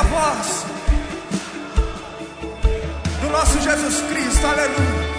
a 0.00 0.02
voz 0.04 0.64
do 3.20 3.28
nosso 3.30 3.60
Jesus 3.60 4.00
Cristo, 4.08 4.46
aleluia. 4.46 5.10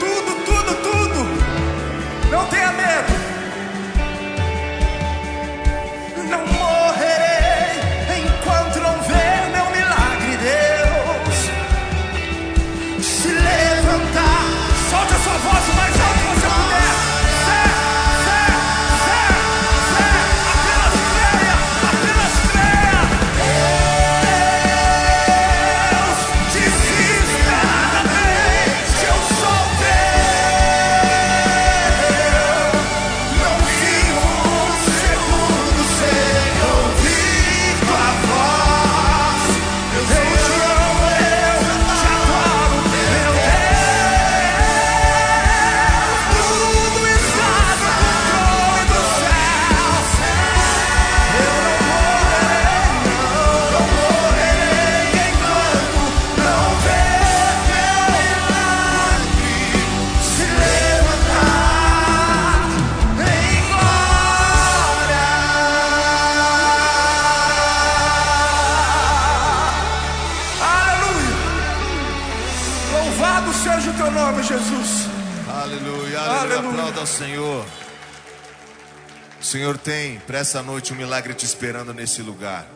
Tudo, 0.00 0.44
tudo, 0.46 0.74
tudo, 0.82 2.30
não 2.30 2.46
tenha 2.46 2.72
medo. 2.72 2.81
Tem 79.84 80.18
para 80.20 80.38
essa 80.38 80.62
noite 80.62 80.92
um 80.92 80.96
milagre 80.96 81.34
te 81.34 81.44
esperando 81.44 81.92
nesse 81.92 82.22
lugar. 82.22 82.66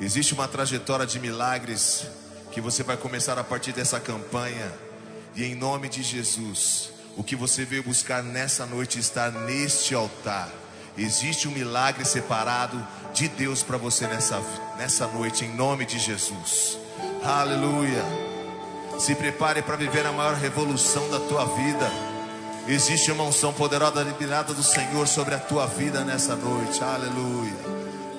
Existe 0.00 0.34
uma 0.34 0.48
trajetória 0.48 1.06
de 1.06 1.20
milagres 1.20 2.06
que 2.50 2.60
você 2.60 2.82
vai 2.82 2.96
começar 2.96 3.38
a 3.38 3.44
partir 3.44 3.72
dessa 3.72 4.00
campanha. 4.00 4.72
E 5.34 5.44
em 5.44 5.54
nome 5.54 5.88
de 5.88 6.02
Jesus, 6.02 6.90
o 7.16 7.22
que 7.22 7.36
você 7.36 7.64
veio 7.64 7.82
buscar 7.82 8.22
nessa 8.22 8.66
noite 8.66 8.98
está 8.98 9.30
neste 9.30 9.94
altar. 9.94 10.50
Existe 10.96 11.48
um 11.48 11.52
milagre 11.52 12.04
separado 12.04 12.86
de 13.14 13.28
Deus 13.28 13.62
para 13.62 13.78
você 13.78 14.06
nessa, 14.06 14.42
nessa 14.76 15.06
noite, 15.06 15.44
em 15.44 15.54
nome 15.54 15.86
de 15.86 15.98
Jesus. 15.98 16.78
Aleluia. 17.24 18.04
Se 18.98 19.14
prepare 19.14 19.62
para 19.62 19.76
viver 19.76 20.06
a 20.06 20.12
maior 20.12 20.34
revolução 20.34 21.08
da 21.10 21.20
tua 21.20 21.44
vida. 21.44 22.11
Existe 22.68 23.10
uma 23.10 23.24
unção 23.24 23.52
poderosa 23.52 24.02
liberada 24.02 24.54
do 24.54 24.62
Senhor 24.62 25.08
sobre 25.08 25.34
a 25.34 25.38
tua 25.38 25.66
vida 25.66 26.04
nessa 26.04 26.36
noite. 26.36 26.82
Aleluia. 26.82 27.56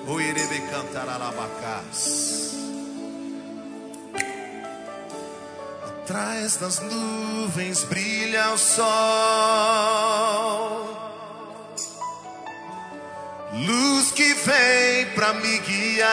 O 0.06 0.20
irebe 0.20 0.60
cantar 0.70 1.08
alabacás. 1.08 2.52
Atrás 6.02 6.56
das 6.56 6.80
nuvens 6.80 7.84
brilha 7.84 8.52
o 8.52 8.58
sol. 8.58 8.84
Luz 13.54 14.12
que 14.12 14.34
vem 14.34 15.06
para 15.14 15.32
me 15.32 15.58
guiar. 15.60 16.04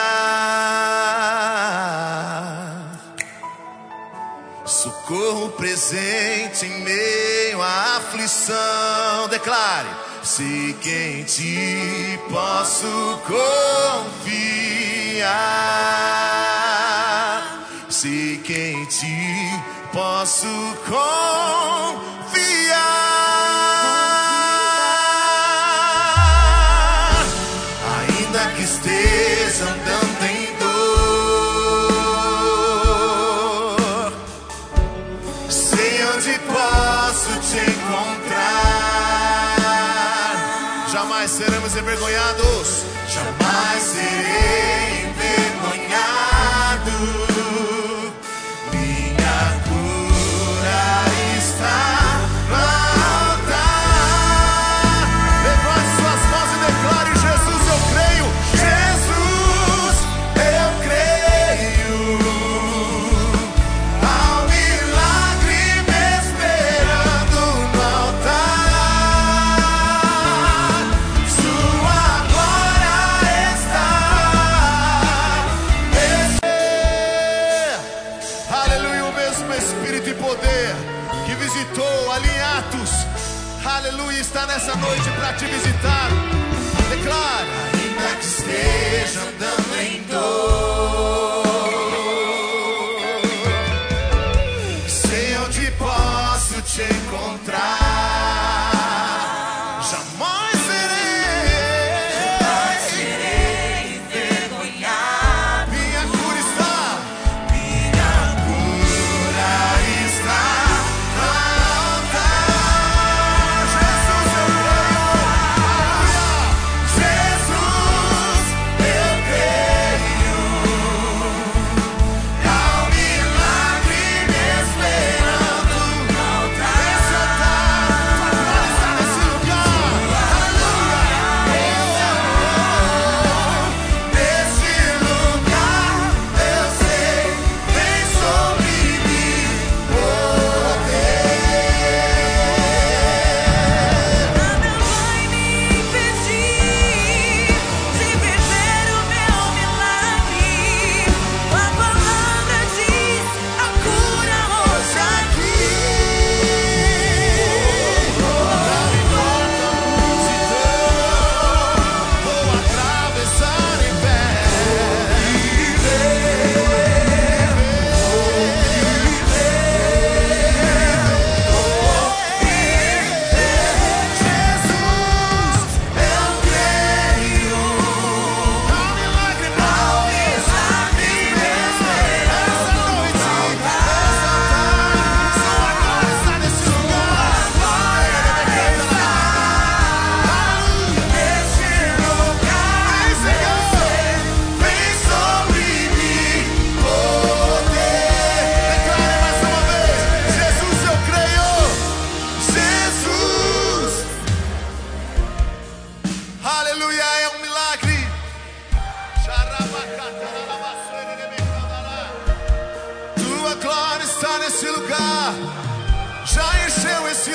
Socorro 4.82 5.50
presente 5.52 6.66
em 6.66 6.82
meio 6.82 7.62
à 7.62 7.98
aflição. 7.98 9.28
Declare: 9.30 9.88
Se 10.24 10.76
quem 10.82 11.24
te 11.24 12.20
posso 12.28 13.22
confiar. 13.28 14.48
Se 17.90 18.42
quem 18.44 18.84
te 18.88 19.62
posso 19.94 20.48
confiar. 20.90 21.02
Sei 35.82 36.06
onde 36.06 36.38
posso 36.46 37.32
te 37.40 37.58
encontrar. 37.58 38.38
Jamais 40.92 41.32
seremos 41.32 41.76
envergonhados. 41.76 42.86
Jamais 43.10 43.82
serei 43.82 45.10
envergonhado. 45.10 46.92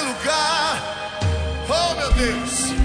Lugar. 0.07 1.19
Oh, 1.69 1.95
meu 1.95 2.13
Deus. 2.13 2.76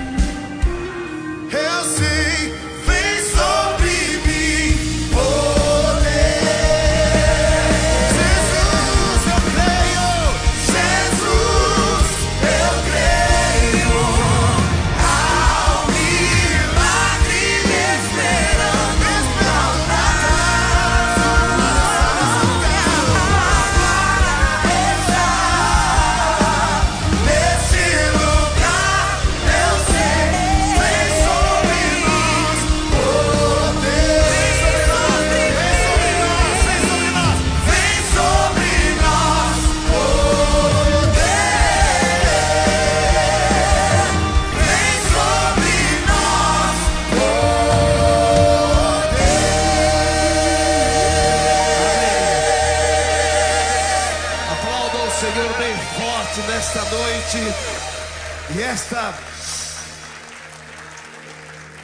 Esta 58.91 59.15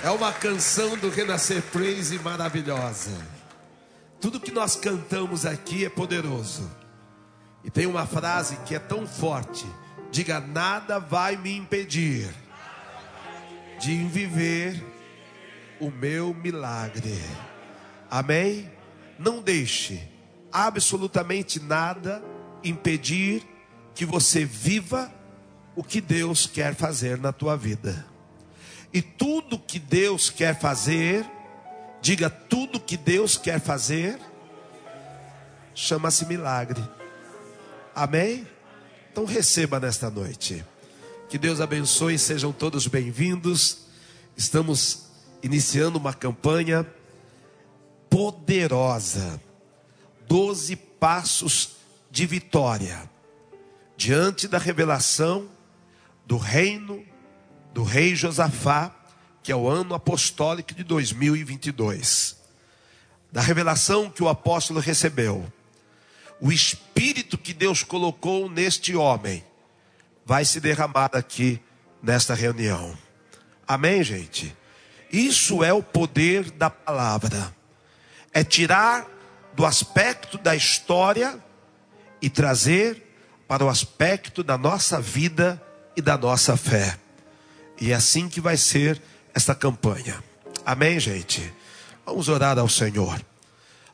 é 0.04 0.12
uma 0.12 0.34
canção 0.34 0.98
do 0.98 1.10
Renascer 1.10 1.62
Praise 1.64 2.20
maravilhosa. 2.20 3.12
Tudo 4.20 4.42
que 4.42 4.52
nós 4.52 4.76
cantamos 4.76 5.46
aqui 5.46 5.86
é 5.86 5.90
poderoso. 5.90 6.70
E 7.64 7.72
tem 7.72 7.86
uma 7.86 8.06
frase 8.06 8.58
que 8.66 8.76
é 8.76 8.80
tão 8.80 9.08
forte: 9.08 9.66
diga, 10.12 10.42
nada 10.42 11.00
vai 11.00 11.38
me 11.38 11.56
impedir 11.56 12.30
de 13.80 14.04
viver 14.04 14.84
o 15.80 15.90
meu 15.90 16.34
milagre. 16.34 17.18
Amém? 18.12 18.70
Não 19.18 19.42
deixe 19.42 20.02
absolutamente 20.52 21.58
nada 21.60 22.22
impedir 22.64 23.44
que 23.96 24.06
você 24.06 24.44
viva 24.44 25.10
o 25.78 25.84
que 25.84 26.02
Deus 26.02 26.48
quer 26.48 26.74
fazer 26.74 27.20
na 27.20 27.32
tua 27.32 27.56
vida. 27.56 28.04
E 28.92 29.00
tudo 29.00 29.60
que 29.60 29.78
Deus 29.78 30.28
quer 30.28 30.60
fazer, 30.60 31.24
diga 32.02 32.32
tudo 32.32 32.80
que 32.80 32.98
Deus 32.98 33.38
quer 33.38 33.62
fazer, 33.62 34.20
chama-se 35.76 36.26
milagre. 36.26 36.82
Amém? 37.94 38.48
Então 39.12 39.24
receba 39.24 39.80
nesta 39.80 40.10
noite. 40.10 40.66
Que 41.30 41.38
Deus 41.38 41.62
abençoe, 41.62 42.18
sejam 42.18 42.52
todos 42.52 42.88
bem-vindos. 42.88 43.86
Estamos 44.36 45.04
iniciando 45.44 46.00
uma 46.00 46.14
campanha 46.14 46.88
poderosa. 48.10 49.40
Doze 50.28 50.76
passos 50.76 51.76
de 52.10 52.26
vitória. 52.26 53.08
Diante 53.96 54.48
da 54.48 54.58
revelação 54.58 55.56
do 56.28 56.38
reino 56.38 57.04
do 57.74 57.84
rei 57.84 58.16
Josafá, 58.16 58.94
que 59.42 59.52
é 59.52 59.56
o 59.56 59.68
ano 59.68 59.96
apostólico 59.96 60.74
de 60.74 60.84
2022. 60.84 62.36
Da 63.32 63.40
revelação 63.40 64.10
que 64.10 64.22
o 64.22 64.28
apóstolo 64.28 64.82
recebeu. 64.82 65.52
O 66.42 66.52
espírito 66.52 67.38
que 67.38 67.54
Deus 67.54 67.82
colocou 67.82 68.50
neste 68.50 68.96
homem 68.96 69.44
vai 70.26 70.44
se 70.44 70.60
derramar 70.60 71.12
aqui 71.14 71.62
nesta 72.04 72.36
reunião. 72.36 72.96
Amém, 73.66 74.04
gente? 74.04 74.56
Isso 75.12 75.64
é 75.64 75.72
o 75.72 75.82
poder 75.82 76.52
da 76.52 76.70
palavra. 76.70 77.56
É 78.34 78.44
tirar 78.44 79.08
do 79.54 79.66
aspecto 79.66 80.38
da 80.38 80.56
história 80.56 81.42
e 82.22 82.30
trazer 82.30 83.16
para 83.48 83.64
o 83.64 83.70
aspecto 83.70 84.44
da 84.44 84.58
nossa 84.58 85.00
vida 85.00 85.62
e 85.98 86.02
da 86.02 86.16
nossa 86.16 86.56
fé. 86.56 86.98
E 87.82 87.92
é 87.92 87.96
assim 87.96 88.30
que 88.30 88.40
vai 88.40 88.56
ser 88.56 89.02
esta 89.34 89.56
campanha. 89.56 90.24
Amém, 90.64 91.00
gente? 91.00 91.52
Vamos 92.06 92.30
orar 92.30 92.58
ao 92.60 92.70
Senhor. 92.70 93.20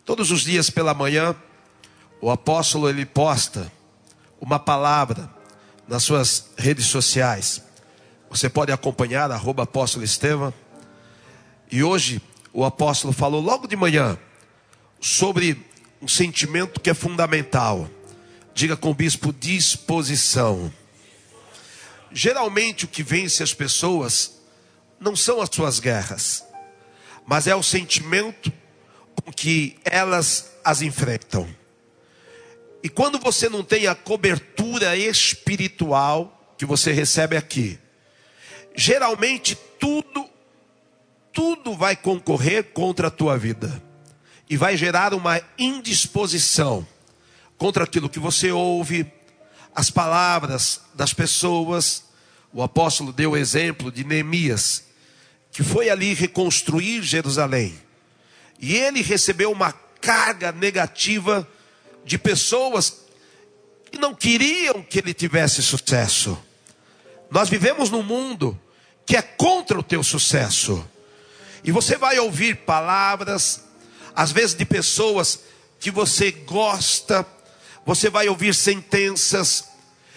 Todos 0.06 0.30
os 0.30 0.42
dias 0.42 0.70
pela 0.70 0.94
manhã, 0.94 1.34
o 2.20 2.30
apóstolo 2.30 2.90
ele 2.90 3.06
posta 3.06 3.72
uma 4.40 4.60
palavra 4.60 5.30
nas 5.88 6.04
suas 6.04 6.50
redes 6.58 6.88
sociais. 6.88 7.64
Você 8.30 8.50
pode 8.50 8.72
acompanhar, 8.72 9.32
arroba 9.32 9.64
apóstolo 9.64 10.04
Estevam. 10.04 10.54
E 11.72 11.84
hoje 11.84 12.22
o 12.52 12.66
apóstolo 12.66 13.14
falou 13.14 13.42
logo 13.42 13.66
de 13.66 13.78
manhã 13.78 14.18
sobre 15.00 15.66
um 16.02 16.08
sentimento 16.08 16.82
que 16.82 16.90
é 16.90 16.94
fundamental. 16.94 17.90
Diga 18.54 18.76
com 18.76 18.92
o 18.92 18.94
bispo 18.94 19.32
disposição. 19.32 20.72
Geralmente 22.14 22.86
o 22.86 22.88
que 22.88 23.02
vence 23.02 23.42
as 23.42 23.54
pessoas 23.54 24.40
não 25.00 25.16
são 25.16 25.42
as 25.42 25.50
suas 25.52 25.80
guerras, 25.80 26.46
mas 27.26 27.48
é 27.48 27.56
o 27.56 27.64
sentimento 27.64 28.54
com 29.24 29.32
que 29.32 29.78
elas 29.84 30.52
as 30.64 30.82
enfrentam. 30.82 31.48
E 32.84 32.90
quando 32.90 33.18
você 33.18 33.50
não 33.50 33.64
tem 33.64 33.88
a 33.88 33.96
cobertura 33.96 34.96
espiritual 34.96 36.56
que 36.58 36.66
você 36.66 36.92
recebe 36.92 37.36
aqui, 37.36 37.80
geralmente 38.76 39.56
tudo 39.80 40.30
tudo 41.32 41.74
vai 41.74 41.96
concorrer 41.96 42.66
contra 42.74 43.08
a 43.08 43.12
tua 43.12 43.36
vida 43.40 43.82
e 44.48 44.56
vai 44.56 44.78
gerar 44.78 45.16
uma 45.16 45.42
indisposição 45.58 46.86
contra 47.58 47.86
aquilo 47.86 48.08
que 48.08 48.20
você 48.20 48.52
ouve, 48.52 49.12
as 49.76 49.90
palavras 49.90 50.82
das 50.94 51.14
pessoas. 51.14 52.04
O 52.52 52.62
apóstolo 52.62 53.12
deu 53.12 53.32
o 53.32 53.38
exemplo 53.38 53.92
de 53.92 54.04
Neemias, 54.04 54.84
que 55.52 55.64
foi 55.64 55.90
ali 55.90 56.14
reconstruir 56.14 57.02
Jerusalém. 57.02 57.80
E 58.60 58.76
ele 58.76 59.02
recebeu 59.02 59.52
uma 59.52 59.72
carga 60.00 60.52
negativa 60.52 61.48
de 62.06 62.18
pessoas 62.18 63.02
que 63.92 63.98
não 63.98 64.14
queriam 64.14 64.84
que 64.84 65.00
ele 65.00 65.14
tivesse 65.14 65.62
sucesso. 65.62 66.38
Nós 67.30 67.50
vivemos 67.50 67.90
num 67.90 68.04
mundo 68.04 68.60
que 69.06 69.16
é 69.16 69.22
contra 69.22 69.80
o 69.80 69.84
teu 69.84 70.04
sucesso. 70.04 70.88
E 71.64 71.72
você 71.72 71.98
vai 71.98 72.20
ouvir 72.20 72.58
palavras, 72.58 73.64
às 74.16 74.32
vezes 74.32 74.56
de 74.56 74.66
pessoas 74.66 75.40
que 75.80 75.90
você 75.90 76.32
gosta, 76.32 77.26
você 77.86 78.10
vai 78.10 78.28
ouvir 78.30 78.56
sentenças, 78.56 79.70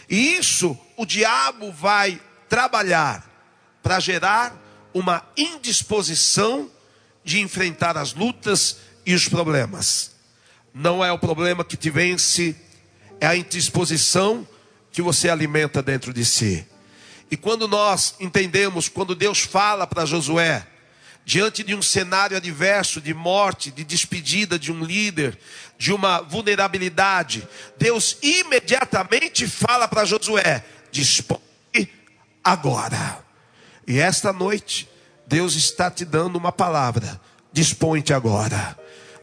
e 0.09 0.37
isso 0.37 0.79
o 0.97 1.05
diabo 1.05 1.73
vai 1.73 2.21
trabalhar 2.49 3.29
para 3.83 4.01
gerar 4.01 4.57
uma 4.95 5.25
indisposição 5.37 6.71
de 7.25 7.41
enfrentar 7.41 7.97
as 7.97 8.15
lutas 8.15 8.79
e 9.05 9.15
os 9.15 9.29
problemas. 9.29 10.13
Não 10.73 11.05
é 11.05 11.11
o 11.11 11.19
problema 11.19 11.65
que 11.65 11.77
te 11.77 11.91
vence, 11.91 12.57
é 13.21 13.27
a 13.27 13.37
indisposição 13.37 14.47
que 14.93 15.03
você 15.03 15.29
alimenta 15.29 15.83
dentro 15.83 16.13
de 16.13 16.25
si. 16.25 16.67
E 17.31 17.37
quando 17.37 17.67
nós 17.67 18.15
entendemos, 18.21 18.89
quando 18.89 19.15
Deus 19.15 19.41
fala 19.41 19.87
para 19.87 20.07
Josué, 20.07 20.67
diante 21.27 21.65
de 21.65 21.75
um 21.75 21.83
cenário 21.83 22.37
adverso 22.37 23.01
de 23.01 23.13
morte, 23.13 23.73
de 23.73 23.83
despedida 23.83 24.57
de 24.57 24.71
um 24.71 24.85
líder, 24.85 25.37
de 25.77 25.93
uma 25.93 26.21
vulnerabilidade, 26.21 27.47
Deus 27.77 28.17
imediatamente 28.23 29.49
fala 29.49 29.89
para 29.89 30.05
Josué: 30.05 30.65
dispõe 30.93 31.41
agora. 32.45 33.19
E 33.89 33.99
esta 33.99 34.33
noite, 34.33 34.89
Deus 35.27 35.57
está 35.57 35.91
te 35.91 36.05
dando 36.05 36.37
uma 36.37 36.53
palavra: 36.53 37.21
dispõe-te 37.53 38.15
agora. 38.15 38.79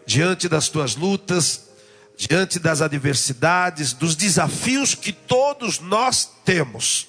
Diante 0.05 0.49
das 0.49 0.67
tuas 0.67 0.97
lutas, 0.97 1.69
diante 2.17 2.59
das 2.59 2.81
adversidades, 2.81 3.93
dos 3.93 4.13
desafios 4.17 4.93
que 4.93 5.13
todos 5.13 5.79
nós 5.79 6.29
temos, 6.43 7.07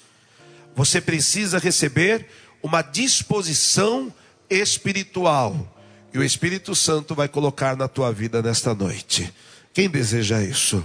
você 0.73 1.01
precisa 1.01 1.59
receber 1.59 2.29
uma 2.63 2.81
disposição 2.81 4.13
espiritual. 4.49 5.73
e 6.13 6.17
o 6.17 6.23
Espírito 6.23 6.73
Santo 6.73 7.13
vai 7.13 7.27
colocar 7.27 7.75
na 7.75 7.89
tua 7.89 8.09
vida 8.09 8.41
nesta 8.41 8.73
noite. 8.73 9.33
Quem 9.73 9.89
deseja 9.89 10.41
isso? 10.41 10.81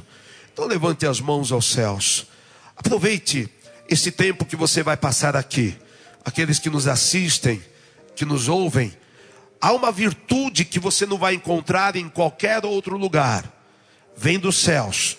Então 0.53 0.67
levante 0.67 1.07
as 1.07 1.21
mãos 1.21 1.53
aos 1.53 1.67
céus. 1.67 2.27
Aproveite 2.77 3.49
esse 3.89 4.11
tempo 4.11 4.45
que 4.45 4.57
você 4.57 4.83
vai 4.83 4.97
passar 4.97 5.37
aqui. 5.37 5.77
Aqueles 6.25 6.59
que 6.59 6.69
nos 6.69 6.89
assistem, 6.89 7.63
que 8.17 8.25
nos 8.25 8.49
ouvem, 8.49 8.93
há 9.61 9.73
uma 9.73 9.93
virtude 9.93 10.65
que 10.65 10.81
você 10.81 11.07
não 11.07 11.17
vai 11.17 11.35
encontrar 11.35 11.95
em 11.95 12.09
qualquer 12.09 12.65
outro 12.65 12.97
lugar. 12.97 13.45
Vem 14.17 14.39
dos 14.39 14.57
céus, 14.57 15.17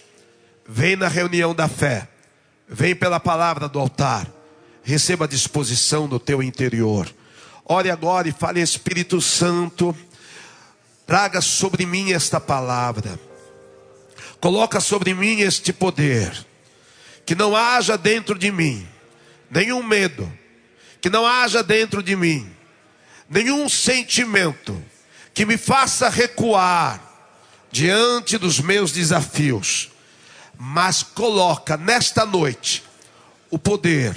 vem 0.67 0.95
na 0.95 1.07
reunião 1.07 1.55
da 1.55 1.67
fé, 1.67 2.07
vem 2.67 2.95
pela 2.95 3.19
palavra 3.19 3.67
do 3.69 3.79
altar, 3.79 4.27
receba 4.83 5.25
a 5.25 5.27
disposição 5.27 6.07
do 6.07 6.19
teu 6.19 6.43
interior. 6.43 7.07
Ore 7.71 7.89
agora 7.89 8.27
e 8.27 8.33
fale, 8.33 8.59
Espírito 8.59 9.21
Santo, 9.21 9.95
traga 11.07 11.39
sobre 11.39 11.85
mim 11.85 12.11
esta 12.11 12.37
palavra, 12.37 13.17
coloca 14.41 14.81
sobre 14.81 15.13
mim 15.13 15.39
este 15.39 15.71
poder, 15.71 16.45
que 17.25 17.33
não 17.33 17.55
haja 17.55 17.97
dentro 17.97 18.37
de 18.37 18.51
mim 18.51 18.85
nenhum 19.49 19.81
medo, 19.81 20.29
que 20.99 21.09
não 21.09 21.25
haja 21.25 21.63
dentro 21.63 22.03
de 22.03 22.13
mim 22.13 22.53
nenhum 23.29 23.69
sentimento 23.69 24.83
que 25.33 25.45
me 25.45 25.55
faça 25.55 26.09
recuar 26.09 27.01
diante 27.71 28.37
dos 28.37 28.59
meus 28.59 28.91
desafios, 28.91 29.89
mas 30.57 31.03
coloca 31.03 31.77
nesta 31.77 32.25
noite 32.25 32.83
o 33.49 33.57
poder 33.57 34.13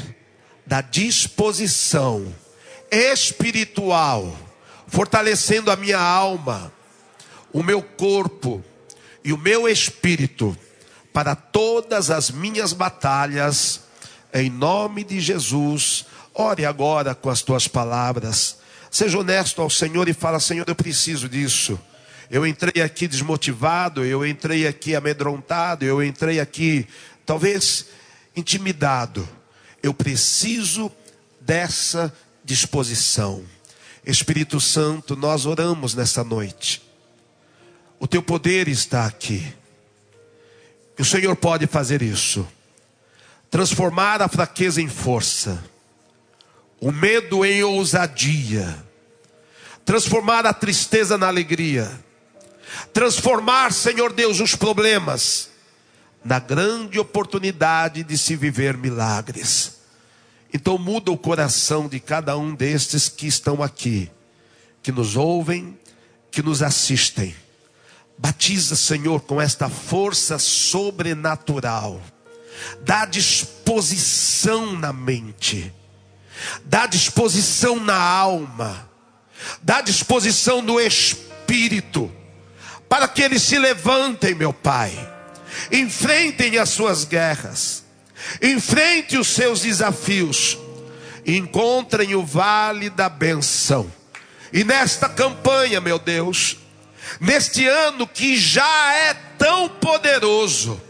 da 0.67 0.81
disposição 0.81 2.43
espiritual, 2.95 4.37
fortalecendo 4.87 5.71
a 5.71 5.77
minha 5.77 5.99
alma, 5.99 6.73
o 7.53 7.63
meu 7.63 7.83
corpo 7.83 8.63
e 9.25 9.33
o 9.33 9.39
meu 9.39 9.69
espírito 9.69 10.57
para 11.13 11.35
todas 11.37 12.11
as 12.11 12.31
minhas 12.31 12.73
batalhas, 12.73 13.83
em 14.33 14.51
nome 14.51 15.05
de 15.05 15.21
Jesus. 15.21 16.07
Ore 16.35 16.65
agora 16.65 17.15
com 17.15 17.31
as 17.31 17.43
tuas 17.43 17.69
palavras. 17.69 18.59
Seja 18.91 19.19
honesto 19.19 19.63
ao 19.63 19.71
Senhor 19.71 20.09
e 20.09 20.13
fala: 20.13 20.41
Senhor, 20.41 20.65
eu 20.69 20.75
preciso 20.75 21.29
disso. 21.29 21.81
Eu 22.31 22.47
entrei 22.47 22.83
aqui 22.83 23.07
desmotivado, 23.07 24.05
eu 24.05 24.27
entrei 24.27 24.67
aqui 24.67 24.97
amedrontado, 24.97 25.85
eu 25.85 26.03
entrei 26.03 26.41
aqui 26.41 26.87
talvez 27.25 27.87
intimidado. 28.35 29.29
Eu 29.83 29.95
preciso 29.95 30.91
dessa 31.41 32.13
disposição. 32.45 33.43
Espírito 34.05 34.61
Santo, 34.61 35.17
nós 35.17 35.47
oramos 35.47 35.95
nessa 35.95 36.23
noite. 36.23 36.83
O 37.99 38.07
teu 38.07 38.23
poder 38.23 38.69
está 38.69 39.07
aqui. 39.07 39.55
O 40.99 41.05
Senhor 41.05 41.35
pode 41.35 41.67
fazer 41.67 42.03
isso. 42.03 42.47
Transformar 43.51 44.21
a 44.21 44.29
fraqueza 44.29 44.83
em 44.83 44.89
força, 44.89 45.63
o 46.81 46.93
medo 46.93 47.45
em 47.45 47.63
ousadia, 47.63 48.77
transformar 49.85 50.45
a 50.45 50.53
tristeza 50.53 51.17
na 51.17 51.29
alegria, 51.29 51.91
transformar, 52.93 53.73
Senhor 53.73 54.13
Deus, 54.13 54.41
os 54.41 54.57
problemas 54.57 55.51
na 56.25 56.39
grande 56.39 56.99
oportunidade 56.99 58.03
de 58.03 58.19
se 58.19 58.35
viver 58.35 58.77
milagres. 58.77 59.84
Então 60.55 60.79
muda 60.79 61.11
o 61.11 61.19
coração 61.19 61.89
de 61.89 61.99
cada 61.99 62.39
um 62.39 62.55
destes 62.55 63.09
que 63.09 63.27
estão 63.27 63.61
aqui, 63.61 64.09
que 64.81 64.93
nos 64.93 65.17
ouvem, 65.17 65.77
que 66.31 66.45
nos 66.45 66.63
assistem. 66.63 67.35
Batiza, 68.17 68.77
Senhor, 68.77 69.23
com 69.23 69.43
esta 69.43 69.69
força 69.69 70.39
sobrenatural. 70.39 72.01
Dá 72.83 73.05
disposição 73.05 74.77
na 74.79 74.93
mente. 74.93 75.75
Dá 76.65 76.87
disposição 76.87 77.81
na 77.81 78.01
alma. 78.01 78.89
Dá 79.61 79.81
disposição 79.81 80.63
no 80.63 80.79
espírito. 80.81 82.09
Para 82.89 83.09
que 83.09 83.23
eles 83.23 83.43
se 83.43 83.59
levantem, 83.59 84.37
meu 84.37 84.53
Pai. 84.53 84.93
Enfrentem 85.73 86.59
as 86.59 86.69
suas 86.69 87.05
guerras 87.05 87.84
Enfrente 88.43 89.17
os 89.17 89.29
seus 89.29 89.61
desafios. 89.61 90.59
Encontrem 91.27 92.15
o 92.15 92.25
vale 92.25 92.91
da 92.91 93.09
benção. 93.09 93.91
E 94.53 94.63
nesta 94.63 95.09
campanha, 95.09 95.81
meu 95.81 95.99
Deus, 95.99 96.59
neste 97.21 97.67
ano 97.67 98.07
que 98.07 98.37
já 98.37 98.95
é 98.95 99.15
tão 99.39 99.69
poderoso, 99.69 100.81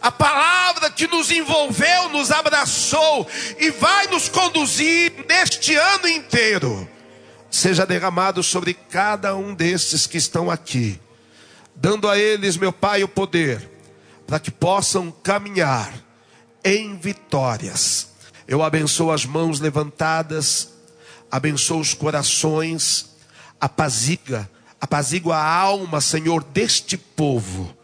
a 0.00 0.12
palavra 0.12 0.90
que 0.90 1.06
nos 1.06 1.30
envolveu, 1.30 2.08
nos 2.10 2.30
abraçou 2.30 3.26
e 3.58 3.70
vai 3.70 4.06
nos 4.06 4.28
conduzir 4.28 5.12
neste 5.28 5.74
ano 5.74 6.08
inteiro, 6.08 6.88
seja 7.50 7.84
derramado 7.84 8.42
sobre 8.42 8.74
cada 8.74 9.34
um 9.34 9.54
desses 9.54 10.06
que 10.06 10.16
estão 10.16 10.50
aqui, 10.50 11.00
dando 11.74 12.08
a 12.08 12.18
eles, 12.18 12.56
meu 12.56 12.72
Pai, 12.72 13.02
o 13.02 13.08
poder 13.08 13.68
para 14.30 14.38
que 14.38 14.50
possam 14.52 15.10
caminhar 15.10 15.92
em 16.64 16.96
vitórias. 16.96 18.08
Eu 18.46 18.62
abençoo 18.62 19.10
as 19.10 19.24
mãos 19.24 19.60
levantadas, 19.60 20.72
abençoo 21.30 21.80
os 21.80 21.94
corações, 21.94 23.10
apaziga, 23.60 24.50
apazigua 24.80 25.36
a 25.36 25.54
alma, 25.54 26.00
Senhor, 26.00 26.42
deste 26.42 26.96
povo, 26.96 27.74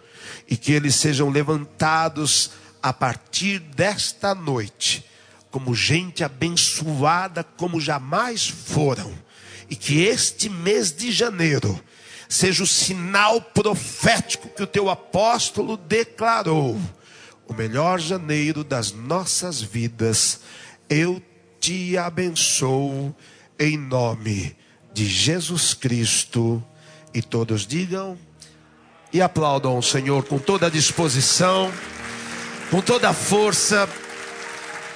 e 0.48 0.56
que 0.56 0.72
eles 0.72 0.96
sejam 0.96 1.28
levantados 1.28 2.50
a 2.82 2.92
partir 2.92 3.58
desta 3.58 4.34
noite, 4.34 5.04
como 5.50 5.74
gente 5.74 6.24
abençoada 6.24 7.44
como 7.44 7.80
jamais 7.80 8.48
foram, 8.48 9.12
e 9.70 9.76
que 9.76 10.02
este 10.02 10.48
mês 10.48 10.92
de 10.92 11.12
janeiro 11.12 11.80
seja 12.28 12.62
o 12.62 12.66
sinal 12.66 13.40
profético 13.40 14.48
que 14.48 14.62
o 14.62 14.66
teu 14.66 14.90
apóstolo 14.90 15.76
declarou 15.76 16.78
o 17.48 17.54
melhor 17.54 17.98
janeiro 17.98 18.64
das 18.64 18.92
nossas 18.92 19.60
vidas. 19.60 20.40
Eu 20.88 21.22
te 21.60 21.96
abençoo 21.96 23.14
em 23.58 23.76
nome 23.76 24.56
de 24.92 25.06
Jesus 25.06 25.74
Cristo. 25.74 26.62
E 27.14 27.22
todos 27.22 27.66
digam 27.66 28.18
e 29.12 29.22
aplaudam 29.22 29.78
o 29.78 29.82
Senhor 29.82 30.24
com 30.24 30.38
toda 30.38 30.66
a 30.66 30.70
disposição, 30.70 31.72
com 32.70 32.82
toda 32.82 33.08
a 33.08 33.14
força, 33.14 33.88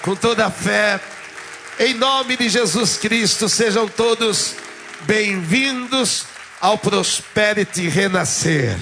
com 0.03 0.15
toda 0.15 0.47
a 0.47 0.51
fé. 0.51 1.01
Em 1.79 1.95
nome 1.95 2.37
de 2.37 2.49
Jesus 2.49 2.99
Cristo, 2.99 3.49
sejam 3.49 3.89
todos 3.89 4.55
bem-vindos 5.03 6.27
ao 6.61 6.77
Prosperity 6.77 7.89
Renascer. 7.89 8.77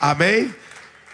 Amém? 0.00 0.52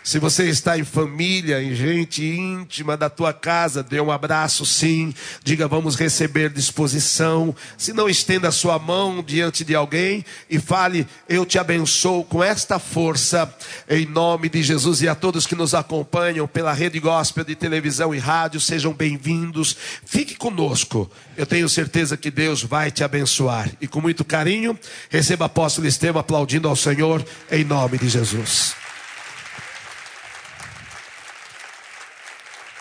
Se 0.08 0.18
você 0.18 0.48
está 0.48 0.78
em 0.78 0.84
família, 0.84 1.62
em 1.62 1.74
gente 1.74 2.24
íntima 2.24 2.96
da 2.96 3.10
tua 3.10 3.30
casa, 3.30 3.82
dê 3.82 4.00
um 4.00 4.10
abraço 4.10 4.64
sim. 4.64 5.12
Diga, 5.44 5.68
vamos 5.68 5.96
receber 5.96 6.48
disposição. 6.48 7.54
Se 7.76 7.92
não, 7.92 8.08
estenda 8.08 8.48
a 8.48 8.50
sua 8.50 8.78
mão 8.78 9.22
diante 9.22 9.66
de 9.66 9.74
alguém 9.74 10.24
e 10.48 10.58
fale, 10.58 11.06
eu 11.28 11.44
te 11.44 11.58
abençoo 11.58 12.24
com 12.24 12.42
esta 12.42 12.78
força, 12.78 13.54
em 13.86 14.06
nome 14.06 14.48
de 14.48 14.62
Jesus. 14.62 15.02
E 15.02 15.08
a 15.08 15.14
todos 15.14 15.46
que 15.46 15.54
nos 15.54 15.74
acompanham 15.74 16.48
pela 16.48 16.72
rede 16.72 16.98
gospel 16.98 17.44
de 17.44 17.54
televisão 17.54 18.14
e 18.14 18.18
rádio, 18.18 18.62
sejam 18.62 18.94
bem-vindos. 18.94 19.76
Fique 20.06 20.36
conosco. 20.36 21.10
Eu 21.36 21.44
tenho 21.44 21.68
certeza 21.68 22.16
que 22.16 22.30
Deus 22.30 22.62
vai 22.62 22.90
te 22.90 23.04
abençoar. 23.04 23.70
E 23.78 23.86
com 23.86 24.00
muito 24.00 24.24
carinho, 24.24 24.74
receba 25.10 25.44
apóstolo 25.44 25.86
Estevam 25.86 26.18
aplaudindo 26.18 26.66
ao 26.66 26.74
Senhor, 26.74 27.22
em 27.52 27.62
nome 27.62 27.98
de 27.98 28.08
Jesus. 28.08 28.87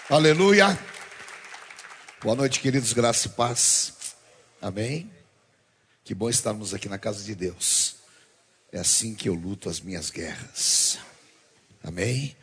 Aleluia. 0.09 0.79
Boa 2.23 2.33
noite, 2.33 2.61
queridos, 2.61 2.93
graça 2.93 3.27
e 3.27 3.31
paz. 3.31 4.15
Amém. 4.61 5.11
Que 6.05 6.15
bom 6.15 6.29
estarmos 6.29 6.73
aqui 6.73 6.87
na 6.87 6.97
casa 6.97 7.25
de 7.25 7.35
Deus. 7.35 7.97
É 8.71 8.79
assim 8.79 9.13
que 9.13 9.27
eu 9.27 9.33
luto 9.33 9.69
as 9.69 9.81
minhas 9.81 10.09
guerras. 10.09 10.97
Amém. 11.83 12.37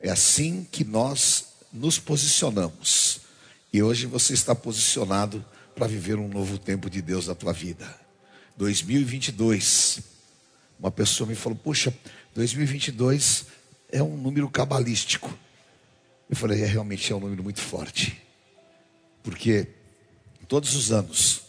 É 0.00 0.10
assim 0.10 0.66
que 0.68 0.82
nós 0.82 1.52
nos 1.72 1.96
posicionamos. 2.00 3.20
E 3.72 3.80
hoje 3.80 4.06
você 4.06 4.32
está 4.32 4.52
posicionado 4.52 5.46
para 5.76 5.86
viver 5.86 6.16
um 6.16 6.26
novo 6.26 6.58
tempo 6.58 6.90
de 6.90 7.00
Deus 7.00 7.28
na 7.28 7.36
tua 7.36 7.52
vida. 7.52 7.88
2022. 8.56 10.00
Uma 10.76 10.90
pessoa 10.90 11.28
me 11.28 11.36
falou: 11.36 11.56
"Puxa, 11.56 11.94
2022 12.34 13.46
é 13.92 14.02
um 14.02 14.16
número 14.16 14.50
cabalístico". 14.50 15.32
Eu 16.30 16.36
falei, 16.36 16.62
é 16.62 16.66
realmente 16.66 17.12
é 17.12 17.16
um 17.16 17.18
número 17.18 17.42
muito 17.42 17.60
forte. 17.60 18.22
Porque 19.20 19.66
todos 20.46 20.76
os 20.76 20.92
anos 20.92 21.42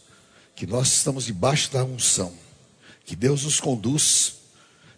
que 0.56 0.66
nós 0.66 0.88
estamos 0.88 1.26
debaixo 1.26 1.70
da 1.70 1.84
unção, 1.84 2.34
que 3.04 3.14
Deus 3.14 3.44
nos 3.44 3.60
conduz, 3.60 4.38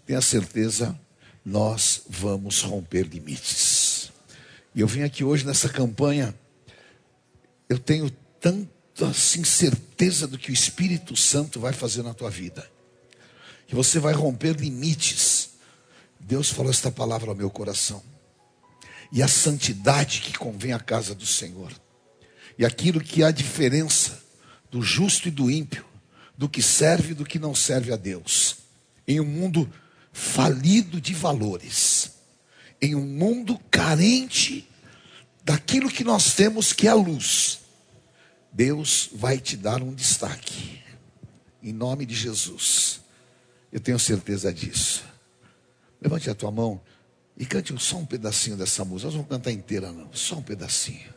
tenha 0.07 0.23
certeza, 0.23 0.99
nós 1.45 2.01
vamos 2.09 2.63
romper 2.63 3.03
limites. 3.07 4.11
E 4.75 4.81
eu 4.81 4.89
vim 4.89 5.03
aqui 5.03 5.23
hoje 5.23 5.47
nessa 5.47 5.69
campanha, 5.69 6.35
eu 7.69 7.79
tenho 7.79 8.11
tanta 8.41 9.09
assim, 9.09 9.45
certeza 9.45 10.27
do 10.27 10.39
que 10.39 10.51
o 10.51 10.55
Espírito 10.55 11.15
Santo 11.15 11.61
vai 11.61 11.75
fazer 11.75 12.03
na 12.03 12.15
tua 12.15 12.31
vida, 12.31 12.67
que 13.67 13.75
você 13.75 13.99
vai 13.99 14.15
romper 14.15 14.57
limites. 14.57 15.51
Deus 16.19 16.49
falou 16.49 16.71
esta 16.71 16.91
palavra 16.91 17.29
ao 17.29 17.37
meu 17.37 17.51
coração. 17.51 18.14
E 19.15 19.23
a 19.23 19.29
santidade 19.29 20.21
que 20.21 20.37
convém 20.37 20.73
à 20.73 20.79
casa 20.81 21.15
do 21.15 21.25
Senhor. 21.25 21.73
E 22.59 22.67
aquilo 22.67 23.01
que 23.01 23.23
há 23.23 23.31
diferença 23.31 24.21
do 24.69 24.83
justo 24.83 25.29
e 25.29 25.31
do 25.31 25.49
ímpio, 25.49 25.85
do 26.37 26.49
que 26.49 26.61
serve 26.61 27.13
e 27.13 27.15
do 27.15 27.25
que 27.25 27.39
não 27.39 27.55
serve 27.55 27.93
a 27.93 27.97
Deus. 27.97 28.57
Em 29.07 29.21
um 29.21 29.25
mundo 29.25 29.73
falido 30.13 31.01
de 31.01 31.15
valores, 31.15 32.11
em 32.83 32.97
um 32.97 33.07
mundo 33.07 33.57
carente 33.71 34.69
daquilo 35.45 35.89
que 35.89 36.03
nós 36.03 36.35
temos 36.35 36.73
que 36.73 36.89
é 36.89 36.91
a 36.91 36.95
luz, 36.95 37.61
Deus 38.53 39.11
vai 39.13 39.39
te 39.39 39.57
dar 39.57 39.81
um 39.81 39.95
destaque. 39.95 40.81
Em 41.63 41.73
nome 41.73 42.05
de 42.05 42.17
Jesus. 42.17 43.01
Eu 43.71 43.79
tenho 43.79 43.99
certeza 43.99 44.53
disso. 44.53 45.05
Levante 46.01 46.29
a 46.29 46.35
tua 46.35 46.51
mão 46.51 46.81
e 47.37 47.45
cante 47.45 47.75
só 47.79 47.97
um 47.97 48.07
pedacinho 48.07 48.57
dessa 48.57 48.85
música. 48.85 49.07
Nós 49.07 49.15
vamos 49.15 49.29
cantar 49.29 49.51
inteira, 49.51 49.91
não. 49.91 50.09
Só 50.13 50.37
um 50.37 50.43
pedacinho. 50.43 51.13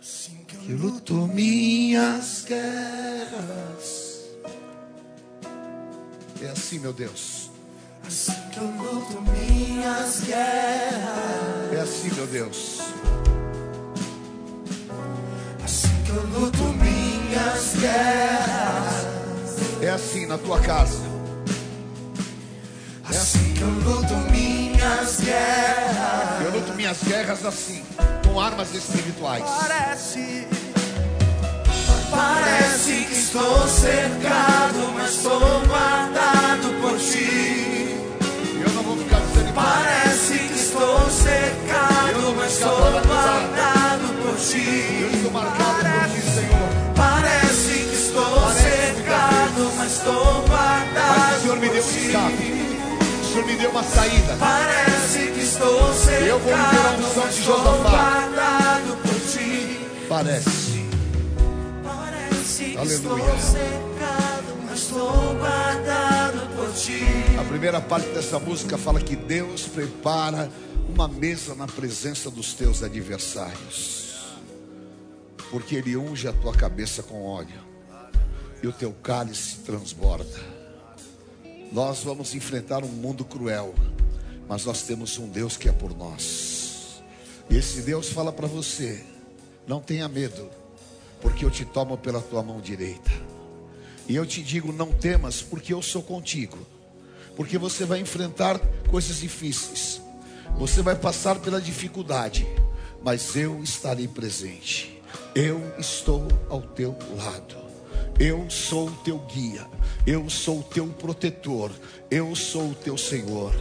Assim 0.00 0.44
que 0.46 0.56
Que 0.58 0.72
eu 0.72 0.78
luto 0.78 1.14
minhas 1.28 2.44
guerras. 2.46 4.04
É 6.42 6.50
assim, 6.50 6.78
meu 6.78 6.92
Deus. 6.92 7.50
Assim 8.06 8.34
que 8.52 8.58
eu 8.58 8.66
luto 8.66 9.22
minhas 9.22 10.20
guerras. 10.20 11.72
É 11.72 11.80
assim, 11.80 12.14
meu 12.14 12.26
Deus. 12.26 12.80
Assim 15.64 16.02
que 16.04 16.10
eu 16.10 16.26
luto 16.26 16.62
minhas 16.62 17.74
guerras. 17.80 19.06
É 19.80 19.88
assim 19.88 20.26
na 20.26 20.36
tua 20.36 20.60
casa. 20.60 21.00
Assim 23.04 23.54
que 23.54 23.62
eu 23.62 23.70
luto 23.70 24.14
minhas 24.14 24.33
guerras. 25.20 26.42
Eu 26.44 26.50
luto 26.50 26.72
minhas 26.74 27.02
guerras 27.02 27.44
assim, 27.44 27.82
com 28.26 28.40
armas 28.40 28.72
espirituais. 28.74 29.44
Parece, 29.44 30.46
parece 32.10 33.04
que 33.04 33.14
estou 33.14 33.68
cercado, 33.68 34.63
deu 53.64 53.70
uma 53.70 53.82
saída. 53.82 54.36
Parece 54.38 55.18
que 55.32 55.40
estou 55.40 55.94
cercado, 55.94 56.26
Eu 56.26 56.38
vou 56.38 56.54
viver 56.54 56.86
a 56.86 56.90
unção 56.98 57.28
de 57.28 57.42
Josafá. 57.42 58.30
Parece. 60.06 60.84
Parece 61.82 62.76
Aleluia. 62.76 63.24
estou 63.24 63.38
cercado, 63.38 64.56
mas 64.66 64.80
estou 64.80 65.34
guardado 65.36 66.56
por 66.56 66.72
ti. 66.74 67.00
A 67.40 67.44
primeira 67.44 67.80
parte 67.80 68.08
dessa 68.10 68.38
música 68.38 68.76
fala 68.76 69.00
que 69.00 69.16
Deus 69.16 69.62
prepara 69.62 70.50
uma 70.86 71.08
mesa 71.08 71.54
na 71.54 71.66
presença 71.66 72.30
dos 72.30 72.52
teus 72.52 72.82
adversários. 72.82 74.34
Porque 75.50 75.76
Ele 75.76 75.96
unge 75.96 76.28
a 76.28 76.32
tua 76.34 76.52
cabeça 76.52 77.02
com 77.02 77.24
óleo 77.24 77.64
e 78.62 78.66
o 78.66 78.72
teu 78.72 78.92
cálice 78.92 79.56
transborda. 79.60 80.53
Nós 81.74 82.04
vamos 82.04 82.36
enfrentar 82.36 82.84
um 82.84 82.88
mundo 82.88 83.24
cruel, 83.24 83.74
mas 84.48 84.64
nós 84.64 84.82
temos 84.82 85.18
um 85.18 85.28
Deus 85.28 85.56
que 85.56 85.68
é 85.68 85.72
por 85.72 85.92
nós. 85.92 87.02
E 87.50 87.56
esse 87.56 87.80
Deus 87.80 88.10
fala 88.10 88.32
para 88.32 88.46
você: 88.46 89.04
não 89.66 89.80
tenha 89.80 90.06
medo, 90.06 90.48
porque 91.20 91.44
eu 91.44 91.50
te 91.50 91.64
tomo 91.64 91.98
pela 91.98 92.20
tua 92.20 92.44
mão 92.44 92.60
direita. 92.60 93.10
E 94.06 94.14
eu 94.14 94.24
te 94.24 94.40
digo: 94.40 94.72
não 94.72 94.92
temas, 94.92 95.42
porque 95.42 95.74
eu 95.74 95.82
sou 95.82 96.00
contigo. 96.00 96.64
Porque 97.34 97.58
você 97.58 97.84
vai 97.84 97.98
enfrentar 97.98 98.60
coisas 98.88 99.18
difíceis, 99.18 100.00
você 100.56 100.80
vai 100.80 100.94
passar 100.94 101.40
pela 101.40 101.60
dificuldade, 101.60 102.46
mas 103.02 103.34
eu 103.34 103.60
estarei 103.64 104.06
presente. 104.06 105.02
Eu 105.34 105.60
estou 105.76 106.28
ao 106.48 106.62
teu 106.62 106.96
lado. 107.16 107.63
Eu 108.18 108.48
sou 108.48 108.88
o 108.88 108.96
teu 108.96 109.18
guia, 109.18 109.66
eu 110.06 110.30
sou 110.30 110.60
o 110.60 110.62
teu 110.62 110.86
protetor, 110.86 111.70
eu 112.10 112.34
sou 112.36 112.70
o 112.70 112.74
teu 112.74 112.96
Senhor. 112.96 113.52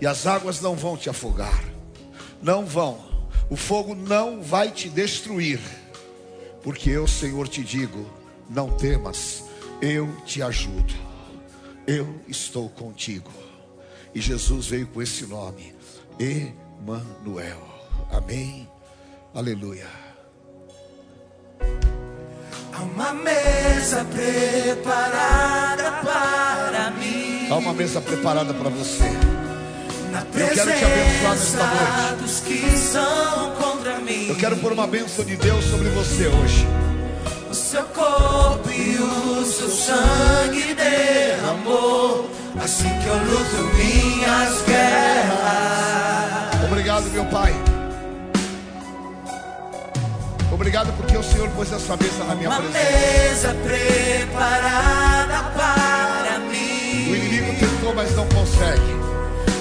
E 0.00 0.06
as 0.06 0.26
águas 0.26 0.60
não 0.60 0.76
vão 0.76 0.96
te 0.96 1.10
afogar, 1.10 1.64
não 2.40 2.64
vão. 2.64 3.04
O 3.50 3.56
fogo 3.56 3.94
não 3.94 4.42
vai 4.42 4.70
te 4.70 4.88
destruir, 4.88 5.60
porque 6.62 6.90
eu, 6.90 7.06
Senhor, 7.06 7.48
te 7.48 7.64
digo: 7.64 8.08
não 8.48 8.70
temas, 8.70 9.44
eu 9.80 10.08
te 10.24 10.40
ajudo, 10.40 10.94
eu 11.86 12.20
estou 12.28 12.68
contigo. 12.68 13.30
E 14.14 14.20
Jesus 14.20 14.68
veio 14.68 14.86
com 14.86 15.02
esse 15.02 15.26
nome, 15.26 15.74
Emanuel. 16.18 17.60
Amém. 18.10 18.68
Aleluia. 19.34 19.86
Há 22.76 22.82
uma 22.82 23.14
mesa 23.14 24.04
preparada 24.04 25.92
para 26.02 26.90
mim. 26.90 27.48
Há 27.50 27.54
uma 27.56 27.72
mesa 27.72 28.02
preparada 28.02 28.52
para 28.52 28.68
você. 28.68 29.04
Na 30.12 30.20
Eu 30.20 30.48
quero 30.48 30.72
te 30.72 30.84
abençoar 30.84 31.36
nesta 31.36 31.64
noite. 31.64 32.22
dos 32.22 32.40
que 32.40 32.76
são 32.76 33.52
contra 33.52 33.98
mim. 34.00 34.28
Eu 34.28 34.36
quero 34.36 34.58
pôr 34.58 34.72
uma 34.72 34.86
bênção 34.86 35.24
de 35.24 35.36
Deus 35.36 35.64
sobre 35.64 35.88
você 35.88 36.26
hoje. 36.26 36.66
O 37.50 37.54
seu 37.54 37.82
corpo 37.84 38.68
e 38.70 38.98
o 38.98 39.44
seu 39.46 39.70
sangue 39.70 40.74
derramou. 40.74 42.28
Assim 42.62 42.90
que 43.00 43.06
eu 43.06 43.16
luto 43.16 43.74
minhas 43.74 44.62
guerras. 44.66 46.64
Obrigado, 46.66 47.04
meu 47.10 47.24
Pai. 47.26 47.54
Obrigado 50.56 50.90
porque 50.96 51.14
o 51.16 51.22
Senhor 51.22 51.48
pôs 51.50 51.70
essa 51.70 51.96
mesa 51.98 52.24
na 52.26 52.34
minha 52.34 52.48
Uma 52.48 52.58
presença. 52.60 53.52
mesa 53.52 53.54
preparada 53.62 55.42
para 55.54 56.38
O 56.38 56.40
mim. 56.50 57.14
inimigo 57.14 57.54
tentou, 57.60 57.94
mas 57.94 58.16
não 58.16 58.26
consegue. 58.28 58.96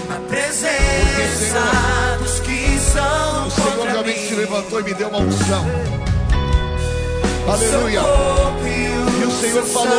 Na 0.08 0.16
Porque, 0.16 0.28
presença 0.30 1.38
Senhor, 1.38 2.18
dos 2.20 2.40
que 2.40 2.80
são 2.80 3.48
O 3.48 3.52
Senhor 3.52 3.88
realmente 3.88 4.20
se 4.28 4.36
levantou 4.36 4.80
e 4.80 4.84
me 4.84 4.94
deu 4.94 5.10
uma 5.10 5.20
unção. 5.20 5.66
Aleluia. 7.52 8.00
E 8.00 9.26
o 9.26 9.32
Senhor 9.32 9.64
falou 9.66 9.98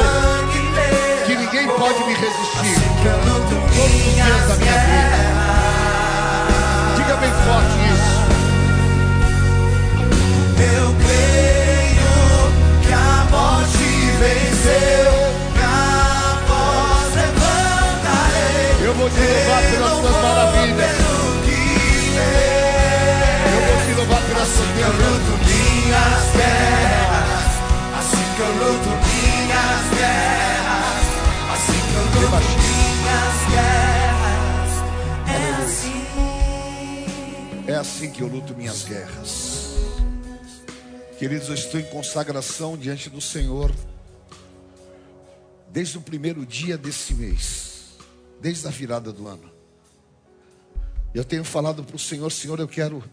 Que 1.27 1.35
ninguém 1.37 1.69
pode 1.69 1.99
me 2.05 2.15
resistir. 2.15 2.81
Todos 3.05 3.53
os 3.53 3.73
dias 4.15 4.49
da 4.49 4.55
minha 4.57 4.73
vida. 4.73 5.19
Diga 6.97 7.17
bem 7.17 7.31
forte 7.31 7.77
isso. 7.93 8.17
Eu 18.87 18.95
vou 18.95 19.11
te 19.11 19.17
louvar 19.19 19.63
pelas 19.63 19.93
vou 19.93 20.23
maravilhas. 20.23 20.97
que. 21.45 21.61
Eu 23.53 23.61
vou 23.67 23.77
te 23.85 23.93
louvar 23.95 24.23
pelas 24.23 24.49
tuas 24.49 24.71
Eu 24.79 24.93
luto 24.93 25.33
minhas 25.45 26.25
guerras, 26.37 27.53
assim 27.99 28.27
que 28.37 28.41
eu 28.41 28.51
luto 28.53 28.91
minhas 29.07 29.87
guerras, 29.99 31.07
assim 31.53 31.81
que 31.87 31.95
eu 31.95 32.05
luto 32.05 32.49
minhas 32.63 33.39
guerras. 33.51 34.71
É 35.27 35.41
assim. 35.65 35.99
É 37.67 37.75
assim 37.75 38.11
que 38.11 38.21
eu 38.23 38.29
luto 38.29 38.55
minhas 38.55 38.85
guerras. 38.85 39.57
Queridos, 41.19 41.49
eu 41.49 41.55
estou 41.55 41.81
em 41.81 41.85
consagração 41.85 42.77
diante 42.77 43.11
do 43.11 43.21
Senhor. 43.21 43.73
Desde 45.77 45.99
o 45.99 46.01
primeiro 46.01 46.47
dia 46.47 46.79
desse 46.79 47.13
mês. 47.13 47.99
Desde 48.41 48.67
a 48.67 48.71
virada 48.71 49.13
do 49.13 49.29
ano. 49.29 49.53
Eu 51.13 51.23
tenho 51.23 51.45
falado 51.45 51.85
para 51.85 51.95
o 51.95 51.99
Senhor, 51.99 52.33
Senhor, 52.33 52.59
eu 52.59 52.67
quero 52.67 53.05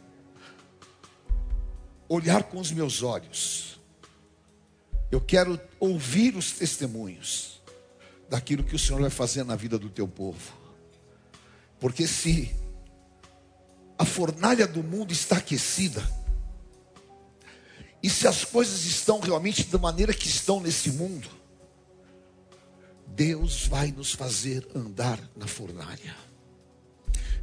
olhar 2.07 2.43
com 2.43 2.61
os 2.61 2.71
meus 2.71 3.03
olhos. 3.03 3.81
Eu 5.11 5.19
quero 5.19 5.59
ouvir 5.77 6.37
os 6.37 6.53
testemunhos. 6.53 7.61
daquilo 8.29 8.63
que 8.63 8.77
o 8.77 8.79
Senhor 8.79 9.01
vai 9.01 9.09
fazer 9.09 9.43
na 9.43 9.57
vida 9.57 9.77
do 9.77 9.89
teu 9.89 10.07
povo. 10.07 10.53
Porque 11.81 12.07
se 12.07 12.55
a 13.97 14.05
fornalha 14.05 14.65
do 14.65 14.81
mundo 14.81 15.11
está 15.11 15.35
aquecida, 15.35 16.01
e 18.01 18.09
se 18.09 18.25
as 18.25 18.45
coisas 18.45 18.85
estão 18.85 19.19
realmente 19.19 19.65
da 19.65 19.77
maneira 19.77 20.13
que 20.13 20.29
estão 20.29 20.61
nesse 20.61 20.91
mundo, 20.91 21.42
Deus 23.15 23.67
vai 23.67 23.91
nos 23.91 24.13
fazer 24.13 24.67
andar 24.73 25.19
na 25.35 25.45
fornalha. 25.45 26.15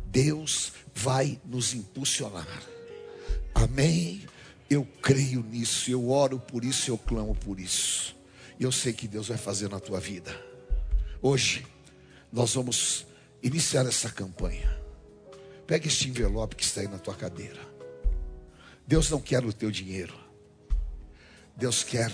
Deus 0.06 0.72
vai 0.92 1.40
nos 1.44 1.74
impulsionar. 1.74 2.60
Amém? 3.54 4.26
Eu 4.68 4.84
creio 5.00 5.42
nisso, 5.44 5.88
eu 5.88 6.10
oro 6.10 6.40
por 6.40 6.64
isso, 6.64 6.90
eu 6.90 6.98
clamo 6.98 7.36
por 7.36 7.60
isso. 7.60 8.16
E 8.58 8.64
eu 8.64 8.72
sei 8.72 8.92
que 8.92 9.06
Deus 9.06 9.28
vai 9.28 9.38
fazer 9.38 9.68
na 9.70 9.78
tua 9.78 10.00
vida. 10.00 10.36
Hoje, 11.22 11.64
nós 12.32 12.54
vamos 12.54 13.06
iniciar 13.40 13.86
essa 13.86 14.10
campanha. 14.10 14.76
Pega 15.68 15.86
este 15.86 16.08
envelope 16.08 16.56
que 16.56 16.64
está 16.64 16.80
aí 16.80 16.88
na 16.88 16.98
tua 16.98 17.14
cadeira. 17.14 17.60
Deus 18.86 19.08
não 19.08 19.20
quer 19.20 19.44
o 19.44 19.52
teu 19.52 19.70
dinheiro. 19.70 20.18
Deus 21.56 21.84
quer 21.84 22.10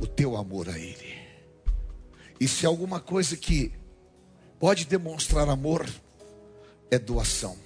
o 0.00 0.06
teu 0.08 0.36
amor 0.36 0.68
a 0.68 0.76
Ele. 0.76 1.15
E 2.38 2.46
se 2.46 2.66
alguma 2.66 3.00
coisa 3.00 3.36
que 3.36 3.72
pode 4.58 4.84
demonstrar 4.84 5.48
amor, 5.48 5.88
é 6.90 6.98
doação. 6.98 7.56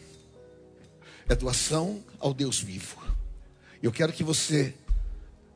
É 1.28 1.35
doação 1.35 2.02
ao 2.18 2.33
Deus 2.33 2.61
vivo. 2.61 2.96
Eu 3.83 3.92
quero 3.92 4.12
que 4.12 4.22
você, 4.22 4.74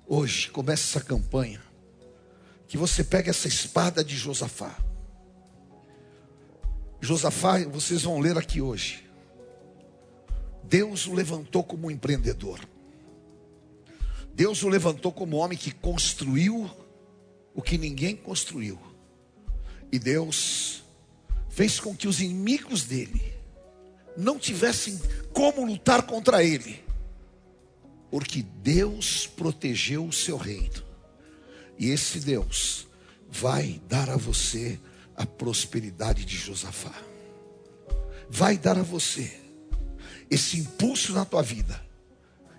hoje, 0.06 0.50
comece 0.50 0.84
essa 0.84 1.00
campanha. 1.00 1.62
Que 2.66 2.76
você 2.76 3.04
pegue 3.04 3.30
essa 3.30 3.48
espada 3.48 4.04
de 4.04 4.16
Josafá. 4.16 4.76
Josafá, 7.00 7.58
vocês 7.64 8.02
vão 8.02 8.18
ler 8.18 8.38
aqui 8.38 8.60
hoje. 8.60 9.04
Deus 10.62 11.06
o 11.06 11.12
levantou 11.12 11.62
como 11.62 11.90
empreendedor. 11.90 12.60
Deus 14.34 14.62
o 14.62 14.68
levantou 14.68 15.12
como 15.12 15.36
homem 15.36 15.56
que 15.56 15.70
construiu 15.70 16.68
o 17.54 17.62
que 17.62 17.78
ninguém 17.78 18.16
construiu. 18.16 18.78
E 19.94 19.98
Deus 20.00 20.82
fez 21.48 21.78
com 21.78 21.94
que 21.94 22.08
os 22.08 22.20
inimigos 22.20 22.82
dele 22.82 23.32
não 24.16 24.40
tivessem 24.40 25.00
como 25.32 25.64
lutar 25.64 26.02
contra 26.02 26.42
ele, 26.42 26.82
porque 28.10 28.42
Deus 28.42 29.28
protegeu 29.28 30.04
o 30.04 30.12
seu 30.12 30.36
reino. 30.36 30.82
E 31.78 31.90
esse 31.90 32.18
Deus 32.18 32.88
vai 33.30 33.80
dar 33.88 34.10
a 34.10 34.16
você 34.16 34.80
a 35.14 35.24
prosperidade 35.24 36.24
de 36.24 36.36
Josafá. 36.36 37.00
Vai 38.28 38.58
dar 38.58 38.76
a 38.76 38.82
você 38.82 39.32
esse 40.28 40.58
impulso 40.58 41.12
na 41.12 41.24
tua 41.24 41.40
vida. 41.40 41.80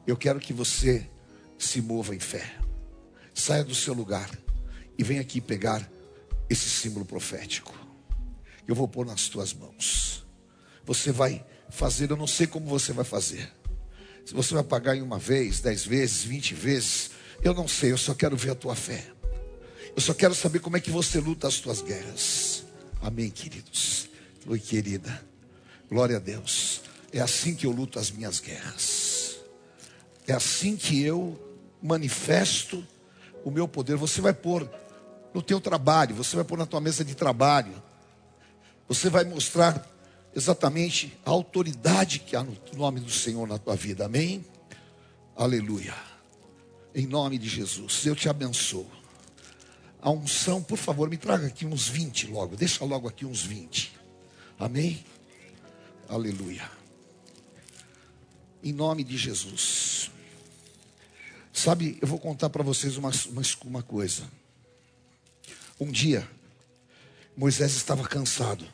Eu 0.08 0.16
quero 0.16 0.40
que 0.40 0.54
você 0.54 1.06
se 1.58 1.82
mova 1.82 2.16
em 2.16 2.20
fé. 2.20 2.60
Saia 3.34 3.66
do 3.66 3.76
seu 3.76 3.94
lugar 3.94 4.32
e 4.98 5.04
venha 5.04 5.20
aqui 5.20 5.42
pegar 5.42 5.86
esse 6.50 6.70
símbolo 6.70 7.06
profético. 7.06 7.74
Eu 8.68 8.76
vou 8.76 8.88
pôr 8.88 9.06
nas 9.06 9.28
tuas 9.28 9.54
mãos. 9.54 10.26
Você 10.86 11.12
vai 11.12 11.44
fazer, 11.70 12.10
eu 12.10 12.18
não 12.18 12.28
sei 12.28 12.48
como 12.48 12.68
você 12.68 12.94
vai 12.94 13.06
fazer. 13.06 13.52
Se 14.26 14.34
você 14.34 14.54
vai 14.54 14.64
pagar 14.64 14.96
em 14.96 15.02
uma 15.02 15.20
vez, 15.20 15.60
dez 15.60 15.86
vezes, 15.86 16.24
vinte 16.24 16.54
vezes, 16.54 17.12
eu 17.44 17.54
não 17.54 17.68
sei, 17.68 17.92
eu 17.92 17.98
só 17.98 18.14
quero 18.14 18.36
ver 18.36 18.52
a 18.52 18.56
tua 18.56 18.76
fé. 18.76 19.06
Eu 19.96 20.02
só 20.02 20.14
quero 20.14 20.36
saber 20.36 20.60
como 20.60 20.78
é 20.78 20.80
que 20.80 20.92
você 20.92 21.20
luta 21.20 21.48
as 21.48 21.60
tuas 21.60 21.82
guerras. 21.82 22.64
Amém, 23.02 23.30
queridos. 23.30 24.10
Oi, 24.48 24.60
querida. 24.60 25.24
Glória 25.90 26.18
a 26.18 26.20
Deus. 26.20 26.82
É 27.14 27.20
assim 27.20 27.56
que 27.56 27.66
eu 27.66 27.72
luto 27.72 28.00
as 28.00 28.12
minhas 28.12 28.40
guerras. 28.40 29.38
É 30.28 30.34
assim 30.34 30.76
que 30.76 31.02
eu 31.04 31.40
manifesto 31.82 32.86
o 33.44 33.52
meu 33.52 33.68
poder. 33.68 33.96
Você 33.96 34.22
vai 34.22 34.34
pôr 34.34 34.70
no 35.36 35.42
teu 35.42 35.62
trabalho, 35.62 36.16
você 36.16 36.36
vai 36.36 36.44
pôr 36.44 36.58
na 36.58 36.66
tua 36.66 36.82
mesa 36.82 37.06
de 37.06 37.14
trabalho. 37.14 37.84
Você 38.88 39.10
vai 39.10 39.24
mostrar 39.24 39.88
exatamente 40.36 41.16
a 41.24 41.30
autoridade 41.30 42.20
que 42.20 42.36
há 42.36 42.44
no 42.44 42.58
nome 42.74 43.00
do 43.00 43.12
Senhor 43.12 43.48
na 43.48 43.60
tua 43.60 43.76
vida. 43.76 44.06
Amém? 44.06 44.44
Aleluia. 45.36 45.94
Em 46.96 47.06
nome 47.06 47.38
de 47.38 47.48
Jesus, 47.48 48.06
eu 48.06 48.16
te 48.16 48.28
abençoo. 48.28 48.90
A 50.02 50.10
unção, 50.10 50.64
por 50.64 50.78
favor, 50.78 51.10
me 51.10 51.18
traga 51.18 51.48
aqui 51.48 51.66
uns 51.66 51.88
20 51.88 52.28
logo. 52.28 52.56
Deixa 52.56 52.84
logo 52.84 53.08
aqui 53.08 53.26
uns 53.26 53.44
20. 53.44 53.94
Amém? 54.58 55.06
Aleluia 56.10 56.76
em 58.66 58.74
nome 58.74 59.04
de 59.04 59.16
Jesus. 59.16 60.10
Sabe, 61.54 62.00
eu 62.02 62.08
vou 62.08 62.18
contar 62.18 62.50
para 62.50 62.64
vocês 62.64 62.98
uma, 62.98 63.12
uma, 63.30 63.42
uma 63.64 63.84
coisa. 63.84 64.24
Um 65.80 65.92
dia, 65.92 66.28
Moisés 67.36 67.76
estava 67.76 68.08
cansado, 68.08 68.66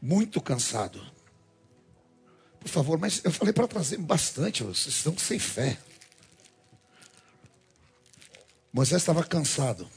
muito 0.00 0.40
cansado. 0.40 1.00
Por 2.58 2.68
favor, 2.68 2.98
mas 2.98 3.24
eu 3.24 3.30
falei 3.30 3.52
para 3.52 3.68
trazer 3.68 3.98
bastante, 3.98 4.64
vocês 4.64 4.96
estão 4.96 5.16
sem 5.16 5.38
fé. 5.38 5.78
Moisés 8.72 9.02
estava 9.02 9.22
cansado, 9.22 9.88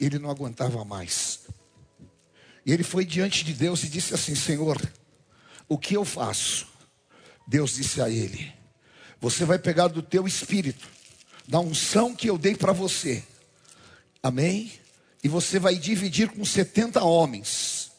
ele 0.00 0.18
não 0.18 0.30
aguentava 0.30 0.84
mais. 0.84 1.40
E 2.66 2.72
ele 2.72 2.82
foi 2.82 3.04
diante 3.04 3.44
de 3.44 3.52
Deus 3.52 3.84
e 3.84 3.88
disse 3.88 4.12
assim: 4.12 4.34
Senhor, 4.34 4.80
o 5.68 5.78
que 5.78 5.94
eu 5.94 6.04
faço? 6.04 6.66
Deus 7.46 7.74
disse 7.74 8.02
a 8.02 8.10
ele: 8.10 8.52
Você 9.20 9.44
vai 9.44 9.58
pegar 9.58 9.86
do 9.86 10.02
teu 10.02 10.26
espírito, 10.26 10.88
da 11.46 11.60
unção 11.60 12.14
que 12.14 12.28
eu 12.28 12.36
dei 12.36 12.56
para 12.56 12.72
você, 12.72 13.24
amém? 14.22 14.72
E 15.22 15.28
você 15.28 15.58
vai 15.58 15.76
dividir 15.76 16.30
com 16.30 16.44
70 16.44 17.02
homens, 17.02 17.90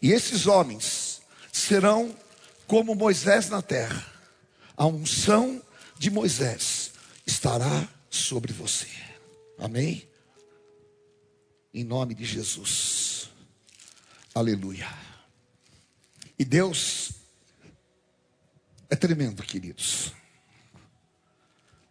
e 0.00 0.12
esses 0.12 0.46
homens 0.46 1.20
serão 1.52 2.16
como 2.66 2.94
Moisés 2.94 3.48
na 3.48 3.60
terra, 3.60 4.06
a 4.76 4.86
unção 4.86 5.60
de 5.98 6.10
Moisés 6.10 6.92
estará 7.26 7.88
sobre 8.08 8.52
você, 8.52 8.88
amém? 9.58 10.08
Em 11.74 11.84
nome 11.84 12.14
de 12.14 12.24
Jesus, 12.24 13.30
aleluia. 14.34 14.88
E 16.38 16.44
Deus 16.44 17.12
é 18.88 18.96
tremendo, 18.96 19.42
queridos. 19.42 20.12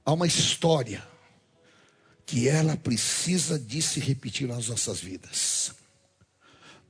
Há 0.04 0.12
uma 0.12 0.26
história 0.26 1.08
que 2.30 2.48
ela 2.48 2.78
precisa 2.78 3.58
de 3.58 3.82
se 3.82 4.00
repetir 4.00 4.48
nas 4.48 4.68
nossas 4.68 5.00
vidas. 5.00 5.74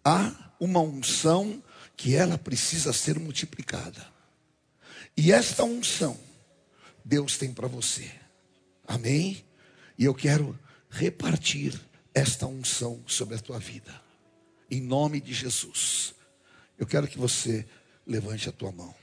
Há 0.04 0.54
uma 0.60 0.82
unção 0.82 1.64
que 1.96 2.14
ela 2.14 2.38
precisa 2.38 2.92
ser 2.92 3.18
multiplicada. 3.18 4.06
E 5.16 5.32
esta 5.32 5.64
unção 5.64 6.20
Deus 7.06 7.38
tem 7.38 7.54
para 7.54 7.70
você. 7.70 8.12
Amém? 8.86 9.46
E 9.98 10.04
eu 10.04 10.14
quero 10.14 10.60
repartir 10.90 11.80
esta 12.14 12.46
unção 12.46 13.02
sobre 13.08 13.36
a 13.36 13.40
tua 13.40 13.60
vida. 13.60 13.96
Em 14.70 14.82
nome 14.82 15.22
de 15.22 15.34
Jesus. 15.34 16.16
Eu 16.78 16.86
quero 16.86 17.08
que 17.08 17.18
você 17.18 17.66
levante 18.06 18.50
a 18.50 18.52
tua 18.52 18.74
mão. 18.74 18.94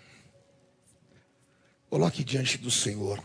Coloque 1.88 2.22
diante 2.22 2.58
do 2.58 2.70
Senhor 2.70 3.24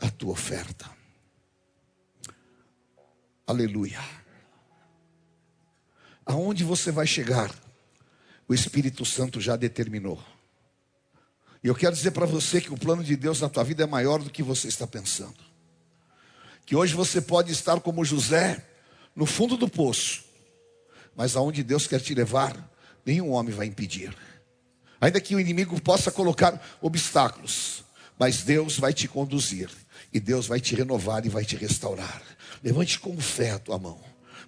a 0.00 0.10
tua 0.10 0.32
oferta. 0.32 1.01
Aleluia. 3.46 4.00
Aonde 6.24 6.62
você 6.62 6.92
vai 6.92 7.06
chegar, 7.06 7.52
o 8.46 8.54
Espírito 8.54 9.04
Santo 9.04 9.40
já 9.40 9.56
determinou. 9.56 10.22
E 11.62 11.68
eu 11.68 11.74
quero 11.74 11.94
dizer 11.94 12.12
para 12.12 12.26
você 12.26 12.60
que 12.60 12.72
o 12.72 12.78
plano 12.78 13.02
de 13.02 13.16
Deus 13.16 13.40
na 13.40 13.48
tua 13.48 13.64
vida 13.64 13.82
é 13.82 13.86
maior 13.86 14.22
do 14.22 14.30
que 14.30 14.42
você 14.42 14.68
está 14.68 14.86
pensando. 14.86 15.38
Que 16.64 16.76
hoje 16.76 16.94
você 16.94 17.20
pode 17.20 17.52
estar 17.52 17.80
como 17.80 18.04
José, 18.04 18.64
no 19.14 19.26
fundo 19.26 19.56
do 19.56 19.68
poço, 19.68 20.24
mas 21.16 21.36
aonde 21.36 21.62
Deus 21.62 21.86
quer 21.86 22.00
te 22.00 22.14
levar, 22.14 22.70
nenhum 23.04 23.30
homem 23.30 23.54
vai 23.54 23.66
impedir. 23.66 24.16
Ainda 25.00 25.20
que 25.20 25.34
o 25.34 25.40
inimigo 25.40 25.80
possa 25.80 26.10
colocar 26.10 26.60
obstáculos, 26.80 27.84
mas 28.18 28.42
Deus 28.42 28.78
vai 28.78 28.92
te 28.92 29.08
conduzir 29.08 29.68
e 30.12 30.20
Deus 30.20 30.46
vai 30.46 30.60
te 30.60 30.74
renovar 30.76 31.26
e 31.26 31.28
vai 31.28 31.44
te 31.44 31.56
restaurar. 31.56 32.22
Levante 32.62 32.98
com 32.98 33.20
fé 33.20 33.50
a 33.50 33.58
tua 33.58 33.78
mão. 33.78 34.00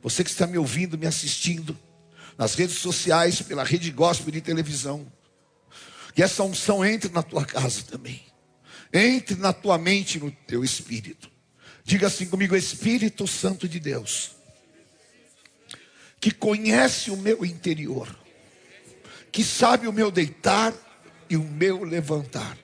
Você 0.02 0.22
que 0.22 0.30
está 0.30 0.46
me 0.46 0.58
ouvindo, 0.58 0.96
me 0.98 1.06
assistindo 1.06 1.76
nas 2.36 2.54
redes 2.54 2.78
sociais, 2.78 3.40
pela 3.42 3.64
rede 3.64 3.90
gospel 3.90 4.30
de 4.30 4.40
televisão, 4.40 5.10
que 6.14 6.22
essa 6.22 6.42
unção 6.42 6.84
entre 6.84 7.10
na 7.12 7.22
tua 7.22 7.44
casa 7.44 7.82
também. 7.82 8.22
Entre 8.92 9.36
na 9.36 9.52
tua 9.52 9.78
mente, 9.78 10.18
no 10.18 10.30
teu 10.30 10.62
espírito. 10.62 11.30
Diga 11.84 12.06
assim 12.06 12.26
comigo, 12.26 12.56
Espírito 12.56 13.26
Santo 13.26 13.68
de 13.68 13.78
Deus. 13.80 14.32
que 16.24 16.30
conhece 16.30 17.10
o 17.10 17.18
meu 17.18 17.44
interior, 17.44 18.08
que 19.30 19.44
sabe 19.44 19.86
o 19.86 19.92
meu 19.92 20.10
deitar 20.10 20.72
e 21.28 21.36
o 21.36 21.44
meu 21.44 21.84
levantar, 21.84 22.56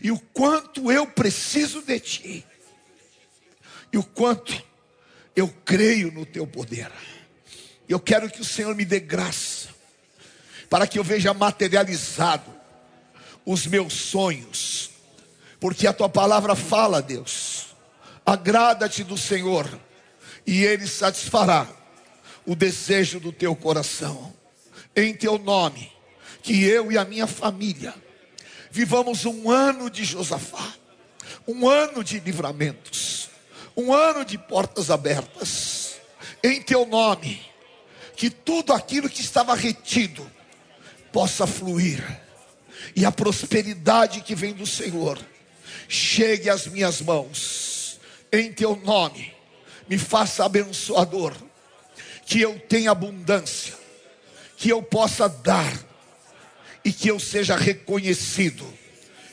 e 0.00 0.10
o 0.10 0.18
quanto 0.18 0.90
eu 0.90 1.06
preciso 1.06 1.82
de 1.82 2.00
Ti, 2.00 2.46
e 3.94 3.96
o 3.96 4.02
quanto 4.02 4.60
eu 5.36 5.48
creio 5.64 6.10
no 6.10 6.26
Teu 6.26 6.48
poder. 6.48 6.90
Eu 7.88 8.00
quero 8.00 8.28
que 8.28 8.40
o 8.40 8.44
Senhor 8.44 8.74
me 8.74 8.84
dê 8.84 8.98
graça, 8.98 9.68
para 10.68 10.84
que 10.84 10.98
eu 10.98 11.04
veja 11.04 11.32
materializado 11.32 12.52
os 13.46 13.68
meus 13.68 13.92
sonhos, 13.92 14.90
porque 15.60 15.86
a 15.86 15.92
Tua 15.92 16.08
palavra 16.08 16.56
fala, 16.56 17.00
Deus, 17.00 17.66
agrada-te 18.26 19.04
do 19.04 19.16
Senhor, 19.16 19.68
e 20.44 20.64
Ele 20.64 20.88
satisfará 20.88 21.68
o 22.44 22.56
desejo 22.56 23.20
do 23.20 23.30
teu 23.30 23.54
coração. 23.54 24.34
Em 24.96 25.14
teu 25.14 25.38
nome, 25.38 25.92
que 26.42 26.64
eu 26.64 26.90
e 26.90 26.98
a 26.98 27.04
minha 27.04 27.28
família 27.28 27.94
vivamos 28.72 29.24
um 29.24 29.48
ano 29.48 29.88
de 29.88 30.02
Josafá, 30.02 30.74
um 31.46 31.68
ano 31.68 32.02
de 32.02 32.18
livramentos, 32.18 33.23
um 33.76 33.92
ano 33.92 34.24
de 34.24 34.38
portas 34.38 34.90
abertas. 34.90 35.96
Em 36.42 36.60
teu 36.60 36.86
nome, 36.86 37.40
que 38.16 38.30
tudo 38.30 38.72
aquilo 38.72 39.08
que 39.08 39.20
estava 39.20 39.54
retido 39.54 40.30
possa 41.12 41.46
fluir 41.46 42.02
e 42.94 43.04
a 43.04 43.12
prosperidade 43.12 44.20
que 44.20 44.34
vem 44.34 44.52
do 44.52 44.66
Senhor 44.66 45.18
chegue 45.88 46.50
às 46.50 46.66
minhas 46.66 47.00
mãos. 47.00 47.98
Em 48.32 48.52
teu 48.52 48.76
nome, 48.76 49.32
me 49.88 49.98
faça 49.98 50.44
abençoador 50.44 51.34
que 52.26 52.40
eu 52.40 52.58
tenha 52.58 52.90
abundância, 52.90 53.74
que 54.56 54.68
eu 54.70 54.82
possa 54.82 55.28
dar 55.28 55.72
e 56.84 56.92
que 56.92 57.08
eu 57.08 57.18
seja 57.18 57.56
reconhecido 57.56 58.66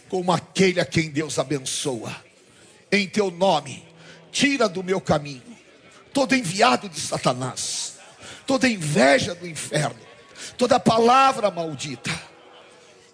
como 0.10 0.32
aquele 0.32 0.80
a 0.80 0.86
quem 0.86 1.10
Deus 1.10 1.40
abençoa. 1.40 2.16
Em 2.92 3.08
teu 3.08 3.32
nome, 3.32 3.91
tira 4.32 4.70
do 4.70 4.84
meu 4.84 5.02
caminho 5.02 5.52
todo 6.14 6.36
enviado 6.36 6.90
de 6.90 7.00
Satanás, 7.00 7.96
toda 8.46 8.68
inveja 8.68 9.34
do 9.34 9.48
inferno, 9.48 10.00
toda 10.58 10.80
palavra 10.80 11.50
maldita, 11.50 12.12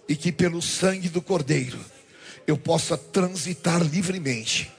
e 0.08 0.16
que 0.16 0.32
pelo 0.32 0.62
sangue 0.62 1.08
do 1.08 1.20
Cordeiro 1.20 1.78
eu 2.46 2.56
possa 2.56 2.96
transitar 2.96 3.82
livremente, 3.82 4.72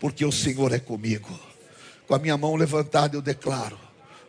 porque 0.00 0.24
o 0.24 0.32
Senhor 0.32 0.72
é 0.72 0.78
comigo. 0.78 1.38
Com 2.06 2.14
a 2.14 2.18
minha 2.18 2.36
mão 2.36 2.56
levantada 2.56 3.16
eu 3.16 3.22
declaro 3.22 3.78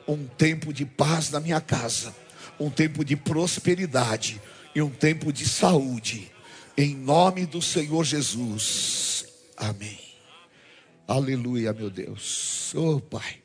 um 0.08 0.26
tempo 0.26 0.74
de 0.74 0.86
paz 0.86 1.32
na 1.32 1.40
minha 1.40 1.62
casa, 1.62 2.14
um 2.60 2.70
tempo 2.70 3.06
de 3.06 3.16
prosperidade 3.16 4.42
e 4.76 4.82
um 4.82 4.90
tempo 4.90 5.32
de 5.32 5.48
saúde. 5.48 6.32
Em 6.78 6.96
nome 6.96 7.46
do 7.46 7.62
Senhor 7.62 8.04
Jesus. 8.04 9.26
Amém. 9.56 10.11
Aleluia, 11.12 11.74
meu 11.74 11.90
Deus. 11.90 12.74
Oh, 12.74 13.02
Pai. 13.02 13.44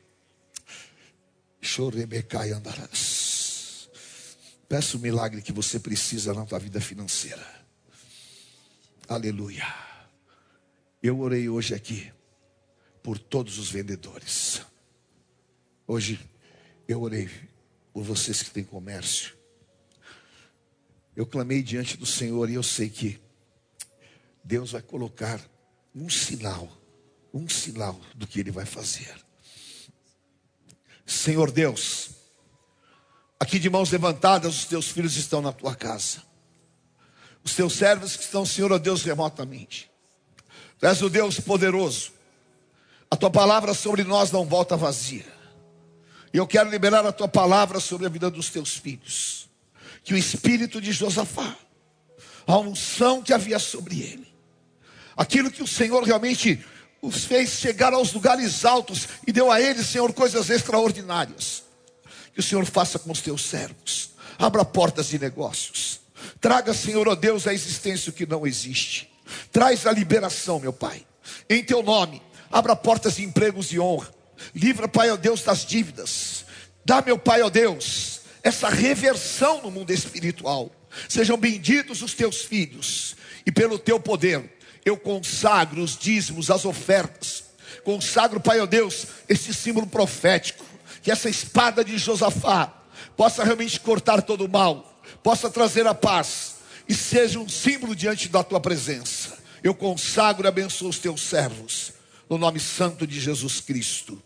Chorebecai 1.61 2.53
andarás. 2.53 3.89
Peço 4.69 4.97
o 4.97 5.01
milagre 5.01 5.41
que 5.41 5.51
você 5.51 5.77
precisa 5.77 6.33
na 6.33 6.45
tua 6.45 6.59
vida 6.59 6.79
financeira. 6.79 7.45
Aleluia. 9.05 9.65
Eu 11.03 11.19
orei 11.19 11.49
hoje 11.49 11.75
aqui 11.75 12.09
por 13.03 13.19
todos 13.19 13.59
os 13.59 13.69
vendedores. 13.69 14.61
Hoje 15.85 16.25
eu 16.87 17.01
orei 17.01 17.29
por 17.91 18.01
vocês 18.01 18.41
que 18.41 18.51
têm 18.51 18.63
comércio. 18.63 19.35
Eu 21.13 21.25
clamei 21.25 21.61
diante 21.61 21.97
do 21.97 22.05
Senhor 22.05 22.49
e 22.49 22.53
eu 22.53 22.63
sei 22.63 22.89
que 22.89 23.19
Deus 24.41 24.71
vai 24.71 24.81
colocar 24.81 25.45
um 25.93 26.09
sinal, 26.09 26.76
um 27.37 27.47
sinal 27.47 27.99
do 28.15 28.25
que 28.25 28.39
Ele 28.39 28.51
vai 28.51 28.65
fazer. 28.65 29.15
Senhor 31.05 31.51
Deus, 31.51 32.09
aqui 33.39 33.59
de 33.59 33.69
mãos 33.69 33.91
levantadas, 33.91 34.55
os 34.55 34.65
teus 34.65 34.89
filhos 34.89 35.15
estão 35.15 35.41
na 35.41 35.53
tua 35.53 35.75
casa. 35.75 36.23
Os 37.43 37.55
teus 37.55 37.73
servos 37.73 38.17
que 38.17 38.23
estão, 38.23 38.45
Senhor, 38.45 38.71
ó 38.71 38.77
Deus, 38.77 39.03
remotamente. 39.03 39.89
Tu 40.79 40.85
és 40.85 41.01
o 41.01 41.09
Deus 41.09 41.39
poderoso. 41.39 42.11
A 43.09 43.15
tua 43.15 43.29
palavra 43.29 43.73
sobre 43.73 44.03
nós 44.03 44.31
não 44.31 44.43
volta 44.43 44.75
vazia. 44.75 45.25
E 46.33 46.37
eu 46.37 46.45
quero 46.45 46.69
liberar 46.69 47.05
a 47.05 47.11
tua 47.13 47.27
palavra 47.27 47.79
sobre 47.79 48.05
a 48.05 48.09
vida 48.09 48.29
dos 48.29 48.49
teus 48.49 48.75
filhos. 48.75 49.47
Que 50.03 50.13
o 50.13 50.17
espírito 50.17 50.81
de 50.81 50.91
Josafá, 50.91 51.55
a 52.45 52.57
unção 52.57 53.21
que 53.21 53.31
havia 53.31 53.59
sobre 53.59 54.01
ele, 54.01 54.33
aquilo 55.15 55.49
que 55.49 55.63
o 55.63 55.67
Senhor 55.67 56.03
realmente 56.03 56.63
os 57.07 57.23
fez 57.23 57.51
chegar 57.51 57.93
aos 57.93 58.11
lugares 58.11 58.65
altos 58.65 59.07
e 59.25 59.31
deu 59.31 59.49
a 59.49 59.61
eles, 59.61 59.87
Senhor, 59.87 60.11
coisas 60.11 60.49
extraordinárias. 60.49 61.63
Que 62.33 62.41
o 62.41 62.43
Senhor 62.43 62.65
faça 62.65 62.99
com 62.99 63.11
os 63.11 63.21
teus 63.21 63.45
servos. 63.45 64.11
Abra 64.37 64.65
portas 64.65 65.07
de 65.07 65.17
negócios. 65.17 66.01
Traga, 66.41 66.73
Senhor, 66.73 67.07
ó 67.07 67.15
Deus, 67.15 67.47
a 67.47 67.53
existência 67.53 68.11
que 68.11 68.25
não 68.25 68.45
existe. 68.45 69.09
Traz 69.51 69.87
a 69.87 69.91
liberação, 69.91 70.59
meu 70.59 70.73
Pai. 70.73 71.05
Em 71.49 71.63
teu 71.63 71.81
nome, 71.81 72.21
abra 72.51 72.75
portas 72.75 73.15
de 73.15 73.23
empregos 73.23 73.71
e 73.71 73.79
honra. 73.79 74.13
Livra, 74.53 74.87
Pai, 74.87 75.09
ó 75.09 75.15
Deus, 75.15 75.41
das 75.43 75.65
dívidas. 75.65 76.45
Dá, 76.83 77.01
meu 77.01 77.17
Pai, 77.17 77.41
ó 77.41 77.49
Deus, 77.49 78.21
essa 78.43 78.67
reversão 78.67 79.61
no 79.61 79.71
mundo 79.71 79.91
espiritual. 79.91 80.71
Sejam 81.07 81.37
benditos 81.37 82.01
os 82.01 82.13
teus 82.13 82.41
filhos, 82.41 83.15
e 83.45 83.51
pelo 83.51 83.79
teu 83.79 83.99
poder, 83.99 84.56
eu 84.87 84.97
consagro 84.97 85.83
os 85.83 85.97
dízimos, 85.97 86.49
as 86.49 86.63
ofertas. 86.63 87.43
Consagro, 87.83 88.39
Pai, 88.39 88.59
ó 88.59 88.65
Deus, 88.65 89.07
esse 89.27 89.53
símbolo 89.53 89.85
profético. 89.85 90.63
Que 91.01 91.11
essa 91.11 91.29
espada 91.29 91.83
de 91.83 91.97
Josafá 91.97 92.73
possa 93.15 93.43
realmente 93.43 93.79
cortar 93.79 94.21
todo 94.21 94.45
o 94.45 94.49
mal, 94.49 95.01
possa 95.21 95.49
trazer 95.49 95.85
a 95.87 95.93
paz 95.93 96.55
e 96.87 96.93
seja 96.93 97.39
um 97.39 97.49
símbolo 97.49 97.95
diante 97.95 98.29
da 98.29 98.43
tua 98.43 98.59
presença. 98.59 99.37
Eu 99.63 99.73
consagro 99.73 100.45
e 100.45 100.47
abençoo 100.47 100.89
os 100.89 100.99
teus 100.99 101.21
servos, 101.21 101.91
no 102.29 102.37
nome 102.37 102.59
santo 102.59 103.05
de 103.05 103.19
Jesus 103.19 103.59
Cristo. 103.59 104.21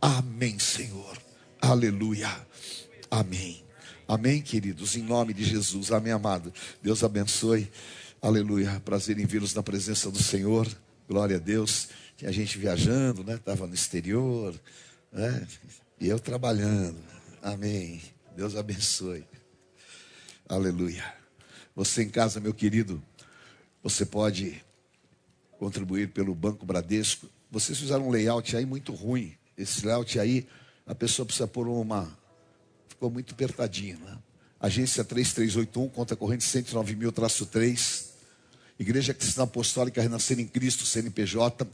Amém, 0.00 0.58
Senhor. 0.58 1.18
Aleluia. 1.60 2.30
Amém. 3.10 3.62
Amém, 4.08 4.40
queridos, 4.40 4.96
em 4.96 5.02
nome 5.02 5.34
de 5.34 5.44
Jesus. 5.44 5.92
Amém, 5.92 6.12
amado. 6.12 6.52
Deus 6.82 7.04
abençoe. 7.04 7.70
Aleluia. 8.22 8.78
Prazer 8.84 9.18
em 9.18 9.24
vê-los 9.24 9.54
na 9.54 9.62
presença 9.62 10.10
do 10.10 10.22
Senhor. 10.22 10.68
Glória 11.08 11.36
a 11.36 11.38
Deus. 11.38 11.88
Tinha 12.18 12.30
gente 12.30 12.58
viajando, 12.58 13.24
né? 13.24 13.36
Estava 13.36 13.66
no 13.66 13.72
exterior, 13.72 14.54
né? 15.10 15.48
E 15.98 16.06
eu 16.06 16.20
trabalhando. 16.20 16.98
Amém. 17.42 18.02
Deus 18.36 18.56
abençoe. 18.56 19.24
Aleluia. 20.46 21.02
Você 21.74 22.02
em 22.02 22.10
casa, 22.10 22.40
meu 22.40 22.52
querido, 22.52 23.02
você 23.82 24.04
pode 24.04 24.62
contribuir 25.58 26.10
pelo 26.10 26.34
Banco 26.34 26.66
Bradesco. 26.66 27.26
Vocês 27.50 27.78
fizeram 27.78 28.08
um 28.08 28.10
layout 28.10 28.54
aí 28.54 28.66
muito 28.66 28.92
ruim. 28.92 29.34
Esse 29.56 29.86
layout 29.86 30.20
aí, 30.20 30.46
a 30.84 30.94
pessoa 30.94 31.24
precisa 31.24 31.48
pôr 31.48 31.66
uma. 31.66 32.14
Ficou 32.86 33.10
muito 33.10 33.32
apertadinho, 33.32 33.98
né? 34.00 34.18
Agência 34.60 35.02
3381, 35.02 35.88
conta 35.88 36.14
corrente 36.14 36.44
109 36.44 36.94
mil, 36.94 37.10
traço 37.10 37.46
3. 37.46 38.09
Igreja 38.80 39.12
Cristã 39.12 39.42
Apostólica 39.42 40.00
Renascer 40.00 40.40
em 40.40 40.46
Cristo, 40.46 40.86
CNPJ 40.86 41.66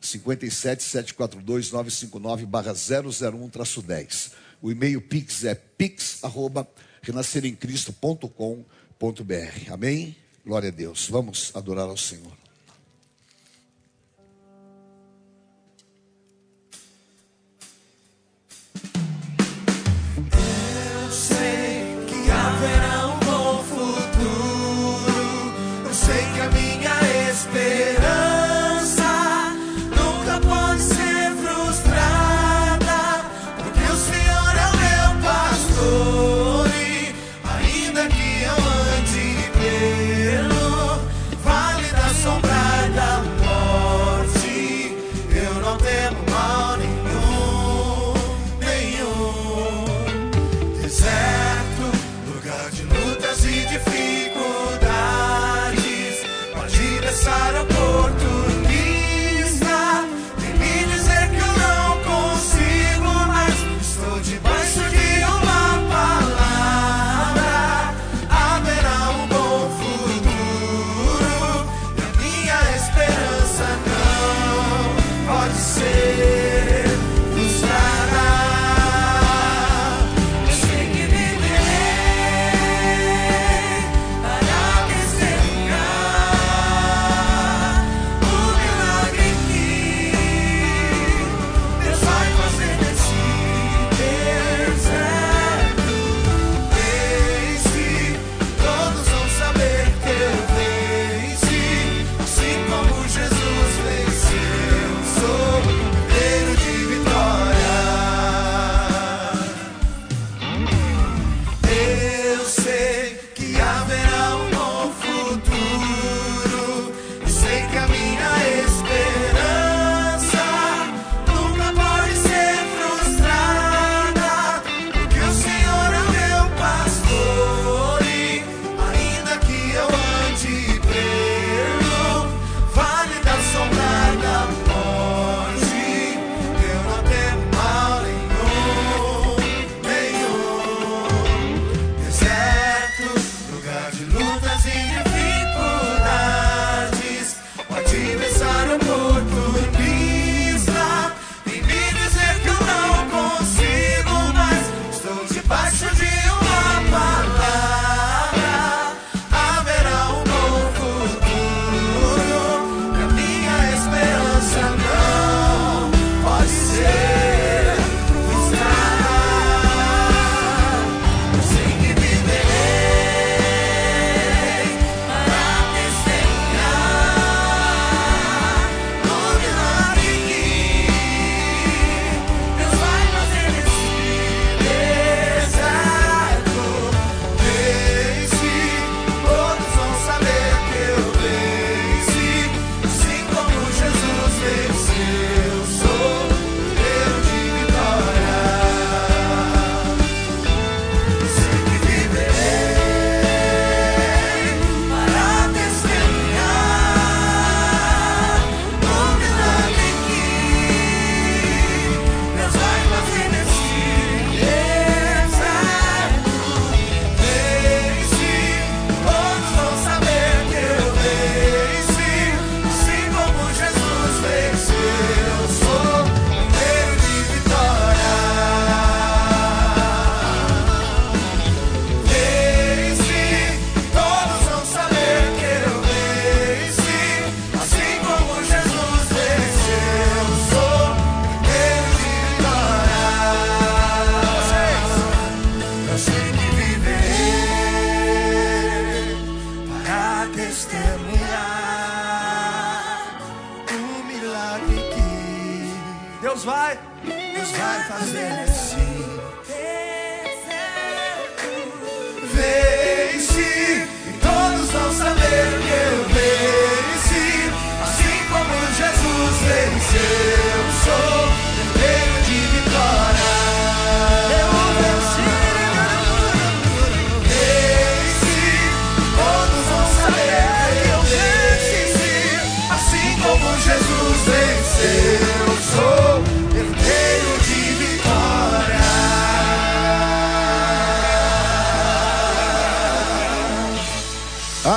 57742 0.00 1.70
959 1.70 2.46
barra 2.46 2.72
001 2.72 3.50
traço 3.50 3.82
10. 3.82 4.30
O 4.62 4.70
e-mail 4.70 5.02
pix 5.02 5.44
é 5.44 5.54
pix 5.54 6.24
arroba 6.24 6.66
renasceremcristo.com.br. 7.02 9.70
Amém? 9.70 10.16
Glória 10.42 10.70
a 10.70 10.72
Deus. 10.72 11.06
Vamos 11.10 11.52
adorar 11.54 11.86
ao 11.86 11.98
Senhor. 11.98 12.43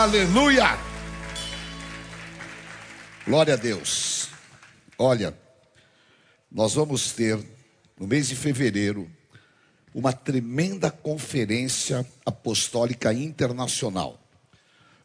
Aleluia! 0.08 0.80
Glória 3.26 3.55
a 3.55 3.58
Deus. 3.58 4.30
Olha, 4.97 5.38
nós 6.49 6.76
vamos 6.76 7.12
ter 7.12 7.38
no 7.99 8.08
mês 8.08 8.30
de 8.30 8.36
fevereiro 8.38 9.12
uma 9.93 10.14
tremenda 10.14 10.89
conferência 10.89 12.08
apostólica 12.26 13.12
internacional. 13.12 14.18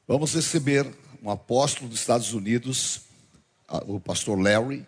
Vamos 0.07 0.37
receber 0.37 0.87
um 1.21 1.31
apóstolo 1.31 1.89
dos 1.89 1.99
Estados 1.99 2.33
Unidos, 2.33 3.01
o 3.89 3.99
pastor 3.99 4.39
Larry, 4.39 4.87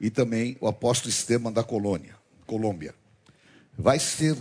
e 0.00 0.08
também 0.08 0.56
o 0.60 0.68
apóstolo 0.68 1.10
Esteban 1.10 1.50
da 1.50 1.64
Colônia, 1.64 2.14
Colômbia. 2.46 2.94
Vai 3.76 3.98
ser 3.98 4.38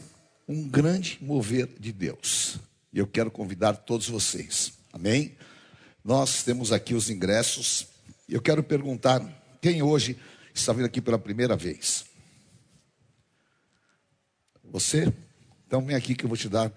um 0.47 0.69
grande 0.69 1.17
mover 1.19 1.67
de 1.79 1.91
Deus. 1.91 2.59
E 2.93 2.99
eu 2.99 3.07
quero 3.07 3.31
convidar 3.31 3.73
todos 3.77 4.07
vocês. 4.07 4.79
Amém? 4.93 5.37
Nós 6.03 6.43
temos 6.43 6.71
aqui 6.71 6.93
os 6.93 7.09
ingressos. 7.09 7.87
Eu 8.27 8.41
quero 8.41 8.63
perguntar: 8.63 9.21
quem 9.61 9.81
hoje 9.81 10.19
está 10.53 10.73
vindo 10.73 10.85
aqui 10.85 11.01
pela 11.01 11.17
primeira 11.17 11.55
vez? 11.55 12.05
Você? 14.63 15.13
Então 15.65 15.85
vem 15.85 15.95
aqui 15.95 16.15
que 16.15 16.25
eu 16.25 16.27
vou 16.27 16.37
te 16.37 16.49
dar 16.49 16.73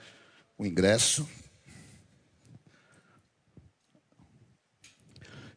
o 0.57 0.65
ingresso. 0.65 1.29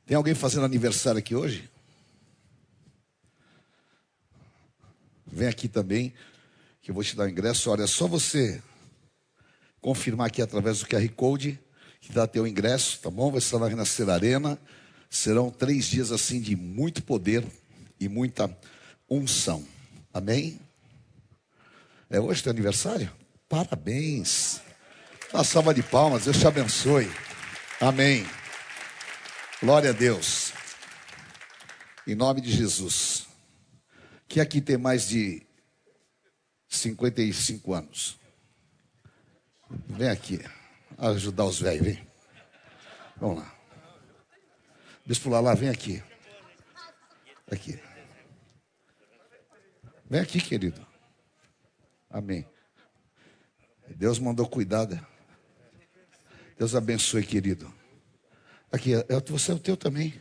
Tem 0.05 0.15
alguém 0.15 0.33
fazendo 0.33 0.65
aniversário 0.65 1.19
aqui 1.19 1.35
hoje? 1.35 1.69
Vem 5.25 5.47
aqui 5.47 5.67
também, 5.67 6.13
que 6.81 6.89
eu 6.89 6.95
vou 6.95 7.03
te 7.03 7.15
dar 7.15 7.25
o 7.25 7.29
ingresso. 7.29 7.69
Olha, 7.69 7.83
é 7.83 7.87
só 7.87 8.07
você 8.07 8.63
confirmar 9.81 10.27
aqui 10.27 10.41
através 10.41 10.79
do 10.79 10.87
QR 10.87 11.07
Code 11.09 11.59
que 12.07 12.13
dá 12.13 12.25
teu 12.25 12.47
ingresso, 12.47 12.99
tá 13.01 13.09
bom? 13.09 13.29
Vai 13.29 13.39
estar 13.39 13.59
na 13.59 13.67
Renascer 13.67 14.07
Arena. 14.07 14.57
Serão 15.09 15.51
três 15.51 15.85
dias 15.85 16.09
assim 16.09 16.39
de 16.39 16.55
muito 16.55 17.03
poder 17.03 17.45
e 17.99 18.07
muita 18.07 18.49
unção. 19.09 19.65
Amém? 20.13 20.57
É 22.09 22.17
hoje 22.17 22.41
teu 22.41 22.51
aniversário? 22.51 23.11
Parabéns. 23.49 24.61
Uma 25.33 25.43
salva 25.43 25.73
de 25.73 25.83
palmas, 25.83 26.23
Deus 26.23 26.37
te 26.37 26.47
abençoe. 26.47 27.11
Amém. 27.81 28.25
Glória 29.61 29.89
a 29.89 29.93
Deus. 29.93 30.53
Em 32.07 32.15
nome 32.15 32.39
de 32.39 32.51
Jesus. 32.51 33.27
Que 34.29 34.39
aqui 34.39 34.61
tem 34.61 34.77
mais 34.77 35.09
de 35.09 35.45
55 36.69 37.73
anos. 37.73 38.17
Vem 39.89 40.07
aqui, 40.07 40.39
ajudar 40.97 41.45
os 41.45 41.59
velhos, 41.61 41.85
vem. 41.85 42.07
Vamos 43.17 43.39
lá. 43.39 43.55
Bispo 45.05 45.29
Lala, 45.29 45.55
vem 45.55 45.69
aqui. 45.69 46.03
Aqui. 47.49 47.79
Vem 50.09 50.21
aqui, 50.21 50.39
querido. 50.41 50.85
Amém. 52.09 52.45
Deus 53.95 54.19
mandou 54.19 54.47
cuidado. 54.47 54.99
Deus 56.57 56.75
abençoe, 56.75 57.25
querido. 57.25 57.73
Aqui, 58.71 58.93
é- 58.95 59.05
é- 59.09 59.21
você 59.27 59.51
é 59.51 59.55
o 59.55 59.59
teu 59.59 59.77
também. 59.77 60.19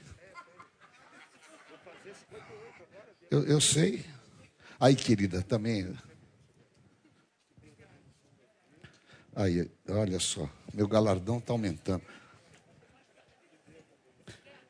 Eu, 3.30 3.44
eu 3.44 3.60
sei. 3.60 4.04
Aí, 4.78 4.94
querida, 4.94 5.42
também. 5.42 5.96
Aí, 9.34 9.70
olha 9.88 10.18
só, 10.20 10.48
meu 10.76 10.86
galardão 10.86 11.38
está 11.38 11.54
aumentando. 11.54 12.02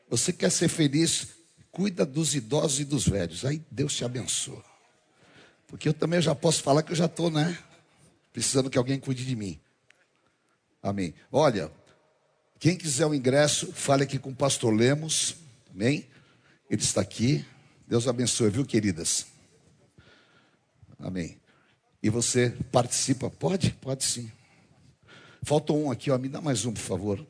Você 0.09 0.33
quer 0.33 0.53
ser 0.53 0.69
feliz? 0.69 1.35
Cuida 1.73 2.07
dos 2.07 2.33
idosos 2.37 2.79
e 2.79 2.85
dos 2.85 3.09
velhos. 3.09 3.45
Aí 3.45 3.61
Deus 3.69 3.93
te 3.93 4.05
abençoa. 4.05 4.65
Porque 5.67 5.89
eu 5.89 5.93
também 5.93 6.23
já 6.23 6.33
posso 6.33 6.63
falar 6.63 6.85
que 6.85 6.93
eu 6.93 6.97
já 6.97 7.07
estou, 7.07 7.29
né? 7.29 7.59
Precisando 8.33 8.71
que 8.71 8.79
alguém 8.79 9.01
cuide 9.01 9.27
de 9.27 9.35
mim. 9.35 9.61
Amém. 10.81 11.13
Olha, 11.33 11.73
quem 12.61 12.77
quiser 12.77 13.07
o 13.07 13.15
ingresso, 13.15 13.73
fale 13.73 14.05
aqui 14.05 14.17
com 14.17 14.31
o 14.31 14.37
pastor 14.37 14.73
Lemos. 14.73 15.35
Amém? 15.75 16.07
Ele 16.71 16.83
está 16.83 17.01
aqui. 17.01 17.45
Deus 17.85 18.07
abençoe, 18.07 18.49
viu, 18.49 18.65
queridas? 18.65 19.27
Amém. 21.01 21.41
E 22.01 22.09
você 22.09 22.51
participa? 22.71 23.29
Pode? 23.29 23.73
Pode 23.73 24.05
sim. 24.05 24.31
Falta 25.47 25.73
um 25.73 25.93
aqui, 25.93 26.11
ó. 26.11 26.19
Me 26.19 26.29
dá 26.29 26.41
mais 26.41 26.65
um, 26.65 26.73
por 26.73 26.81
favor. 26.81 27.25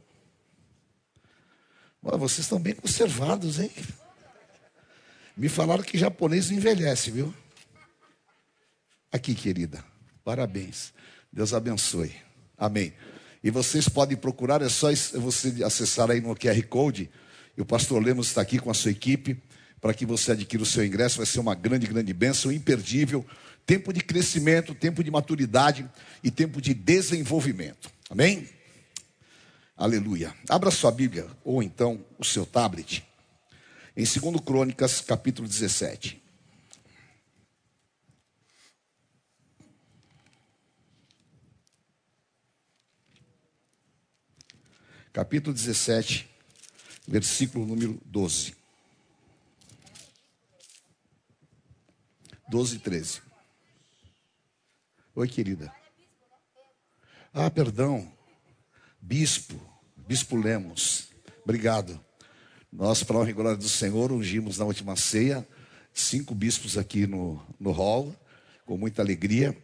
Olha, 2.03 2.17
vocês 2.17 2.47
estão 2.47 2.59
bem 2.59 2.75
conservados, 2.75 3.61
hein? 3.61 3.71
Me 5.37 5.51
falaram 5.51 5.83
que 5.83 5.99
japonês 5.99 6.51
envelhece, 6.51 7.11
viu? 7.11 7.35
Aqui, 9.13 9.35
querida. 9.35 9.85
Parabéns. 10.25 10.95
Deus 11.31 11.53
abençoe. 11.53 12.11
Amém. 12.57 12.95
E 13.45 13.51
vocês 13.51 13.87
podem 13.87 14.17
procurar, 14.17 14.63
é 14.63 14.69
só 14.71 14.89
você 15.21 15.63
acessar 15.63 16.11
aí 16.11 16.23
no 16.23 16.35
QR 16.35 16.67
Code. 16.69 17.11
E 17.55 17.61
o 17.61 17.67
pastor 17.67 18.03
Lemos 18.03 18.29
está 18.29 18.41
aqui 18.41 18.59
com 18.59 18.71
a 18.71 18.75
sua 18.75 18.93
equipe 18.93 19.39
para 19.79 19.93
que 19.93 20.07
você 20.07 20.33
adquira 20.33 20.63
o 20.63 20.67
seu 20.67 20.87
ingresso. 20.87 21.19
Vai 21.19 21.27
ser 21.27 21.39
uma 21.39 21.55
grande, 21.55 21.87
grande 21.87 22.15
bênção, 22.15 22.51
imperdível. 22.51 23.27
Tempo 23.67 23.93
de 23.93 24.01
crescimento, 24.01 24.75
tempo 24.75 25.05
de 25.05 25.11
maturidade 25.11 25.87
e 26.25 26.31
tempo 26.31 26.63
de 26.63 26.73
desenvolvimento. 26.73 27.95
Amém? 28.09 28.49
Aleluia. 29.77 30.35
Abra 30.49 30.71
sua 30.71 30.93
Bíblia 30.93 31.29
ou 31.45 31.63
então 31.63 32.05
o 32.19 32.25
seu 32.25 32.47
tablet. 32.47 33.05
Em 33.97 34.05
2 34.05 34.41
Crônicas, 34.45 35.01
capítulo 35.01 35.49
17. 35.49 36.23
Capítulo 45.13 45.55
17, 45.55 46.29
versículo 47.09 47.67
número 47.67 47.99
12. 48.05 48.55
12 52.49 52.77
e 52.77 52.79
13. 52.79 53.23
Oi, 55.15 55.27
querida. 55.27 55.86
Ah, 57.39 57.51
perdão. 57.51 58.11
Bispo, 58.99 59.61
Bispo 60.09 60.39
Lemos. 60.39 61.09
Obrigado. 61.45 62.01
Nós, 62.73 63.03
para 63.03 63.19
honra 63.19 63.29
e 63.29 63.35
glória 63.35 63.59
do 63.59 63.69
Senhor, 63.69 64.11
ungimos 64.11 64.57
na 64.57 64.65
última 64.65 64.97
ceia 64.97 65.47
cinco 65.93 66.35
bispos 66.35 66.79
aqui 66.79 67.07
no, 67.07 67.39
no 67.61 67.73
hall, 67.73 68.17
com 68.65 68.79
muita 68.79 69.03
alegria. 69.03 69.55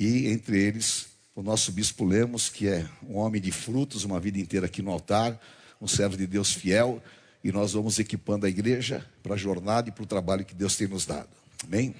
E 0.00 0.26
entre 0.26 0.60
eles, 0.60 1.06
o 1.32 1.44
nosso 1.44 1.70
Bispo 1.70 2.04
Lemos, 2.04 2.48
que 2.48 2.66
é 2.66 2.84
um 3.04 3.18
homem 3.18 3.40
de 3.40 3.52
frutos, 3.52 4.02
uma 4.02 4.18
vida 4.18 4.40
inteira 4.40 4.66
aqui 4.66 4.82
no 4.82 4.90
altar, 4.90 5.40
um 5.80 5.86
servo 5.86 6.16
de 6.16 6.26
Deus 6.26 6.52
fiel. 6.52 7.00
E 7.44 7.52
nós 7.52 7.74
vamos 7.74 8.00
equipando 8.00 8.46
a 8.46 8.48
igreja 8.48 9.08
para 9.22 9.34
a 9.34 9.38
jornada 9.38 9.90
e 9.90 9.92
para 9.92 10.02
o 10.02 10.06
trabalho 10.06 10.44
que 10.44 10.56
Deus 10.56 10.74
tem 10.74 10.88
nos 10.88 11.06
dado. 11.06 11.30
Amém? 11.62 11.94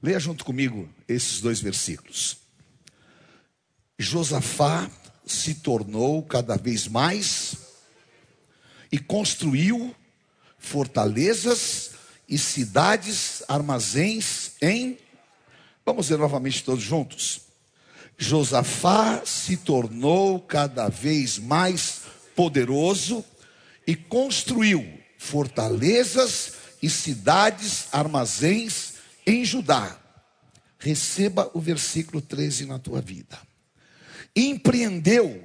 Leia 0.00 0.20
junto 0.20 0.44
comigo 0.44 0.88
esses 1.08 1.40
dois 1.40 1.58
versículos. 1.60 2.46
Josafá 3.98 4.88
se 5.26 5.54
tornou 5.54 6.22
cada 6.22 6.56
vez 6.56 6.86
mais 6.86 7.56
e 8.92 8.98
construiu 8.98 9.94
fortalezas 10.56 11.90
e 12.28 12.38
cidades, 12.38 13.42
armazéns 13.48 14.52
em. 14.62 14.98
Vamos 15.84 16.08
ver 16.08 16.18
novamente 16.18 16.62
todos 16.62 16.82
juntos. 16.82 17.40
Josafá 18.16 19.22
se 19.24 19.56
tornou 19.56 20.40
cada 20.40 20.88
vez 20.88 21.38
mais 21.38 22.02
poderoso 22.36 23.24
e 23.86 23.96
construiu 23.96 24.86
fortalezas 25.18 26.52
e 26.80 26.88
cidades, 26.88 27.88
armazéns 27.90 28.94
em 29.26 29.44
Judá. 29.44 29.98
Receba 30.78 31.50
o 31.52 31.60
versículo 31.60 32.22
13 32.22 32.66
na 32.66 32.78
tua 32.78 33.00
vida. 33.00 33.47
Empreendeu 34.38 35.44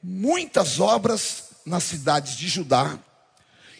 muitas 0.00 0.78
obras 0.78 1.46
nas 1.66 1.82
cidades 1.82 2.36
de 2.36 2.46
Judá 2.46 2.96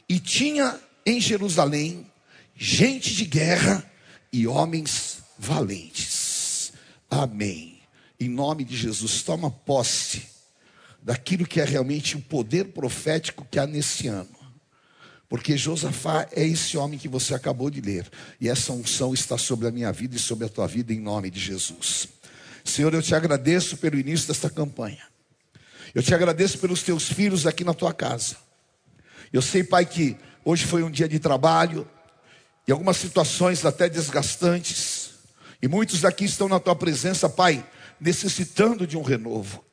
e 0.09 0.19
tinha 0.19 0.81
em 1.07 1.21
Jerusalém 1.21 2.11
gente 2.57 3.15
de 3.15 3.27
guerra 3.27 3.89
e 4.33 4.45
homens 4.45 5.19
valentes. 5.39 6.73
Amém. 7.09 7.79
Em 8.19 8.29
nome 8.29 8.65
de 8.65 8.77
Jesus, 8.77 9.23
toma 9.23 9.53
posse 9.53 10.27
daquilo 11.01 11.47
que 11.47 11.61
é 11.61 11.65
realmente 11.65 12.17
o 12.17 12.21
poder 12.21 12.73
profético 12.73 13.47
que 13.49 13.61
há 13.61 13.69
nesse 13.69 14.09
ano. 14.09 14.35
Porque 15.29 15.57
Josafá 15.57 16.29
é 16.33 16.45
esse 16.45 16.77
homem 16.77 16.99
que 16.99 17.07
você 17.07 17.35
acabou 17.35 17.71
de 17.71 17.81
ler. 17.81 18.11
E 18.41 18.49
essa 18.49 18.73
unção 18.73 19.15
está 19.15 19.39
sobre 19.39 19.69
a 19.69 19.71
minha 19.71 19.93
vida 19.93 20.17
e 20.17 20.19
sobre 20.19 20.45
a 20.45 20.49
tua 20.49 20.67
vida, 20.67 20.93
em 20.93 20.99
nome 20.99 21.31
de 21.31 21.39
Jesus. 21.39 22.09
Senhor, 22.65 22.93
eu 22.95 23.03
te 23.03 23.15
agradeço 23.15 23.77
pelo 23.77 23.99
início 23.99 24.27
desta 24.27 24.49
campanha. 24.49 25.07
Eu 25.95 26.03
te 26.03 26.15
agradeço 26.15 26.59
pelos 26.59 26.83
teus 26.83 27.05
filhos 27.05 27.47
aqui 27.47 27.63
na 27.63 27.75
tua 27.75 27.93
casa. 27.93 28.37
Eu 29.33 29.43
sei, 29.43 29.63
Pai, 29.63 29.87
que 29.87 30.17
hoje 30.45 30.65
foi 30.65 30.83
um 30.83 30.91
dia 30.91 31.09
de 31.09 31.19
trabalho, 31.19 31.89
e 32.67 32.73
algumas 32.73 32.97
situações 32.97 33.65
até 33.65 33.89
desgastantes. 33.89 35.11
E 35.61 35.69
muitos 35.69 36.05
aqui 36.05 36.25
estão 36.25 36.49
na 36.49 36.59
tua 36.59 36.75
presença, 36.75 37.29
Pai, 37.29 37.65
necessitando 38.01 38.87
de 38.87 38.97
um 38.97 39.03
renovo. 39.03 39.65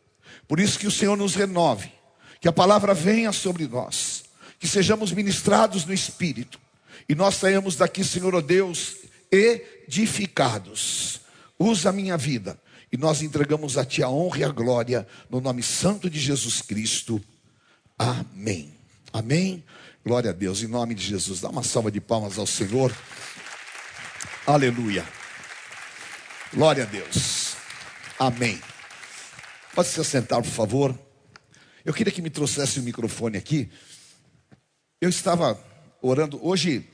Por 0.48 0.60
isso 0.60 0.78
que 0.78 0.88
o 0.88 0.92
Senhor 0.92 1.18
nos 1.18 1.36
renove, 1.36 1.92
que 2.40 2.48
a 2.48 2.54
palavra 2.54 2.94
venha 2.94 3.32
sobre 3.32 3.68
nós, 3.68 4.26
que 4.60 4.68
sejamos 4.68 5.12
ministrados 5.12 5.86
no 5.86 5.94
Espírito, 5.94 6.60
e 7.08 7.16
nós 7.16 7.36
saímos 7.36 7.76
daqui, 7.76 8.04
Senhor, 8.04 8.36
oh 8.36 8.42
Deus, 8.42 8.98
edificados. 9.32 11.22
Usa 11.58 11.90
a 11.90 11.94
minha 11.94 12.18
vida, 12.18 12.60
e 12.92 12.98
nós 12.98 13.22
entregamos 13.22 13.78
a 13.78 13.86
Ti 13.86 14.04
a 14.04 14.10
honra 14.10 14.40
e 14.40 14.44
a 14.44 14.50
glória, 14.50 15.08
no 15.30 15.40
nome 15.40 15.64
santo 15.64 16.10
de 16.10 16.20
Jesus 16.20 16.62
Cristo. 16.62 17.24
Amém. 17.98 18.74
Amém. 19.14 19.64
Glória 20.04 20.32
a 20.32 20.34
Deus, 20.34 20.62
em 20.62 20.68
nome 20.68 20.94
de 20.94 21.06
Jesus. 21.06 21.40
Dá 21.40 21.50
uma 21.50 21.64
salva 21.64 21.90
de 21.90 22.02
palmas 22.02 22.38
ao 22.38 22.46
Senhor. 22.46 22.96
Aleluia. 24.46 25.08
Glória 26.54 26.84
a 26.84 26.86
Deus. 26.86 27.56
Amém. 28.20 28.60
Pode 29.74 29.88
se 29.88 30.02
assentar, 30.02 30.42
por 30.42 30.52
favor. 30.52 31.00
Eu 31.86 31.94
queria 31.94 32.12
que 32.12 32.22
me 32.22 32.30
trouxesse 32.30 32.80
o 32.80 32.84
microfone 32.84 33.38
aqui. 33.38 33.72
Eu 35.00 35.10
estava 35.10 35.58
orando. 36.02 36.46
Hoje, 36.46 36.90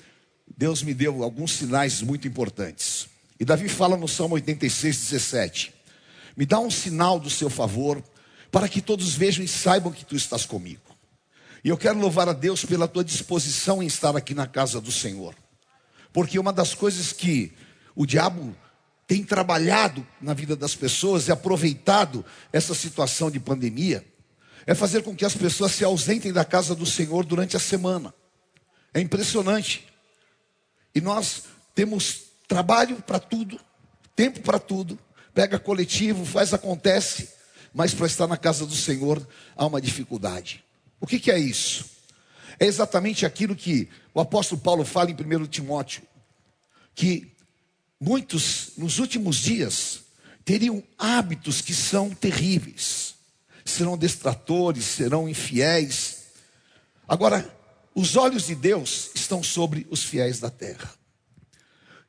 Deus 0.56 0.84
me 0.84 0.94
deu 0.94 1.24
alguns 1.24 1.54
sinais 1.54 2.02
muito 2.04 2.28
importantes. 2.28 3.10
E 3.40 3.46
Davi 3.46 3.68
fala 3.68 3.98
no 3.98 4.08
Salmo 4.08 4.36
86, 4.36 5.10
17: 5.10 5.77
Me 6.38 6.46
dá 6.46 6.60
um 6.60 6.70
sinal 6.70 7.20
do 7.20 7.32
seu 7.32 7.50
favor, 7.50 8.04
para 8.52 8.70
que 8.70 8.80
todos 8.80 9.16
vejam 9.16 9.44
e 9.44 9.48
saibam 9.48 9.92
que 9.92 10.06
tu 10.06 10.16
estás 10.16 10.46
comigo. 10.46 10.96
E 11.64 11.70
eu 11.70 11.78
quero 11.78 12.00
louvar 12.00 12.30
a 12.30 12.34
Deus 12.34 12.64
pela 12.64 12.88
tua 12.88 13.04
disposição 13.04 13.82
em 13.82 13.88
estar 13.88 14.16
aqui 14.16 14.36
na 14.36 14.46
casa 14.46 14.80
do 14.80 14.92
Senhor. 14.92 15.36
Porque 16.14 16.38
uma 16.38 16.54
das 16.54 16.76
coisas 16.76 17.12
que 17.12 17.52
o 17.96 18.06
diabo 18.06 18.56
tem 19.08 19.24
trabalhado 19.24 20.06
na 20.22 20.34
vida 20.34 20.56
das 20.56 20.76
pessoas 20.76 21.28
e 21.28 21.32
aproveitado 21.32 22.24
essa 22.54 22.76
situação 22.76 23.32
de 23.32 23.40
pandemia, 23.40 24.06
é 24.66 24.76
fazer 24.76 25.02
com 25.02 25.16
que 25.16 25.26
as 25.26 25.34
pessoas 25.34 25.72
se 25.72 25.84
ausentem 25.84 26.32
da 26.32 26.44
casa 26.44 26.76
do 26.76 26.86
Senhor 26.86 27.26
durante 27.26 27.56
a 27.56 27.60
semana. 27.60 28.14
É 28.94 29.00
impressionante. 29.00 29.88
E 30.94 31.00
nós 31.00 31.44
temos 31.74 32.24
trabalho 32.48 32.98
para 32.98 33.18
tudo, 33.18 33.60
tempo 34.16 34.42
para 34.42 34.60
tudo, 34.60 35.00
pega 35.38 35.60
coletivo, 35.60 36.26
faz 36.26 36.52
acontece, 36.52 37.30
mas 37.72 37.94
para 37.94 38.08
estar 38.08 38.26
na 38.26 38.38
casa 38.38 38.66
do 38.66 38.74
Senhor 38.74 39.24
há 39.56 39.68
uma 39.68 39.80
dificuldade. 39.80 40.64
O 41.00 41.06
que, 41.06 41.20
que 41.20 41.30
é 41.30 41.38
isso? 41.38 41.86
É 42.60 42.66
exatamente 42.66 43.24
aquilo 43.24 43.56
que 43.56 43.88
o 44.16 44.20
apóstolo 44.20 44.60
Paulo 44.60 44.84
fala 44.84 45.12
em 45.12 45.14
1 45.14 45.46
Timóteo, 45.46 46.02
que 46.96 47.32
muitos 48.02 48.72
nos 48.78 48.98
últimos 48.98 49.36
dias 49.36 50.00
teriam 50.44 50.82
hábitos 50.98 51.62
que 51.62 51.76
são 51.76 52.10
terríveis, 52.10 53.14
serão 53.64 53.96
destratores, 53.96 54.86
serão 54.86 55.30
infiéis. 55.30 56.30
Agora, 57.08 57.48
os 57.94 58.16
olhos 58.16 58.48
de 58.48 58.56
Deus 58.56 59.12
estão 59.14 59.44
sobre 59.44 59.86
os 59.92 60.04
fiéis 60.04 60.40
da 60.40 60.50
terra. 60.50 60.92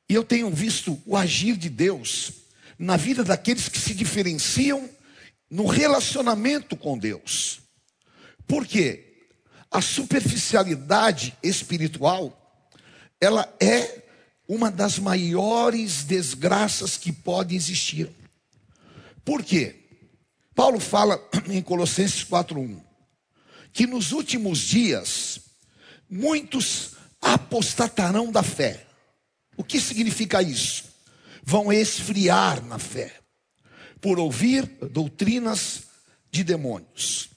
E 0.09 0.15
eu 0.15 0.25
tenho 0.25 0.49
visto 0.49 0.99
o 1.05 1.15
agir 1.15 1.59
de 1.59 1.69
Deus 1.69 2.48
na 2.79 2.97
vida 2.97 3.25
daqueles 3.25 3.69
que 3.69 3.79
se 3.79 3.95
diferenciam 3.95 4.89
no 5.51 5.67
relacionamento 5.67 6.77
com 6.77 6.97
Deus. 6.97 7.61
Por 8.47 8.67
quê? 8.67 9.05
A 9.71 9.81
superficialidade 9.81 11.37
espiritual, 11.43 12.35
ela 13.21 13.53
é 13.61 14.03
uma 14.47 14.71
das 14.71 14.99
maiores 14.99 16.05
desgraças 16.05 16.97
que 16.97 17.13
pode 17.13 17.55
existir. 17.55 18.11
Por 19.25 19.43
quê? 19.43 19.77
Paulo 20.55 20.81
fala 20.81 21.23
em 21.51 21.61
Colossenses 21.61 22.25
4:1 22.25 22.89
que 23.73 23.87
nos 23.87 24.11
últimos 24.11 24.59
dias 24.59 25.41
muitos 26.11 26.97
apostatarão 27.21 28.33
da 28.33 28.43
fé. 28.43 28.85
O 29.57 29.63
que 29.63 29.81
significa 29.81 30.43
isso? 30.43 30.88
Vão 31.51 31.73
esfriar 31.73 32.63
na 32.63 32.79
fé 32.79 33.11
por 34.03 34.19
ouvir 34.19 34.67
doutrinas 34.93 35.85
de 36.31 36.45
demônios. 36.45 37.31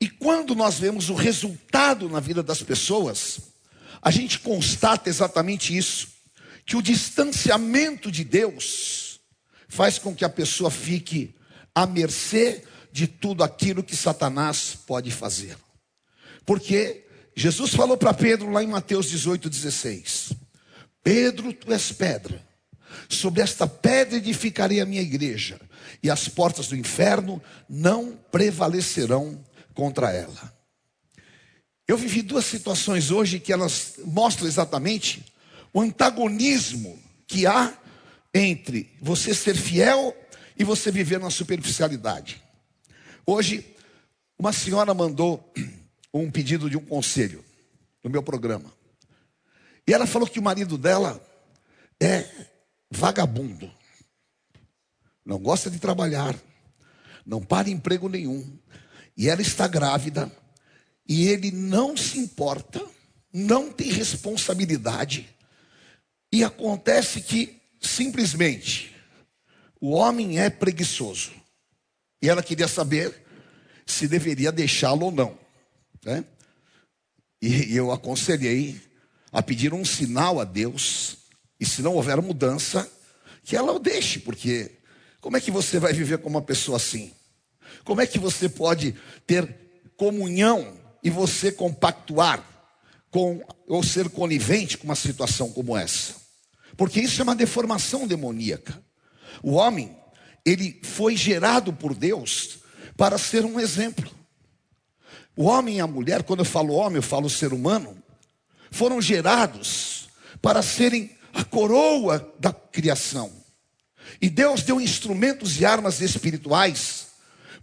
E 0.00 0.08
quando 0.08 0.54
nós 0.54 0.78
vemos 0.78 1.10
o 1.10 1.14
resultado 1.14 2.08
na 2.08 2.20
vida 2.20 2.42
das 2.42 2.62
pessoas, 2.62 3.38
a 4.00 4.10
gente 4.10 4.38
constata 4.38 5.10
exatamente 5.10 5.76
isso: 5.76 6.08
que 6.64 6.74
o 6.74 6.80
distanciamento 6.80 8.10
de 8.10 8.24
Deus 8.24 9.20
faz 9.68 9.98
com 9.98 10.14
que 10.14 10.24
a 10.24 10.30
pessoa 10.30 10.70
fique 10.70 11.34
à 11.74 11.86
mercê 11.86 12.64
de 12.90 13.06
tudo 13.06 13.44
aquilo 13.44 13.82
que 13.82 13.94
Satanás 13.94 14.74
pode 14.86 15.10
fazer. 15.10 15.58
Porque 16.46 17.06
Jesus 17.36 17.74
falou 17.74 17.98
para 17.98 18.14
Pedro 18.14 18.50
lá 18.50 18.62
em 18.62 18.68
Mateus 18.68 19.10
18, 19.10 19.50
16: 19.50 20.32
Pedro, 21.04 21.52
tu 21.52 21.70
és 21.70 21.92
pedra, 21.92 22.42
sobre 23.08 23.42
esta 23.42 23.66
pedra 23.66 24.16
edificarei 24.16 24.80
a 24.80 24.86
minha 24.86 25.02
igreja, 25.02 25.60
e 26.02 26.10
as 26.10 26.28
portas 26.28 26.68
do 26.68 26.76
inferno 26.76 27.42
não 27.68 28.18
prevalecerão 28.30 29.42
contra 29.74 30.12
ela. 30.12 30.52
Eu 31.86 31.96
vivi 31.96 32.22
duas 32.22 32.44
situações 32.44 33.10
hoje 33.10 33.40
que 33.40 33.52
elas 33.52 33.94
mostram 34.04 34.46
exatamente 34.46 35.24
o 35.72 35.80
antagonismo 35.80 36.98
que 37.26 37.46
há 37.46 37.72
entre 38.34 38.90
você 39.00 39.34
ser 39.34 39.56
fiel 39.56 40.16
e 40.58 40.64
você 40.64 40.90
viver 40.90 41.18
na 41.18 41.30
superficialidade. 41.30 42.42
Hoje, 43.26 43.74
uma 44.38 44.52
senhora 44.52 44.94
mandou 44.94 45.52
um 46.12 46.30
pedido 46.30 46.68
de 46.68 46.76
um 46.76 46.84
conselho 46.84 47.44
no 48.02 48.10
meu 48.10 48.22
programa. 48.22 48.72
E 49.86 49.92
ela 49.92 50.06
falou 50.06 50.28
que 50.28 50.38
o 50.38 50.42
marido 50.42 50.76
dela 50.78 51.20
é 52.00 52.26
vagabundo. 52.92 53.70
Não 55.24 55.38
gosta 55.38 55.70
de 55.70 55.78
trabalhar, 55.78 56.36
não 57.24 57.40
para 57.40 57.70
emprego 57.70 58.08
nenhum. 58.08 58.58
E 59.16 59.28
ela 59.28 59.42
está 59.42 59.66
grávida 59.66 60.30
e 61.08 61.28
ele 61.28 61.50
não 61.50 61.96
se 61.96 62.18
importa, 62.18 62.84
não 63.32 63.70
tem 63.70 63.90
responsabilidade. 63.90 65.28
E 66.32 66.42
acontece 66.42 67.20
que 67.20 67.60
simplesmente 67.80 68.94
o 69.80 69.90
homem 69.90 70.38
é 70.38 70.48
preguiçoso. 70.48 71.32
E 72.20 72.28
ela 72.28 72.42
queria 72.42 72.68
saber 72.68 73.24
se 73.84 74.06
deveria 74.06 74.52
deixá-lo 74.52 75.06
ou 75.06 75.12
não. 75.12 75.38
Né? 76.04 76.24
E 77.40 77.76
eu 77.76 77.90
aconselhei 77.90 78.80
a 79.32 79.42
pedir 79.42 79.74
um 79.74 79.84
sinal 79.84 80.40
a 80.40 80.44
Deus, 80.44 81.16
e 81.62 81.64
se 81.64 81.80
não 81.80 81.94
houver 81.94 82.20
mudança, 82.20 82.90
que 83.44 83.54
ela 83.54 83.70
o 83.70 83.78
deixe, 83.78 84.18
porque 84.18 84.78
como 85.20 85.36
é 85.36 85.40
que 85.40 85.52
você 85.52 85.78
vai 85.78 85.92
viver 85.92 86.18
com 86.18 86.28
uma 86.28 86.42
pessoa 86.42 86.76
assim? 86.76 87.12
Como 87.84 88.00
é 88.00 88.06
que 88.06 88.18
você 88.18 88.48
pode 88.48 88.96
ter 89.28 89.48
comunhão 89.96 90.76
e 91.04 91.08
você 91.08 91.52
compactuar 91.52 92.44
com 93.12 93.40
ou 93.68 93.80
ser 93.80 94.08
conivente 94.08 94.76
com 94.76 94.86
uma 94.86 94.96
situação 94.96 95.52
como 95.52 95.76
essa? 95.76 96.16
Porque 96.76 96.98
isso 97.00 97.20
é 97.20 97.22
uma 97.22 97.36
deformação 97.36 98.08
demoníaca. 98.08 98.82
O 99.40 99.52
homem, 99.52 99.96
ele 100.44 100.80
foi 100.82 101.16
gerado 101.16 101.72
por 101.72 101.94
Deus 101.94 102.58
para 102.96 103.16
ser 103.18 103.44
um 103.44 103.60
exemplo. 103.60 104.10
O 105.36 105.44
homem 105.44 105.76
e 105.76 105.80
a 105.80 105.86
mulher, 105.86 106.24
quando 106.24 106.40
eu 106.40 106.44
falo 106.44 106.74
homem, 106.74 106.96
eu 106.96 107.02
falo 107.02 107.30
ser 107.30 107.52
humano, 107.52 107.96
foram 108.68 109.00
gerados 109.00 110.08
para 110.40 110.60
serem 110.60 111.21
a 111.32 111.44
coroa 111.44 112.32
da 112.38 112.52
criação. 112.52 113.32
E 114.20 114.28
Deus 114.28 114.62
deu 114.62 114.80
instrumentos 114.80 115.60
e 115.60 115.64
armas 115.64 116.00
espirituais 116.00 117.08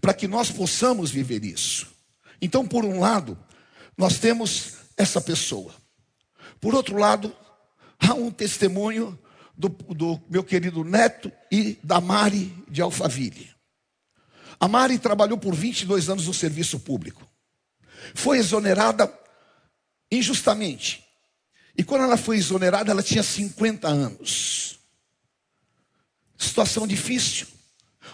para 0.01 0.13
que 0.13 0.27
nós 0.27 0.49
possamos 0.49 1.11
viver 1.11 1.43
isso. 1.43 1.87
Então, 2.41 2.65
por 2.65 2.85
um 2.85 2.99
lado, 2.99 3.37
nós 3.97 4.17
temos 4.17 4.73
essa 4.97 5.19
pessoa. 5.19 5.73
Por 6.59 6.73
outro 6.73 6.97
lado, 6.97 7.35
há 7.99 8.13
um 8.13 8.31
testemunho 8.31 9.17
do, 9.57 9.69
do 9.69 10.21
meu 10.29 10.43
querido 10.43 10.83
neto 10.83 11.31
e 11.51 11.77
da 11.83 11.99
Mari 11.99 12.55
de 12.69 12.81
Alphaville. 12.81 13.49
A 14.59 14.67
Mari 14.67 14.99
trabalhou 14.99 15.37
por 15.37 15.53
22 15.53 16.09
anos 16.09 16.27
no 16.27 16.33
serviço 16.33 16.79
público. 16.79 17.27
Foi 18.13 18.37
exonerada 18.37 19.11
injustamente. 20.11 21.05
E 21.79 21.83
quando 21.85 22.03
ela 22.03 22.17
foi 22.17 22.35
exonerada, 22.35 22.91
ela 22.91 23.01
tinha 23.01 23.23
50 23.23 23.87
anos. 23.87 24.79
Situação 26.37 26.85
difícil. 26.85 27.47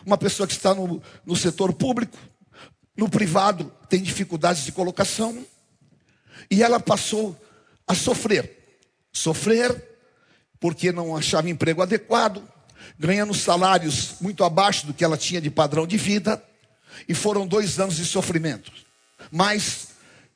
Uma 0.05 0.19
pessoa 0.19 0.45
que 0.45 0.53
está 0.53 0.75
no, 0.75 1.01
no 1.25 1.35
setor 1.35 1.73
público, 1.73 2.15
no 2.95 3.09
privado, 3.09 3.73
tem 3.89 4.03
dificuldades 4.03 4.65
de 4.65 4.71
colocação. 4.71 5.43
E 6.51 6.61
ela 6.61 6.79
passou 6.79 7.35
a 7.87 7.95
sofrer. 7.95 8.79
Sofrer 9.11 9.97
porque 10.59 10.91
não 10.91 11.17
achava 11.17 11.49
emprego 11.49 11.81
adequado, 11.81 12.47
ganhando 12.99 13.33
salários 13.33 14.17
muito 14.21 14.43
abaixo 14.43 14.85
do 14.85 14.93
que 14.93 15.03
ela 15.03 15.17
tinha 15.17 15.41
de 15.41 15.49
padrão 15.49 15.87
de 15.87 15.97
vida. 15.97 16.39
E 17.09 17.15
foram 17.15 17.47
dois 17.47 17.79
anos 17.79 17.95
de 17.95 18.05
sofrimento. 18.05 18.71
Mas 19.31 19.87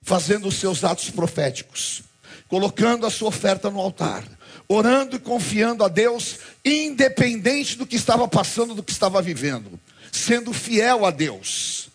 fazendo 0.02 0.48
os 0.48 0.56
seus 0.56 0.84
atos 0.84 1.12
proféticos, 1.12 2.09
colocando 2.50 3.06
a 3.06 3.12
sua 3.12 3.30
oferta 3.30 3.70
no 3.70 3.80
altar, 3.80 4.28
orando 4.68 5.16
e 5.16 5.20
confiando 5.20 5.84
a 5.86 5.88
Deus, 5.88 6.40
independente 6.66 7.78
do 7.78 7.86
que 7.86 7.96
estava 7.96 8.28
passando, 8.28 8.74
do 8.74 8.84
que 8.84 8.92
estava 8.92 9.22
vivendo, 9.22 9.80
sendo 10.12 10.52
fiel 10.52 11.06
a 11.06 11.12
Deus. 11.12 11.90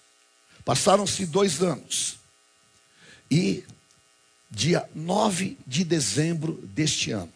Passaram-se 0.64 1.26
dois 1.26 1.60
anos. 1.60 2.16
E 3.30 3.64
dia 4.48 4.88
9 4.94 5.58
de 5.66 5.82
dezembro 5.82 6.52
deste 6.62 7.10
ano, 7.10 7.32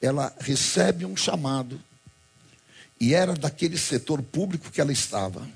ela 0.00 0.34
recebe 0.40 1.04
um 1.04 1.16
chamado, 1.16 1.80
e 2.98 3.14
era 3.14 3.34
daquele 3.34 3.76
setor 3.76 4.22
público 4.22 4.70
que 4.70 4.80
ela 4.80 4.92
estava, 4.92 5.46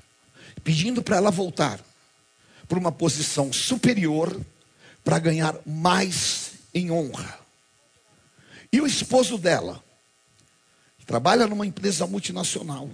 pedindo 0.63 1.01
para 1.01 1.17
ela 1.17 1.31
voltar 1.31 1.79
para 2.67 2.77
uma 2.77 2.91
posição 2.91 3.51
superior 3.51 4.39
para 5.03 5.19
ganhar 5.19 5.55
mais 5.65 6.53
em 6.73 6.89
honra. 6.89 7.37
E 8.71 8.79
o 8.81 8.87
esposo 8.87 9.37
dela 9.37 9.83
trabalha 11.05 11.45
numa 11.45 11.67
empresa 11.67 12.07
multinacional. 12.07 12.89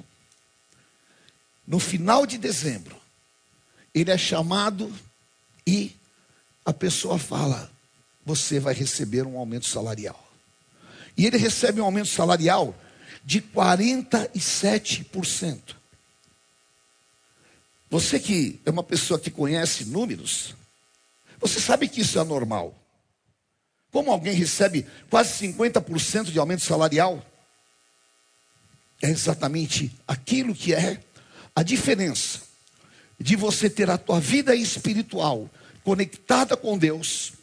No 1.65 1.79
final 1.79 2.25
de 2.25 2.37
dezembro, 2.37 2.99
ele 3.93 4.11
é 4.11 4.17
chamado 4.17 4.93
e 5.65 5.95
a 6.65 6.73
pessoa 6.73 7.17
fala: 7.19 7.71
Você 8.25 8.59
vai 8.59 8.73
receber 8.73 9.25
um 9.25 9.37
aumento 9.37 9.67
salarial. 9.67 10.27
E 11.15 11.25
ele 11.25 11.37
recebe 11.37 11.79
um 11.79 11.85
aumento 11.85 12.09
salarial 12.09 12.75
de 13.23 13.41
47%. 13.41 15.79
Você 17.89 18.19
que 18.19 18.59
é 18.65 18.69
uma 18.69 18.83
pessoa 18.83 19.17
que 19.19 19.31
conhece 19.31 19.85
números, 19.85 20.53
você 21.39 21.59
sabe 21.59 21.87
que 21.87 22.01
isso 22.01 22.19
é 22.19 22.23
normal. 22.23 22.75
Como 23.91 24.11
alguém 24.11 24.33
recebe 24.33 24.85
quase 25.09 25.47
50% 25.47 26.25
de 26.25 26.39
aumento 26.39 26.63
salarial? 26.63 27.25
É 29.01 29.09
exatamente 29.09 29.91
aquilo 30.07 30.53
que 30.53 30.73
é 30.73 30.99
a 31.55 31.63
diferença 31.63 32.41
de 33.19 33.35
você 33.35 33.69
ter 33.69 33.89
a 33.89 33.97
tua 33.97 34.19
vida 34.19 34.55
espiritual 34.55 35.49
conectada 35.83 36.55
com 36.55 36.77
Deus, 36.77 37.33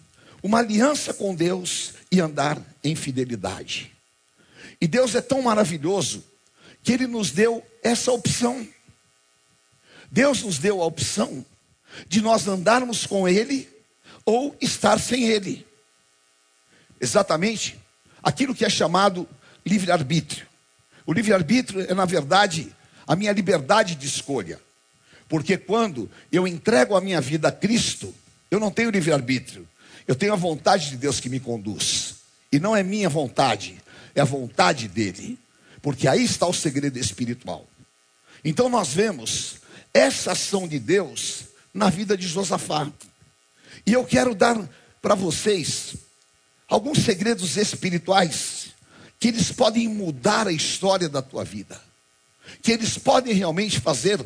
uma 0.42 0.58
aliança 0.58 1.12
com 1.12 1.34
Deus 1.34 1.94
e 2.12 2.20
andar 2.20 2.60
em 2.84 2.94
fidelidade. 2.94 3.92
E 4.80 4.86
Deus 4.86 5.14
é 5.14 5.20
tão 5.20 5.42
maravilhoso 5.42 6.22
que 6.82 6.92
Ele 6.92 7.06
nos 7.06 7.30
deu 7.30 7.64
essa 7.82 8.12
opção. 8.12 8.66
Deus 10.10 10.42
nos 10.42 10.58
deu 10.58 10.80
a 10.82 10.86
opção 10.86 11.44
de 12.06 12.20
nós 12.20 12.46
andarmos 12.46 13.06
com 13.06 13.26
Ele 13.26 13.68
ou 14.26 14.54
estar 14.60 14.98
sem 14.98 15.28
Ele. 15.28 15.64
Exatamente 17.00 17.78
aquilo 18.22 18.54
que 18.54 18.64
é 18.64 18.68
chamado 18.68 19.28
livre-arbítrio. 19.64 20.46
O 21.06 21.12
livre-arbítrio 21.12 21.80
é, 21.88 21.94
na 21.94 22.04
verdade, 22.04 22.74
a 23.06 23.14
minha 23.14 23.32
liberdade 23.32 23.94
de 23.94 24.06
escolha. 24.06 24.60
Porque 25.28 25.56
quando 25.56 26.10
eu 26.32 26.46
entrego 26.46 26.96
a 26.96 27.00
minha 27.00 27.20
vida 27.20 27.48
a 27.48 27.52
Cristo, 27.52 28.12
eu 28.50 28.58
não 28.58 28.70
tenho 28.70 28.90
livre-arbítrio. 28.90 29.66
Eu 30.08 30.16
tenho 30.16 30.32
a 30.32 30.36
vontade 30.36 30.90
de 30.90 30.96
Deus 30.96 31.20
que 31.20 31.28
me 31.28 31.38
conduz. 31.38 32.16
E 32.50 32.58
não 32.58 32.74
é 32.74 32.82
minha 32.82 33.08
vontade, 33.08 33.80
é 34.14 34.20
a 34.20 34.24
vontade 34.24 34.88
dele. 34.88 35.38
Porque 35.80 36.08
aí 36.08 36.24
está 36.24 36.46
o 36.46 36.52
segredo 36.52 36.98
espiritual. 36.98 37.66
Então 38.44 38.68
nós 38.68 38.88
vemos 38.92 39.56
essa 39.94 40.32
ação 40.32 40.66
de 40.66 40.78
Deus 40.78 41.44
na 41.72 41.90
vida 41.90 42.16
de 42.16 42.26
Josafá. 42.26 42.90
E 43.84 43.92
eu 43.92 44.04
quero 44.04 44.34
dar 44.34 44.56
para 45.02 45.14
vocês 45.14 45.94
alguns 46.68 46.98
segredos 46.98 47.56
espirituais 47.56 48.68
que 49.18 49.28
eles 49.28 49.50
podem 49.50 49.88
mudar 49.88 50.46
a 50.46 50.52
história 50.52 51.08
da 51.08 51.22
tua 51.22 51.44
vida. 51.44 51.80
Que 52.62 52.72
eles 52.72 52.96
podem 52.96 53.34
realmente 53.34 53.80
fazer 53.80 54.24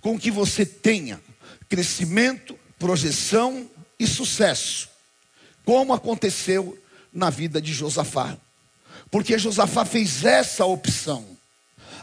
com 0.00 0.18
que 0.18 0.30
você 0.30 0.66
tenha 0.66 1.20
crescimento, 1.68 2.58
projeção 2.78 3.68
e 3.98 4.06
sucesso, 4.06 4.88
como 5.64 5.94
aconteceu 5.94 6.78
na 7.12 7.30
vida 7.30 7.60
de 7.60 7.72
Josafá. 7.72 8.36
Porque 9.10 9.38
Josafá 9.38 9.84
fez 9.84 10.24
essa 10.24 10.64
opção 10.64 11.36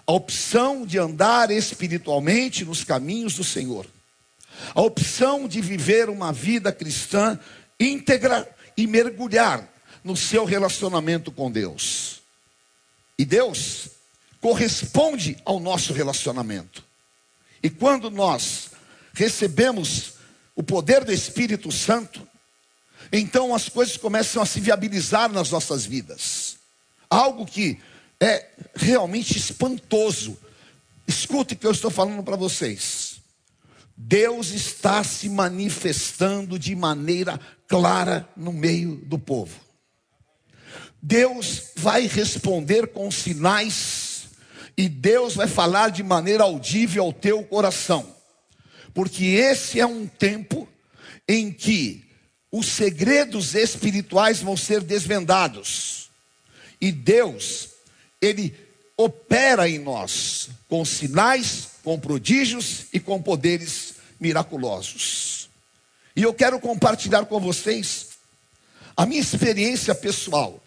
a 0.06 0.12
opção 0.12 0.86
de 0.86 1.00
andar 1.00 1.50
espiritualmente 1.50 2.66
nos 2.66 2.84
caminhos 2.84 3.36
do 3.36 3.44
Senhor, 3.44 3.86
a 4.74 4.82
opção 4.82 5.48
de 5.48 5.62
viver 5.62 6.10
uma 6.10 6.32
vida 6.32 6.72
cristã 6.72 7.40
íntegra 7.80 8.48
e 8.78 8.88
mergulhar 8.88 9.68
no 10.04 10.16
seu 10.16 10.46
relacionamento 10.46 11.32
com 11.32 11.52
Deus. 11.52 12.22
E 13.18 13.26
Deus 13.26 13.90
corresponde 14.42 15.38
ao 15.46 15.60
nosso 15.60 15.94
relacionamento. 15.94 16.84
E 17.62 17.70
quando 17.70 18.12
nós 18.12 18.72
recebemos 19.14 20.14
o 20.56 20.64
poder 20.64 21.04
do 21.04 21.14
Espírito 21.14 21.72
Santo, 21.72 22.28
então 23.12 23.54
as 23.54 23.70
coisas 23.70 23.96
começam 23.96 24.42
a 24.42 24.46
se 24.46 24.60
viabilizar 24.60 25.32
nas 25.32 25.50
nossas 25.50 25.86
vidas. 25.86 26.58
Algo 27.10 27.46
que 27.46 27.80
é 28.20 28.50
realmente 28.76 29.38
espantoso. 29.38 30.38
Escute 31.08 31.54
o 31.54 31.58
que 31.58 31.68
eu 31.68 31.72
estou 31.72 31.92
falando 31.92 32.24
para 32.24 32.36
vocês. 32.36 33.13
Deus 34.06 34.50
está 34.50 35.02
se 35.02 35.30
manifestando 35.30 36.60
de 36.60 36.76
maneira 36.76 37.40
clara 37.70 38.28
no 38.36 38.52
meio 38.52 38.98
do 39.06 39.18
povo. 39.18 39.58
Deus 41.02 41.72
vai 41.78 42.06
responder 42.06 42.88
com 42.88 43.10
sinais 43.10 44.26
e 44.78 44.90
Deus 44.90 45.36
vai 45.36 45.48
falar 45.48 45.90
de 45.90 46.04
maneira 46.04 46.44
audível 46.44 47.06
ao 47.06 47.14
teu 47.14 47.44
coração. 47.44 48.14
Porque 48.94 49.24
esse 49.24 49.80
é 49.80 49.86
um 49.86 50.06
tempo 50.06 50.68
em 51.26 51.50
que 51.50 52.04
os 52.52 52.68
segredos 52.68 53.56
espirituais 53.56 54.42
vão 54.42 54.58
ser 54.58 54.82
desvendados. 54.82 56.10
E 56.80 56.92
Deus 56.92 57.70
ele 58.22 58.54
opera 58.98 59.68
em 59.70 59.80
nós 59.80 60.50
com 60.68 60.84
sinais, 60.84 61.70
com 61.84 61.98
prodígios 61.98 62.86
e 62.92 63.00
com 63.00 63.22
poderes 63.22 63.93
miraculosos. 64.24 65.50
E 66.16 66.24
eu 66.24 66.34
quero 66.34 66.58
compartilhar 66.60 67.26
com 67.26 67.40
vocês 67.42 68.08
a 68.96 69.06
minha 69.06 69.20
experiência 69.20 69.94
pessoal, 69.94 70.64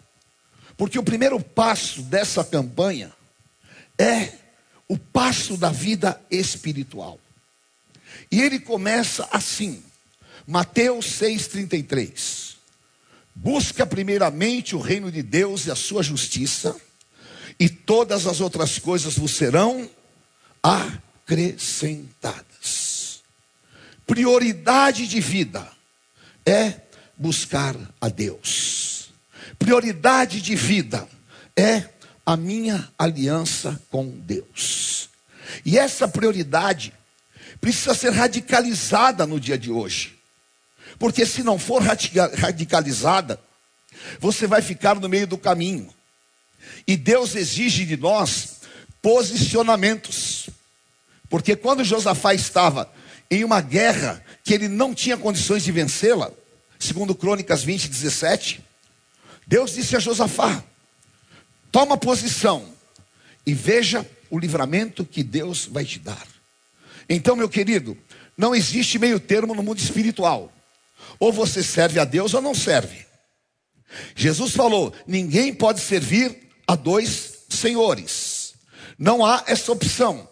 porque 0.77 0.99
o 0.99 1.03
primeiro 1.03 1.39
passo 1.39 2.03
dessa 2.03 2.43
campanha 2.43 3.11
é 3.97 4.31
o 4.87 4.95
passo 4.97 5.57
da 5.57 5.71
vida 5.71 6.21
espiritual. 6.29 7.19
E 8.31 8.39
ele 8.41 8.59
começa 8.59 9.27
assim, 9.31 9.83
Mateus 10.45 11.07
6,33. 11.19 12.55
Busca 13.33 13.85
primeiramente 13.85 14.75
o 14.75 14.79
reino 14.79 15.11
de 15.11 15.23
Deus 15.23 15.65
e 15.65 15.71
a 15.71 15.75
sua 15.75 16.03
justiça 16.03 16.75
e 17.59 17.67
todas 17.69 18.27
as 18.27 18.39
outras 18.39 18.77
coisas 18.77 19.17
vos 19.17 19.31
serão 19.31 19.89
acrescentadas. 20.61 22.46
Prioridade 24.07 25.05
de 25.05 25.19
vida 25.19 25.69
é 26.45 26.81
buscar 27.17 27.75
a 27.99 28.07
Deus. 28.07 29.09
Prioridade 29.59 30.41
de 30.41 30.55
vida 30.55 31.07
é 31.55 31.89
a 32.25 32.37
minha 32.37 32.89
aliança 32.97 33.81
com 33.91 34.09
Deus. 34.09 35.09
E 35.65 35.77
essa 35.77 36.07
prioridade 36.07 36.93
precisa 37.59 37.93
ser 37.93 38.11
radicalizada 38.11 39.27
no 39.27 39.39
dia 39.39 39.57
de 39.57 39.69
hoje. 39.69 40.17
Porque 40.97 41.25
se 41.25 41.43
não 41.43 41.59
for 41.59 41.81
radicalizada, 41.81 43.39
você 44.19 44.47
vai 44.47 44.61
ficar 44.61 44.95
no 44.99 45.09
meio 45.09 45.27
do 45.27 45.37
caminho. 45.37 45.93
E 46.87 46.95
Deus 46.95 47.35
exige 47.35 47.85
de 47.85 47.97
nós 47.97 48.61
posicionamentos. 49.01 50.49
Porque 51.29 51.55
quando 51.55 51.83
Josafá 51.83 52.33
estava 52.33 52.91
em 53.29 53.43
uma 53.43 53.61
guerra 53.61 54.23
que 54.43 54.53
ele 54.53 54.67
não 54.67 54.93
tinha 54.93 55.17
condições 55.17 55.63
de 55.63 55.71
vencê-la, 55.71 56.31
segundo 56.79 57.15
Crônicas 57.15 57.63
20, 57.63 57.89
17, 57.89 58.63
Deus 59.45 59.73
disse 59.73 59.95
a 59.95 59.99
Josafá: 59.99 60.63
toma 61.71 61.97
posição 61.97 62.73
e 63.45 63.53
veja 63.53 64.09
o 64.29 64.37
livramento 64.37 65.05
que 65.05 65.23
Deus 65.23 65.65
vai 65.65 65.85
te 65.85 65.99
dar. 65.99 66.27
Então, 67.09 67.35
meu 67.35 67.47
querido, 67.47 67.97
não 68.37 68.53
existe 68.53 68.99
meio 68.99 69.19
termo 69.19 69.55
no 69.55 69.63
mundo 69.63 69.79
espiritual. 69.79 70.51
Ou 71.19 71.31
você 71.31 71.63
serve 71.63 71.99
a 71.99 72.05
Deus 72.05 72.33
ou 72.33 72.41
não 72.41 72.53
serve. 72.53 73.05
Jesus 74.15 74.53
falou: 74.53 74.93
ninguém 75.07 75.53
pode 75.53 75.79
servir 75.79 76.37
a 76.67 76.75
dois 76.75 77.45
senhores. 77.49 78.53
Não 78.97 79.25
há 79.25 79.43
essa 79.47 79.71
opção. 79.71 80.27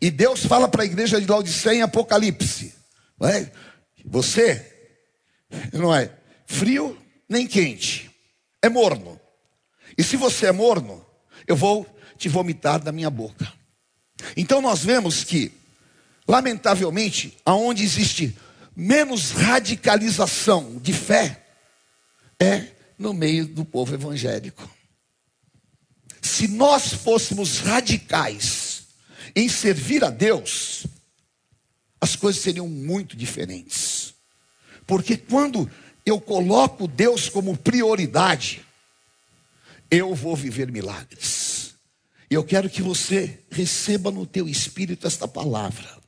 E 0.00 0.10
Deus 0.10 0.44
fala 0.44 0.66
para 0.66 0.82
a 0.82 0.86
igreja 0.86 1.20
de 1.20 1.26
Laodiceia 1.26 1.78
em 1.78 1.82
Apocalipse: 1.82 2.74
não 3.18 3.28
é? 3.28 3.52
você 4.04 4.66
não 5.72 5.94
é 5.94 6.10
frio 6.46 6.96
nem 7.28 7.46
quente, 7.46 8.10
é 8.62 8.68
morno. 8.68 9.20
E 9.96 10.02
se 10.02 10.16
você 10.16 10.46
é 10.46 10.52
morno, 10.52 11.04
eu 11.46 11.54
vou 11.54 11.86
te 12.16 12.28
vomitar 12.28 12.82
da 12.82 12.92
minha 12.92 13.10
boca. 13.10 13.52
Então 14.36 14.60
nós 14.60 14.84
vemos 14.84 15.24
que, 15.24 15.52
lamentavelmente, 16.26 17.36
aonde 17.44 17.82
existe 17.82 18.36
menos 18.74 19.32
radicalização 19.32 20.78
de 20.78 20.92
fé, 20.92 21.46
é 22.38 22.68
no 22.98 23.12
meio 23.12 23.46
do 23.46 23.64
povo 23.64 23.94
evangélico. 23.94 24.68
Se 26.22 26.48
nós 26.48 26.92
fôssemos 26.92 27.58
radicais 27.58 28.69
em 29.34 29.48
servir 29.48 30.04
a 30.04 30.10
Deus, 30.10 30.86
as 32.00 32.16
coisas 32.16 32.42
seriam 32.42 32.68
muito 32.68 33.16
diferentes. 33.16 34.14
Porque 34.86 35.16
quando 35.16 35.70
eu 36.04 36.20
coloco 36.20 36.88
Deus 36.88 37.28
como 37.28 37.56
prioridade, 37.56 38.64
eu 39.90 40.14
vou 40.14 40.34
viver 40.34 40.70
milagres. 40.70 41.74
E 42.30 42.34
eu 42.34 42.44
quero 42.44 42.70
que 42.70 42.80
você 42.80 43.40
receba 43.50 44.10
no 44.10 44.24
teu 44.24 44.48
espírito 44.48 45.06
esta 45.06 45.26
palavra. 45.26 45.98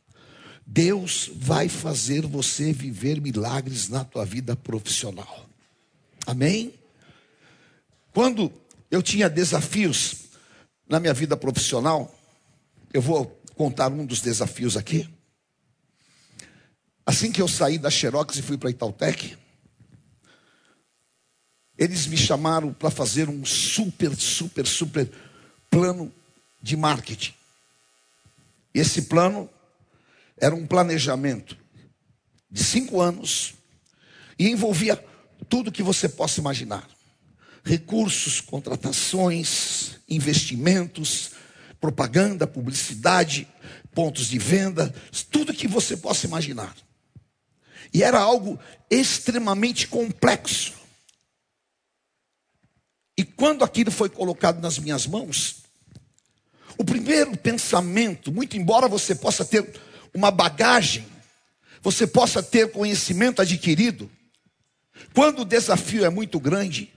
Deus 0.65 1.31
vai 1.35 1.69
fazer 1.69 2.27
você 2.27 2.73
viver 2.73 3.21
milagres 3.21 3.89
na 3.89 4.05
tua 4.05 4.25
vida 4.25 4.57
profissional. 4.57 5.47
Amém? 6.27 6.75
Quando 8.13 8.53
eu 8.91 9.03
tinha 9.03 9.29
desafios 9.29 10.15
na 10.89 11.01
minha 11.01 11.13
vida 11.13 11.37
profissional, 11.37 12.15
eu 12.93 13.01
vou 13.01 13.27
contar 13.57 13.91
um 13.91 14.05
dos 14.05 14.21
desafios 14.21 14.77
aqui. 14.77 15.09
Assim 17.05 17.33
que 17.33 17.43
eu 17.43 17.49
saí 17.49 17.79
da 17.79 17.91
Xerox 17.91 18.37
e 18.37 18.43
fui 18.43 18.57
para 18.57 18.69
a 18.69 18.71
Itautec, 18.71 19.37
eles 21.77 22.07
me 22.07 22.17
chamaram 22.17 22.73
para 22.73 22.91
fazer 22.91 23.29
um 23.29 23.45
super, 23.45 24.15
super, 24.15 24.67
super 24.67 25.11
plano 25.71 26.13
de 26.63 26.77
marketing. 26.77 27.35
Esse 28.73 29.03
plano 29.03 29.51
era 30.37 30.55
um 30.55 30.67
planejamento 30.67 31.57
de 32.51 32.63
cinco 32.63 33.01
anos 33.01 33.55
e 34.39 34.49
envolvia 34.49 35.03
tudo 35.49 35.73
que 35.73 35.83
você 35.83 36.09
possa 36.09 36.41
imaginar 36.41 36.89
recursos, 37.65 38.41
contratações, 38.41 39.97
investimentos, 40.09 41.32
propaganda, 41.83 42.47
publicidade, 42.47 43.49
pontos 43.93 44.29
de 44.29 44.39
venda, 44.39 44.95
tudo 45.33 45.53
que 45.53 45.67
você 45.67 45.97
possa 45.97 46.27
imaginar. 46.27 46.77
E 47.93 48.05
era 48.05 48.21
algo 48.21 48.57
extremamente 48.89 49.89
complexo. 49.89 50.75
E 53.19 53.25
quando 53.25 53.65
aquilo 53.65 53.91
foi 53.91 54.09
colocado 54.09 54.63
nas 54.63 54.79
minhas 54.79 55.09
mãos, 55.09 55.65
o 56.79 56.85
primeiro 56.85 57.37
pensamento, 57.37 58.31
muito 58.31 58.57
embora 58.57 58.87
você 58.87 59.17
possa 59.17 59.45
ter 59.45 59.69
uma 60.15 60.31
bagagem, 60.31 61.05
você 61.83 62.07
possa 62.07 62.41
ter 62.41 62.71
conhecimento 62.71 63.43
adquirido, 63.43 64.09
quando 65.13 65.41
o 65.41 65.45
desafio 65.45 66.05
é 66.05 66.11
muito 66.11 66.39
grande, 66.39 66.93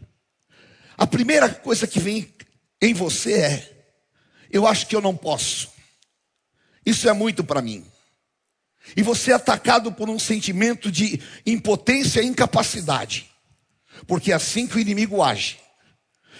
a 0.96 1.08
primeira 1.08 1.50
coisa 1.50 1.88
que 1.88 2.00
vem 2.00 2.32
em 2.80 2.94
você 2.94 3.34
é: 3.34 3.75
eu 4.56 4.68
acho 4.68 4.88
que 4.88 4.96
eu 4.96 5.02
não 5.02 5.16
posso. 5.16 5.70
Isso 6.86 7.10
é 7.10 7.14
muito 7.14 7.44
para 7.44 7.62
mim. 7.62 7.86
E 8.96 9.02
você 9.02 9.32
é 9.32 9.36
atacado 9.36 9.92
por 9.92 10.10
um 10.10 10.20
sentimento 10.20 10.92
de 10.92 11.20
impotência 11.46 12.22
e 12.22 12.28
incapacidade. 12.28 13.30
Porque 14.08 14.32
é 14.32 14.36
assim 14.36 14.68
que 14.68 14.78
o 14.78 14.80
inimigo 14.80 15.24
age. 15.24 15.58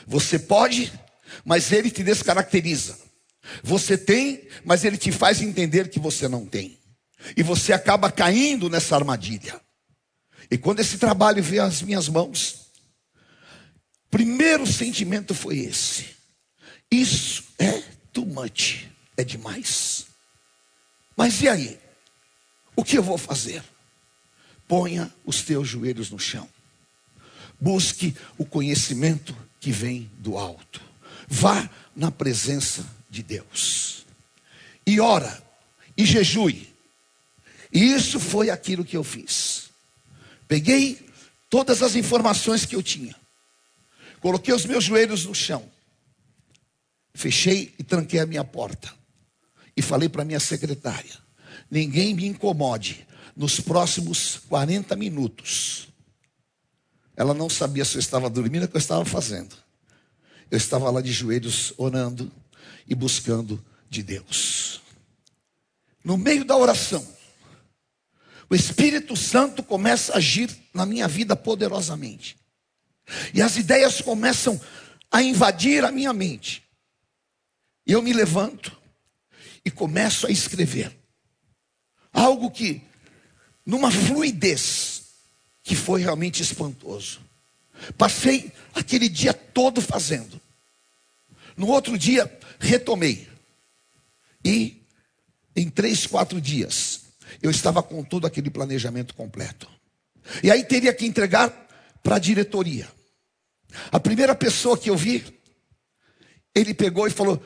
Você 0.06 0.38
pode, 0.38 0.92
mas 1.44 1.72
ele 1.72 1.90
te 1.90 2.04
descaracteriza. 2.04 2.98
Você 3.64 3.98
tem, 3.98 4.48
mas 4.64 4.84
ele 4.84 4.98
te 4.98 5.12
faz 5.12 5.42
entender 5.42 5.90
que 5.90 6.00
você 6.00 6.28
não 6.28 6.46
tem. 6.46 6.78
E 7.36 7.42
você 7.42 7.74
acaba 7.74 8.12
caindo 8.12 8.70
nessa 8.70 8.96
armadilha. 8.96 9.60
E 10.52 10.58
quando 10.58 10.80
esse 10.80 10.98
trabalho 10.98 11.42
veio 11.42 11.64
às 11.64 11.82
minhas 11.82 12.08
mãos, 12.08 12.66
Primeiro 14.16 14.66
sentimento 14.66 15.36
foi 15.36 15.58
esse. 15.58 16.16
Isso 16.90 17.44
é 17.60 17.84
too 18.16 18.26
much, 18.26 18.88
é 19.18 19.24
demais. 19.24 20.08
Mas 21.18 21.42
e 21.42 21.50
aí? 21.50 21.78
O 22.74 22.84
que 22.84 22.98
eu 22.98 23.04
vou 23.04 23.18
fazer? 23.18 23.62
Ponha 24.68 25.14
os 25.26 25.42
teus 25.44 25.68
joelhos 25.68 26.10
no 26.10 26.18
chão. 26.18 26.50
Busque 27.60 28.16
o 28.38 28.46
conhecimento 28.46 29.36
que 29.60 29.72
vem 29.72 30.10
do 30.18 30.38
alto. 30.38 30.82
Vá 31.28 31.70
na 31.94 32.10
presença 32.10 32.86
de 33.10 33.22
Deus. 33.22 34.06
E 34.88 35.00
ora, 35.00 35.44
e 35.98 36.06
jejue. 36.06 36.74
E 37.72 37.94
isso 37.94 38.20
foi 38.20 38.50
aquilo 38.50 38.86
que 38.86 38.96
eu 38.96 39.04
fiz. 39.04 39.70
Peguei 40.48 41.06
todas 41.50 41.82
as 41.82 41.96
informações 41.96 42.66
que 42.66 42.76
eu 42.76 42.82
tinha 42.82 43.16
Coloquei 44.26 44.56
os 44.56 44.66
meus 44.66 44.84
joelhos 44.84 45.24
no 45.24 45.36
chão. 45.36 45.64
Fechei 47.16 47.74
e 47.80 47.84
tranquei 47.84 48.20
a 48.20 48.26
minha 48.26 48.44
porta. 48.44 48.94
E 49.76 49.82
falei 49.82 50.10
para 50.10 50.26
minha 50.26 50.40
secretária: 50.40 51.18
ninguém 51.72 52.14
me 52.14 52.28
incomode 52.28 53.08
nos 53.34 53.62
próximos 53.62 54.42
40 54.50 54.98
minutos. 54.98 55.88
Ela 57.16 57.34
não 57.34 57.50
sabia 57.50 57.86
se 57.86 57.96
eu 57.96 58.02
estava 58.02 58.30
dormindo 58.30 58.64
ou 58.64 58.68
o 58.68 58.70
que 58.70 58.76
eu 58.76 58.80
estava 58.80 59.06
fazendo. 59.06 59.56
Eu 60.52 60.58
estava 60.58 60.92
lá 60.92 61.02
de 61.02 61.14
joelhos 61.14 61.74
orando 61.78 62.30
e 62.86 62.94
buscando 62.94 63.64
de 63.90 64.04
Deus. 64.04 64.82
No 66.04 66.18
meio 66.18 66.44
da 66.44 66.58
oração, 66.58 67.08
o 68.50 68.54
Espírito 68.54 69.16
Santo 69.16 69.64
começa 69.64 70.12
a 70.12 70.18
agir 70.18 70.54
na 70.74 70.86
minha 70.86 71.08
vida 71.08 71.34
poderosamente. 71.34 72.36
E 73.34 73.42
as 73.42 73.56
ideias 73.56 74.02
começam 74.02 74.60
a 75.10 75.24
invadir 75.24 75.86
a 75.86 75.92
minha 75.94 76.12
mente. 76.12 76.65
E 77.86 77.92
eu 77.92 78.02
me 78.02 78.14
levanto 78.14 78.76
e 79.64 79.72
começo 79.72 80.28
a 80.28 80.32
escrever. 80.32 80.96
Algo 82.12 82.50
que, 82.50 82.82
numa 83.66 83.92
fluidez, 83.92 85.04
que 85.64 85.76
foi 85.76 86.02
realmente 86.02 86.42
espantoso. 86.42 87.20
Passei 87.98 88.52
aquele 88.74 89.10
dia 89.10 89.34
todo 89.34 89.82
fazendo. 89.82 90.40
No 91.58 91.68
outro 91.68 91.98
dia, 91.98 92.32
retomei. 92.60 93.28
E, 94.44 94.82
em 95.56 95.70
três, 95.70 96.06
quatro 96.06 96.40
dias, 96.40 97.02
eu 97.42 97.50
estava 97.50 97.82
com 97.82 98.04
todo 98.04 98.28
aquele 98.28 98.50
planejamento 98.50 99.14
completo. 99.14 99.70
E 100.44 100.52
aí 100.52 100.64
teria 100.64 100.94
que 100.94 101.06
entregar 101.06 101.50
para 102.04 102.16
a 102.16 102.20
diretoria. 102.20 102.88
A 103.92 104.00
primeira 104.00 104.36
pessoa 104.36 104.78
que 104.78 104.90
eu 104.90 104.96
vi, 104.96 105.26
ele 106.54 106.74
pegou 106.74 107.08
e 107.08 107.12
falou: 107.12 107.44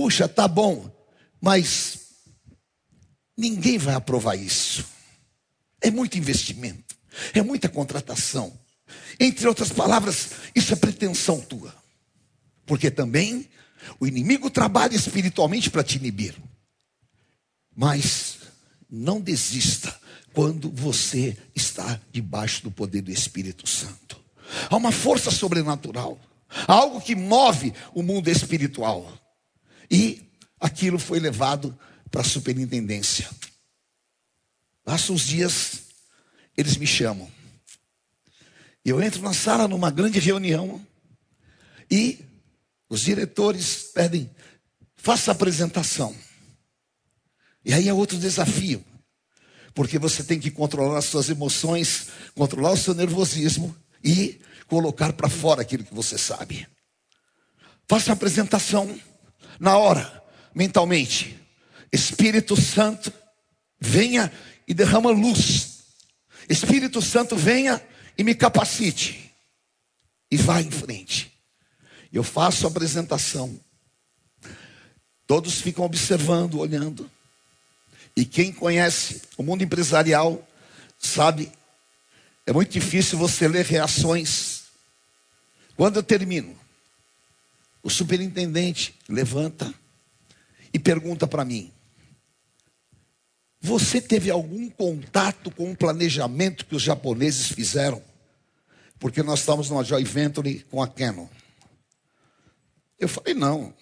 Puxa, 0.00 0.26
tá 0.26 0.48
bom, 0.48 0.90
mas 1.38 1.98
ninguém 3.36 3.76
vai 3.76 3.94
aprovar 3.94 4.34
isso. 4.34 4.82
É 5.78 5.90
muito 5.90 6.16
investimento, 6.16 6.96
é 7.34 7.42
muita 7.42 7.68
contratação. 7.68 8.58
Entre 9.20 9.46
outras 9.46 9.68
palavras, 9.68 10.30
isso 10.54 10.72
é 10.72 10.76
pretensão 10.76 11.38
tua. 11.42 11.76
Porque 12.64 12.90
também 12.90 13.46
o 14.00 14.06
inimigo 14.06 14.48
trabalha 14.48 14.96
espiritualmente 14.96 15.68
para 15.68 15.84
te 15.84 15.98
inibir. 15.98 16.34
Mas 17.76 18.38
não 18.90 19.20
desista 19.20 19.94
quando 20.32 20.70
você 20.70 21.36
está 21.54 22.00
debaixo 22.10 22.62
do 22.62 22.70
poder 22.70 23.02
do 23.02 23.10
Espírito 23.10 23.68
Santo. 23.68 24.18
Há 24.70 24.76
uma 24.76 24.92
força 24.92 25.30
sobrenatural, 25.30 26.18
algo 26.66 27.02
que 27.02 27.14
move 27.14 27.74
o 27.92 28.02
mundo 28.02 28.28
espiritual. 28.28 29.19
E 29.90 30.22
aquilo 30.60 30.98
foi 30.98 31.18
levado 31.18 31.76
para 32.10 32.20
a 32.20 32.24
superintendência. 32.24 33.28
Passam 34.84 35.14
os 35.14 35.26
dias, 35.26 35.82
eles 36.56 36.76
me 36.76 36.86
chamam. 36.86 37.30
Eu 38.84 39.02
entro 39.02 39.20
na 39.20 39.32
sala 39.32 39.68
numa 39.68 39.90
grande 39.90 40.18
reunião 40.18 40.84
e 41.90 42.18
os 42.88 43.02
diretores 43.02 43.90
pedem, 43.94 44.30
faça 44.96 45.30
a 45.30 45.34
apresentação. 45.34 46.14
E 47.64 47.74
aí 47.74 47.88
é 47.88 47.94
outro 47.94 48.18
desafio, 48.18 48.84
porque 49.74 49.98
você 49.98 50.24
tem 50.24 50.40
que 50.40 50.50
controlar 50.50 50.98
as 50.98 51.04
suas 51.04 51.28
emoções, 51.28 52.08
controlar 52.34 52.72
o 52.72 52.76
seu 52.76 52.94
nervosismo 52.94 53.76
e 54.02 54.40
colocar 54.66 55.12
para 55.12 55.28
fora 55.28 55.60
aquilo 55.60 55.84
que 55.84 55.94
você 55.94 56.16
sabe. 56.16 56.66
Faça 57.86 58.12
a 58.12 58.14
apresentação 58.14 58.98
na 59.60 59.76
hora, 59.76 60.24
mentalmente. 60.54 61.38
Espírito 61.92 62.60
Santo, 62.60 63.12
venha 63.78 64.32
e 64.66 64.72
derrama 64.72 65.10
luz. 65.10 65.80
Espírito 66.48 67.02
Santo, 67.02 67.36
venha 67.36 67.80
e 68.16 68.24
me 68.24 68.34
capacite. 68.34 69.30
E 70.30 70.36
vá 70.38 70.62
em 70.62 70.70
frente. 70.70 71.30
Eu 72.10 72.24
faço 72.24 72.66
a 72.66 72.70
apresentação. 72.70 73.60
Todos 75.26 75.60
ficam 75.60 75.84
observando, 75.84 76.58
olhando. 76.58 77.08
E 78.16 78.24
quem 78.24 78.52
conhece 78.52 79.22
o 79.36 79.42
mundo 79.42 79.62
empresarial 79.62 80.44
sabe, 80.98 81.52
é 82.46 82.52
muito 82.52 82.72
difícil 82.72 83.18
você 83.18 83.46
ler 83.46 83.64
reações. 83.64 84.62
Quando 85.76 85.96
eu 85.96 86.02
termino, 86.02 86.59
o 87.82 87.90
superintendente 87.90 88.94
levanta 89.08 89.72
e 90.72 90.78
pergunta 90.78 91.26
para 91.26 91.44
mim: 91.44 91.72
Você 93.60 94.00
teve 94.00 94.30
algum 94.30 94.68
contato 94.70 95.50
com 95.50 95.70
o 95.70 95.76
planejamento 95.76 96.66
que 96.66 96.76
os 96.76 96.82
japoneses 96.82 97.48
fizeram? 97.48 98.02
Porque 98.98 99.22
nós 99.22 99.40
estamos 99.40 99.70
numa 99.70 99.82
joint 99.82 100.06
venture 100.06 100.66
com 100.70 100.82
a 100.82 100.88
Canon. 100.88 101.28
Eu 102.98 103.08
falei: 103.08 103.34
Não, 103.34 103.74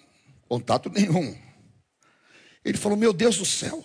contato 0.47 0.89
nenhum. 0.89 1.37
Ele 2.63 2.77
falou: 2.77 2.97
Meu 2.97 3.11
Deus 3.11 3.37
do 3.37 3.45
céu, 3.45 3.83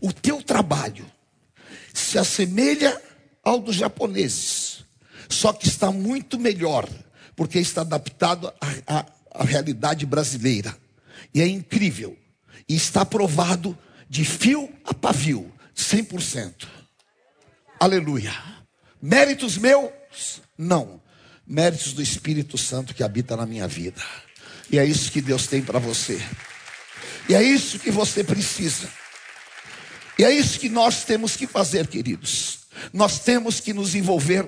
o 0.00 0.12
teu 0.12 0.42
trabalho 0.42 1.10
se 1.94 2.18
assemelha 2.18 3.00
ao 3.42 3.58
dos 3.58 3.76
japoneses, 3.76 4.84
só 5.28 5.52
que 5.52 5.66
está 5.66 5.90
muito 5.90 6.38
melhor, 6.38 6.88
porque 7.36 7.58
está 7.58 7.82
adaptado 7.82 8.52
à, 8.60 8.98
à, 8.98 9.06
à 9.34 9.44
realidade 9.44 10.06
brasileira. 10.06 10.76
E 11.34 11.40
é 11.40 11.46
incrível. 11.46 12.16
E 12.68 12.74
está 12.74 13.04
provado 13.04 13.76
de 14.08 14.24
fio 14.24 14.72
a 14.84 14.92
pavio, 14.92 15.50
100%. 15.76 16.66
Aleluia. 17.80 18.32
Méritos 19.00 19.58
meus? 19.58 19.90
Não. 20.56 21.00
Méritos 21.46 21.92
do 21.92 22.02
Espírito 22.02 22.56
Santo 22.56 22.94
que 22.94 23.02
habita 23.02 23.36
na 23.36 23.46
minha 23.46 23.66
vida. 23.66 24.02
E 24.70 24.78
é 24.78 24.84
isso 24.84 25.10
que 25.10 25.20
Deus 25.20 25.46
tem 25.46 25.62
para 25.62 25.78
você. 25.78 26.20
E 27.28 27.34
é 27.34 27.42
isso 27.42 27.78
que 27.78 27.90
você 27.90 28.22
precisa. 28.22 28.88
E 30.18 30.24
é 30.24 30.30
isso 30.30 30.58
que 30.58 30.68
nós 30.68 31.04
temos 31.04 31.36
que 31.36 31.46
fazer, 31.46 31.86
queridos. 31.86 32.60
Nós 32.92 33.18
temos 33.18 33.60
que 33.60 33.72
nos 33.72 33.94
envolver 33.94 34.46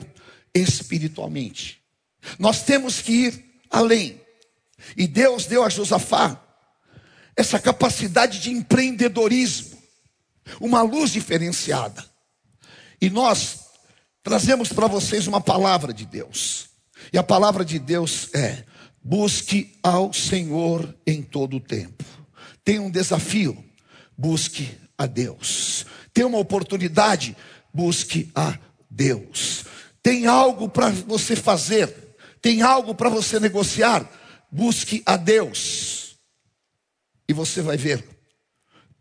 espiritualmente. 0.54 1.83
Nós 2.38 2.62
temos 2.62 3.00
que 3.00 3.12
ir 3.12 3.44
além. 3.70 4.20
E 4.96 5.06
Deus 5.06 5.46
deu 5.46 5.62
a 5.62 5.68
Josafá 5.68 6.40
essa 7.36 7.58
capacidade 7.58 8.38
de 8.38 8.50
empreendedorismo, 8.50 9.76
uma 10.60 10.82
luz 10.82 11.10
diferenciada. 11.10 12.04
E 13.00 13.10
nós 13.10 13.60
trazemos 14.22 14.72
para 14.72 14.86
vocês 14.86 15.26
uma 15.26 15.40
palavra 15.40 15.92
de 15.92 16.06
Deus. 16.06 16.68
E 17.12 17.18
a 17.18 17.22
palavra 17.22 17.64
de 17.64 17.78
Deus 17.78 18.32
é: 18.34 18.64
busque 19.02 19.76
ao 19.82 20.12
Senhor 20.12 20.94
em 21.06 21.22
todo 21.22 21.56
o 21.56 21.60
tempo. 21.60 22.04
Tem 22.64 22.78
um 22.78 22.90
desafio, 22.90 23.62
busque 24.16 24.78
a 24.96 25.06
Deus. 25.06 25.84
Tem 26.12 26.24
uma 26.24 26.38
oportunidade, 26.38 27.36
busque 27.72 28.30
a 28.34 28.58
Deus. 28.88 29.64
Tem 30.02 30.26
algo 30.26 30.68
para 30.68 30.90
você 30.90 31.34
fazer, 31.34 32.03
tem 32.44 32.60
algo 32.60 32.94
para 32.94 33.08
você 33.08 33.40
negociar, 33.40 34.06
busque 34.52 35.02
a 35.06 35.16
Deus. 35.16 36.18
E 37.26 37.32
você 37.32 37.62
vai 37.62 37.78
ver, 37.78 38.06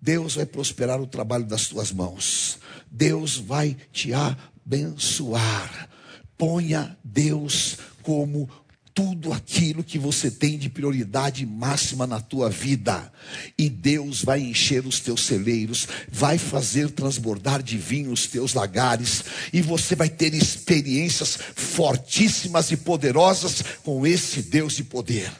Deus 0.02 0.36
vai 0.36 0.46
prosperar 0.46 1.02
o 1.02 1.06
trabalho 1.06 1.44
das 1.44 1.68
tuas 1.68 1.92
mãos. 1.92 2.58
Deus 2.90 3.36
vai 3.36 3.76
te 3.92 4.12
abençoar. 4.14 5.90
Ponha 6.38 6.98
Deus 7.04 7.80
como 8.02 8.50
tudo 8.94 9.34
aquilo 9.34 9.84
que 9.84 9.98
você 9.98 10.30
tem 10.30 10.58
de 10.58 10.70
prioridade 10.70 11.46
máxima 11.46 12.06
na 12.06 12.20
tua 12.20 12.50
vida. 12.50 13.12
E 13.58 13.70
Deus 13.70 14.24
vai 14.24 14.40
encher 14.42 14.86
os 14.86 15.00
teus 15.00 15.26
celeiros, 15.26 15.88
vai 16.12 16.38
fazer 16.38 16.92
transbordar 16.92 17.64
de 17.64 17.78
vinho 17.78 18.12
os 18.12 18.28
teus 18.28 18.54
lagares, 18.54 19.24
e 19.52 19.62
você 19.62 19.96
vai 19.96 20.10
ter 20.10 20.34
experiências 20.34 21.38
fortíssimas 21.56 22.72
e 22.72 22.78
poderosas 22.78 23.64
com 23.84 24.06
esse 24.06 24.44
Deus 24.44 24.76
de 24.76 24.84
poder. 24.84 25.32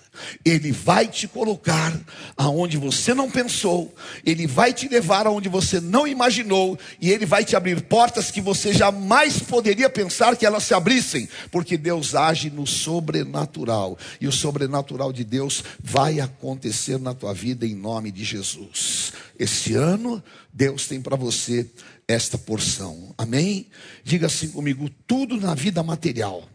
Ele 0.46 0.72
vai 0.72 1.08
te 1.08 1.28
colocar 1.28 2.00
aonde 2.38 2.78
você 2.78 3.14
não 3.14 3.30
pensou, 3.30 3.94
ele 4.26 4.46
vai 4.46 4.74
te 4.74 4.88
levar 4.88 5.26
aonde 5.28 5.50
você 5.50 5.80
não 5.80 6.08
imaginou, 6.08 6.78
e 7.00 7.12
ele 7.12 7.26
vai 7.26 7.44
te 7.44 7.56
abrir 7.56 7.82
portas 7.82 8.30
que 8.30 8.42
você 8.42 8.74
jamais 8.74 9.40
poderia 9.40 9.90
pensar 9.90 10.36
que 10.36 10.46
elas 10.46 10.64
se 10.64 10.74
abrissem, 10.74 11.28
porque 11.52 11.78
Deus 11.78 12.16
age 12.16 12.50
no 12.50 12.68
sobrenatural, 12.68 13.98
e 14.20 14.28
o 14.28 14.32
sobrenatural 14.32 15.12
de 15.12 15.24
Deus 15.24 15.64
vai 15.82 16.20
acontecer 16.20 17.00
na 17.00 17.14
tua 17.14 17.34
vida 17.34 17.66
em 17.66 17.76
nome 17.76 18.12
de 18.12 18.24
Jesus. 18.24 19.14
Esse 19.38 19.74
ano, 19.74 20.24
Deus 20.54 20.88
tem 20.88 21.02
para 21.02 21.16
você 21.16 21.70
esta 22.08 22.38
porção, 22.38 23.14
amém? 23.18 23.68
Diga 24.04 24.28
assim 24.28 24.50
comigo: 24.50 24.90
tudo 25.08 25.38
na 25.38 25.56
vida 25.56 25.82
material 25.82 26.48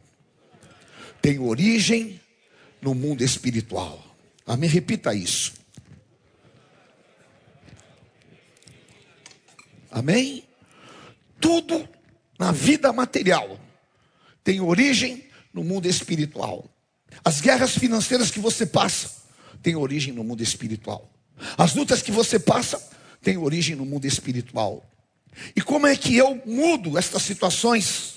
tem 1.21 1.39
origem 1.39 2.21
no 2.81 2.95
mundo 2.95 3.23
espiritual. 3.23 4.05
Amém? 4.47 4.69
Repita 4.69 5.15
isso. 5.15 5.55
Amém? 9.91 10.45
Tudo 11.41 11.89
na 12.39 12.53
vida 12.53 12.93
material 12.93 13.59
tem 14.45 14.61
origem 14.61 15.29
no 15.53 15.65
mundo 15.65 15.87
espiritual. 15.87 16.65
As 17.25 17.41
guerras 17.41 17.77
financeiras 17.77 18.31
que 18.31 18.41
você 18.41 18.65
passa 18.65 19.11
têm 19.63 19.77
origem 19.77 20.13
no 20.13 20.23
mundo 20.23 20.43
espiritual. 20.43 21.11
As 21.57 21.75
lutas 21.75 22.03
que 22.03 22.13
você 22.13 22.39
passa 22.39 22.81
têm 23.23 23.37
origem 23.37 23.75
no 23.77 23.85
mundo 23.85 24.07
espiritual. 24.07 24.89
E 25.55 25.61
como 25.61 25.87
é 25.87 25.97
que 25.97 26.17
eu 26.17 26.41
mudo 26.47 26.99
estas 26.99 27.23
situações? 27.23 28.15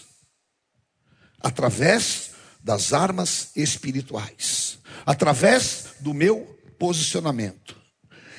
Através 1.40 2.31
das 2.64 2.94
armas 2.94 3.52
espirituais, 3.56 4.80
através 5.06 5.96
do 6.00 6.14
meu 6.14 6.58
posicionamento. 6.78 7.76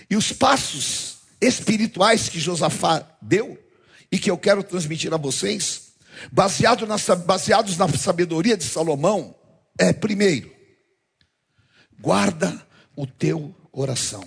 E 0.09 0.16
os 0.16 0.33
passos 0.33 1.18
espirituais 1.41 2.29
que 2.29 2.39
Josafá 2.39 3.07
deu 3.20 3.59
e 4.11 4.18
que 4.18 4.31
eu 4.31 4.39
quero 4.39 4.62
transmitir 4.62 5.12
a 5.12 5.16
vocês, 5.16 5.93
baseado 6.31 6.87
na, 6.87 6.97
baseados 7.16 7.77
na 7.77 7.89
sabedoria 7.89 8.57
de 8.57 8.64
Salomão, 8.64 9.35
é 9.79 9.93
primeiro, 9.93 10.55
guarda 11.99 12.66
o 12.95 13.07
teu 13.07 13.55
coração. 13.70 14.25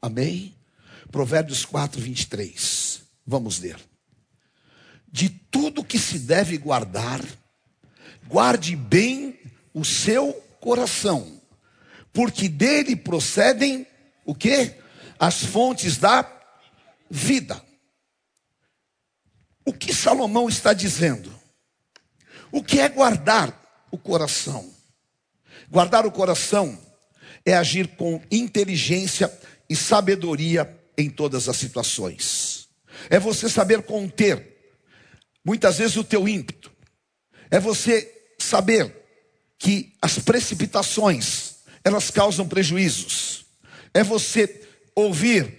Amém? 0.00 0.54
Provérbios 1.10 1.64
4, 1.64 2.00
23. 2.00 3.02
Vamos 3.26 3.58
ler. 3.58 3.76
De 5.12 5.28
tudo 5.28 5.84
que 5.84 5.98
se 5.98 6.20
deve 6.20 6.56
guardar, 6.56 7.20
guarde 8.30 8.76
bem 8.76 9.36
o 9.74 9.84
seu 9.84 10.32
coração, 10.60 11.40
porque 12.12 12.48
dele 12.48 12.94
procedem 12.94 13.84
o 14.24 14.34
que? 14.34 14.74
As 15.18 15.44
fontes 15.44 15.96
da 15.96 16.24
vida. 17.10 17.60
O 19.66 19.72
que 19.72 19.92
Salomão 19.92 20.48
está 20.48 20.72
dizendo? 20.72 21.32
O 22.52 22.62
que 22.62 22.78
é 22.80 22.88
guardar 22.88 23.60
o 23.90 23.98
coração? 23.98 24.72
Guardar 25.68 26.06
o 26.06 26.12
coração 26.12 26.80
é 27.44 27.54
agir 27.54 27.96
com 27.96 28.22
inteligência 28.30 29.30
e 29.68 29.74
sabedoria 29.74 30.78
em 30.96 31.10
todas 31.10 31.48
as 31.48 31.56
situações. 31.56 32.68
É 33.08 33.18
você 33.18 33.48
saber 33.48 33.82
conter 33.82 34.56
muitas 35.44 35.78
vezes 35.78 35.96
o 35.96 36.04
teu 36.04 36.28
ímpeto. 36.28 36.70
É 37.50 37.58
você 37.58 38.19
saber 38.50 38.94
que 39.58 39.94
as 40.02 40.18
precipitações, 40.18 41.56
elas 41.84 42.10
causam 42.10 42.48
prejuízos. 42.48 43.44
É 43.94 44.02
você 44.02 44.62
ouvir 44.94 45.58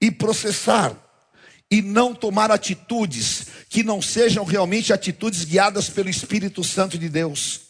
e 0.00 0.10
processar 0.10 0.96
e 1.70 1.82
não 1.82 2.14
tomar 2.14 2.50
atitudes 2.50 3.46
que 3.68 3.82
não 3.82 4.00
sejam 4.00 4.44
realmente 4.44 4.92
atitudes 4.92 5.44
guiadas 5.44 5.88
pelo 5.88 6.08
Espírito 6.08 6.64
Santo 6.64 6.98
de 6.98 7.08
Deus. 7.08 7.60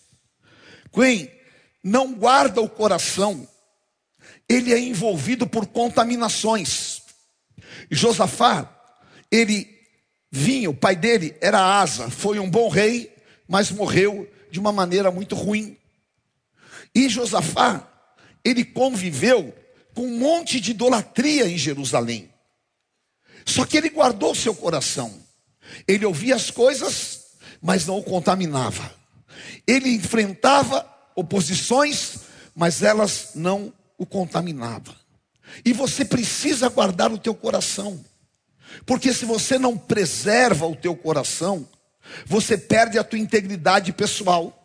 Quem 0.93 1.31
não 1.83 2.15
guarda 2.15 2.61
o 2.61 2.69
coração, 2.69 3.47
ele 4.49 4.73
é 4.73 4.79
envolvido 4.79 5.47
por 5.47 5.67
contaminações. 5.67 7.03
Josafá, 7.91 8.69
ele 9.31 9.69
vinha, 10.31 10.71
o 10.71 10.75
pai 10.75 10.97
dele 10.97 11.37
era 11.41 11.81
Asa, 11.81 12.11
foi 12.11 12.39
um 12.39 12.51
bom 12.51 12.69
rei, 12.69 13.15
mas 13.47 13.71
morreu 13.71 14.29
de 14.51 14.59
uma 14.59 14.73
maneira 14.73 15.11
muito 15.11 15.35
ruim. 15.35 15.77
E 16.95 17.09
Josafá, 17.09 17.89
ele 18.45 18.65
conviveu 18.65 19.55
com 19.95 20.07
um 20.07 20.19
monte 20.19 20.61
de 20.61 20.73
idolatria 20.73 21.47
em 21.47 21.59
Jerusalém. 21.59 22.31
Só 23.45 23.65
que 23.65 23.77
ele 23.77 23.91
guardou 23.91 24.35
seu 24.35 24.55
coração. 24.55 25.21
Ele 25.87 26.05
ouvia 26.05 26.35
as 26.35 26.51
coisas, 26.51 27.27
mas 27.61 27.87
não 27.87 27.99
o 27.99 28.03
contaminava. 28.03 28.95
Ele 29.67 29.91
enfrentava 29.91 30.87
oposições, 31.15 32.21
mas 32.55 32.83
elas 32.83 33.31
não 33.35 33.73
o 33.99 34.07
contaminavam. 34.07 34.95
E 35.65 35.73
você 35.73 36.05
precisa 36.05 36.69
guardar 36.69 37.13
o 37.13 37.19
teu 37.19 37.35
coração. 37.35 38.03
Porque 38.87 39.13
se 39.13 39.25
você 39.25 39.59
não 39.59 39.77
preserva 39.77 40.67
o 40.67 40.77
teu 40.77 40.97
coração, 40.97 41.69
você 42.27 42.57
perde 42.57 42.99
a 42.99 43.05
tua 43.05 43.19
integridade 43.19 43.93
pessoal. 43.93 44.57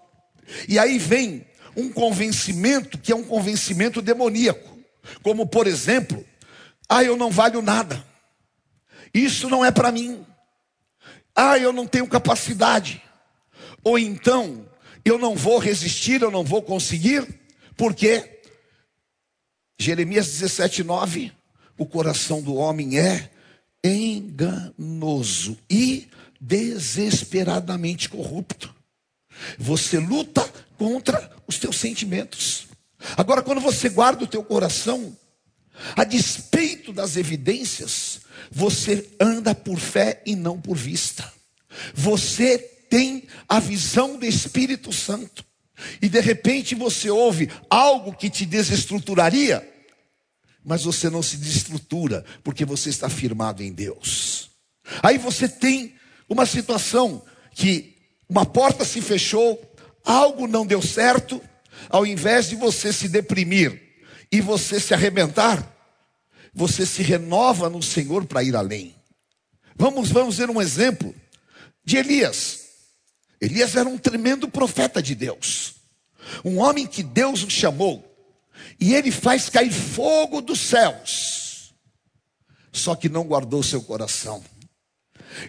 E 0.67 0.77
aí 0.77 0.97
vem 0.97 1.45
um 1.75 1.91
convencimento 1.91 2.97
que 2.97 3.11
é 3.11 3.15
um 3.15 3.23
convencimento 3.23 4.01
demoníaco. 4.01 4.77
Como 5.21 5.45
por 5.45 5.67
exemplo, 5.67 6.25
ah, 6.89 7.03
eu 7.03 7.17
não 7.17 7.29
valho 7.29 7.61
nada. 7.61 8.05
Isso 9.13 9.49
não 9.49 9.63
é 9.63 9.71
para 9.71 9.91
mim. 9.91 10.25
Ah, 11.35 11.57
eu 11.57 11.73
não 11.73 11.87
tenho 11.87 12.07
capacidade. 12.07 13.01
Ou 13.83 13.99
então, 13.99 14.67
eu 15.03 15.17
não 15.17 15.35
vou 15.35 15.59
resistir, 15.59 16.21
eu 16.21 16.31
não 16.31 16.43
vou 16.43 16.61
conseguir, 16.61 17.27
porque 17.77 18.41
Jeremias 19.79 20.27
17, 20.27 20.83
9, 20.83 21.31
o 21.77 21.85
coração 21.85 22.41
do 22.41 22.55
homem 22.55 22.97
é 22.97 23.29
enganoso 23.83 25.57
e 25.69 26.07
desesperadamente 26.45 28.07
corrupto. 28.07 28.73
Você 29.57 29.97
luta 29.97 30.47
contra 30.77 31.31
os 31.47 31.57
teus 31.57 31.77
sentimentos. 31.77 32.67
Agora, 33.17 33.41
quando 33.41 33.59
você 33.59 33.89
guarda 33.89 34.23
o 34.23 34.27
teu 34.27 34.43
coração, 34.43 35.15
a 35.95 36.03
despeito 36.03 36.93
das 36.93 37.17
evidências, 37.17 38.21
você 38.51 39.09
anda 39.19 39.53
por 39.53 39.79
fé 39.79 40.21
e 40.25 40.35
não 40.35 40.59
por 40.59 40.77
vista. 40.77 41.31
Você 41.93 42.57
tem 42.57 43.23
a 43.49 43.59
visão 43.59 44.17
do 44.17 44.25
Espírito 44.25 44.93
Santo. 44.93 45.43
E 46.01 46.07
de 46.07 46.21
repente 46.21 46.73
você 46.73 47.09
ouve 47.09 47.51
algo 47.69 48.15
que 48.15 48.29
te 48.29 48.45
desestruturaria, 48.45 49.67
mas 50.63 50.83
você 50.83 51.09
não 51.09 51.21
se 51.21 51.35
desestrutura, 51.35 52.23
porque 52.43 52.63
você 52.63 52.89
está 52.89 53.09
firmado 53.09 53.61
em 53.61 53.73
Deus. 53.73 54.51
Aí 55.03 55.17
você 55.17 55.49
tem 55.49 55.95
uma 56.29 56.45
situação 56.45 57.23
que 57.53 57.95
uma 58.27 58.45
porta 58.45 58.83
se 58.83 59.01
fechou, 59.01 59.59
algo 60.03 60.47
não 60.47 60.65
deu 60.65 60.81
certo, 60.81 61.41
ao 61.89 62.05
invés 62.05 62.49
de 62.49 62.55
você 62.55 62.91
se 62.91 63.07
deprimir 63.07 63.81
e 64.31 64.41
você 64.41 64.79
se 64.79 64.93
arrebentar, 64.93 65.71
você 66.53 66.85
se 66.85 67.03
renova 67.03 67.69
no 67.69 67.81
Senhor 67.81 68.25
para 68.25 68.43
ir 68.43 68.55
além. 68.55 68.95
Vamos, 69.75 70.09
vamos 70.09 70.37
ver 70.37 70.49
um 70.49 70.61
exemplo 70.61 71.13
de 71.83 71.97
Elias. 71.97 72.61
Elias 73.39 73.75
era 73.75 73.87
um 73.87 73.97
tremendo 73.97 74.47
profeta 74.47 75.01
de 75.01 75.13
Deus, 75.13 75.75
um 76.43 76.59
homem 76.59 76.87
que 76.87 77.03
Deus 77.03 77.43
o 77.43 77.49
chamou, 77.49 78.03
e 78.79 78.95
ele 78.95 79.11
faz 79.11 79.49
cair 79.49 79.71
fogo 79.71 80.41
dos 80.41 80.59
céus, 80.59 81.73
só 82.71 82.95
que 82.95 83.09
não 83.09 83.23
guardou 83.25 83.61
seu 83.61 83.81
coração. 83.81 84.43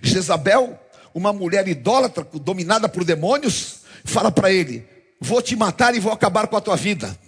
Jezabel, 0.03 0.79
uma 1.15 1.33
mulher 1.33 1.67
idólatra, 1.69 2.27
dominada 2.35 2.89
por 2.89 3.05
demônios, 3.05 3.81
fala 4.05 4.31
para 4.31 4.53
ele: 4.53 4.87
Vou 5.21 5.43
te 5.43 5.57
matar 5.57 5.95
e 5.95 6.01
vou 6.01 6.13
acabar 6.13 6.47
com 6.47 6.57
a 6.57 6.61
tua 6.61 6.77
vida. 6.77 7.19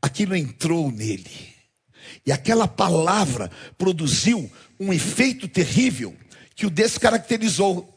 Aquilo 0.00 0.36
entrou 0.36 0.90
nele. 0.90 1.54
E 2.26 2.32
aquela 2.32 2.66
palavra 2.66 3.50
produziu 3.76 4.50
um 4.78 4.92
efeito 4.92 5.46
terrível 5.46 6.14
que 6.54 6.66
o 6.66 6.70
descaracterizou 6.70 7.93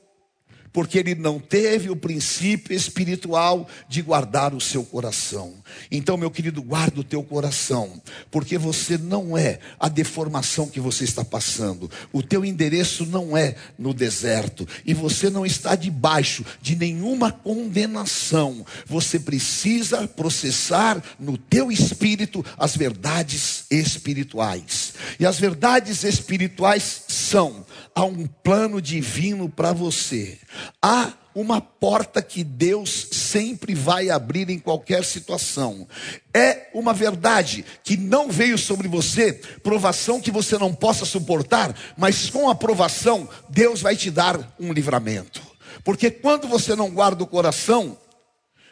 porque 0.72 0.98
ele 0.98 1.16
não 1.16 1.40
teve 1.40 1.90
o 1.90 1.96
princípio 1.96 2.76
espiritual 2.76 3.68
de 3.88 4.02
guardar 4.02 4.54
o 4.54 4.62
seu 4.62 4.84
coração. 4.84 5.54
Então, 5.92 6.18
meu 6.18 6.32
querido, 6.32 6.62
guarda 6.62 7.00
o 7.00 7.04
teu 7.04 7.24
coração, 7.24 8.02
porque 8.32 8.58
você 8.58 8.98
não 8.98 9.38
é 9.38 9.60
a 9.80 9.90
deformação 9.90 10.68
que 10.68 10.80
você 10.80 11.04
está 11.04 11.24
passando. 11.24 11.90
O 12.12 12.22
teu 12.22 12.46
endereço 12.46 13.06
não 13.06 13.36
é 13.36 13.56
no 13.78 13.94
deserto 13.94 14.68
e 14.86 14.94
você 14.94 15.30
não 15.30 15.46
está 15.46 15.76
debaixo 15.76 16.46
de 16.62 16.76
nenhuma 16.76 17.32
condenação. 17.32 18.66
Você 18.86 19.20
precisa 19.20 20.08
processar 20.08 21.02
no 21.20 21.38
teu 21.38 21.72
espírito 21.72 22.46
as 22.58 22.76
verdades 22.76 23.66
espirituais. 23.70 24.94
E 25.20 25.26
as 25.26 25.40
verdades 25.40 26.04
espirituais 26.04 27.04
são: 27.08 27.66
há 27.98 28.06
um 28.06 28.28
plano 28.28 28.80
divino 28.80 29.50
para 29.50 29.74
você. 29.74 30.38
Há 30.80 31.14
uma 31.34 31.60
porta 31.60 32.22
que 32.22 32.44
Deus 32.44 33.08
sempre 33.12 33.74
vai 33.74 34.12
abrir 34.12 34.52
em 34.52 34.60
qualquer 34.60 35.04
situação. 35.04 35.88
É 36.32 36.70
uma 36.76 36.94
verdade 36.94 37.66
que 37.84 37.98
não 37.98 38.30
veio 38.30 38.56
sobre 38.56 38.88
você, 38.88 39.34
provação 39.64 40.22
que 40.22 40.30
você 40.30 40.60
não 40.60 40.76
possa 40.76 41.06
suportar, 41.06 41.76
mas 41.98 42.30
com 42.30 42.48
a 42.48 42.54
provação, 42.54 43.28
Deus 43.50 43.82
vai 43.82 43.96
te 43.96 44.12
dar 44.12 44.56
um 44.60 44.72
livramento. 44.72 45.42
Porque 45.84 46.12
quando 46.12 46.48
você 46.48 46.76
não 46.76 46.92
guarda 46.92 47.24
o 47.24 47.28
coração, 47.28 47.98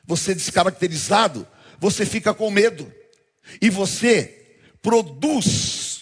você 0.06 0.34
é 0.34 0.36
descaracterizado, 0.36 1.48
você 1.80 2.06
fica 2.06 2.32
com 2.32 2.52
medo. 2.52 2.94
E 3.60 3.72
você 3.72 4.60
produz 4.84 6.02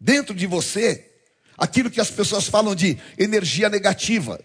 dentro 0.00 0.34
de 0.34 0.46
você 0.46 1.10
aquilo 1.56 1.90
que 1.90 2.00
as 2.00 2.10
pessoas 2.10 2.46
falam 2.46 2.74
de 2.74 2.98
energia 3.18 3.68
negativa 3.68 4.40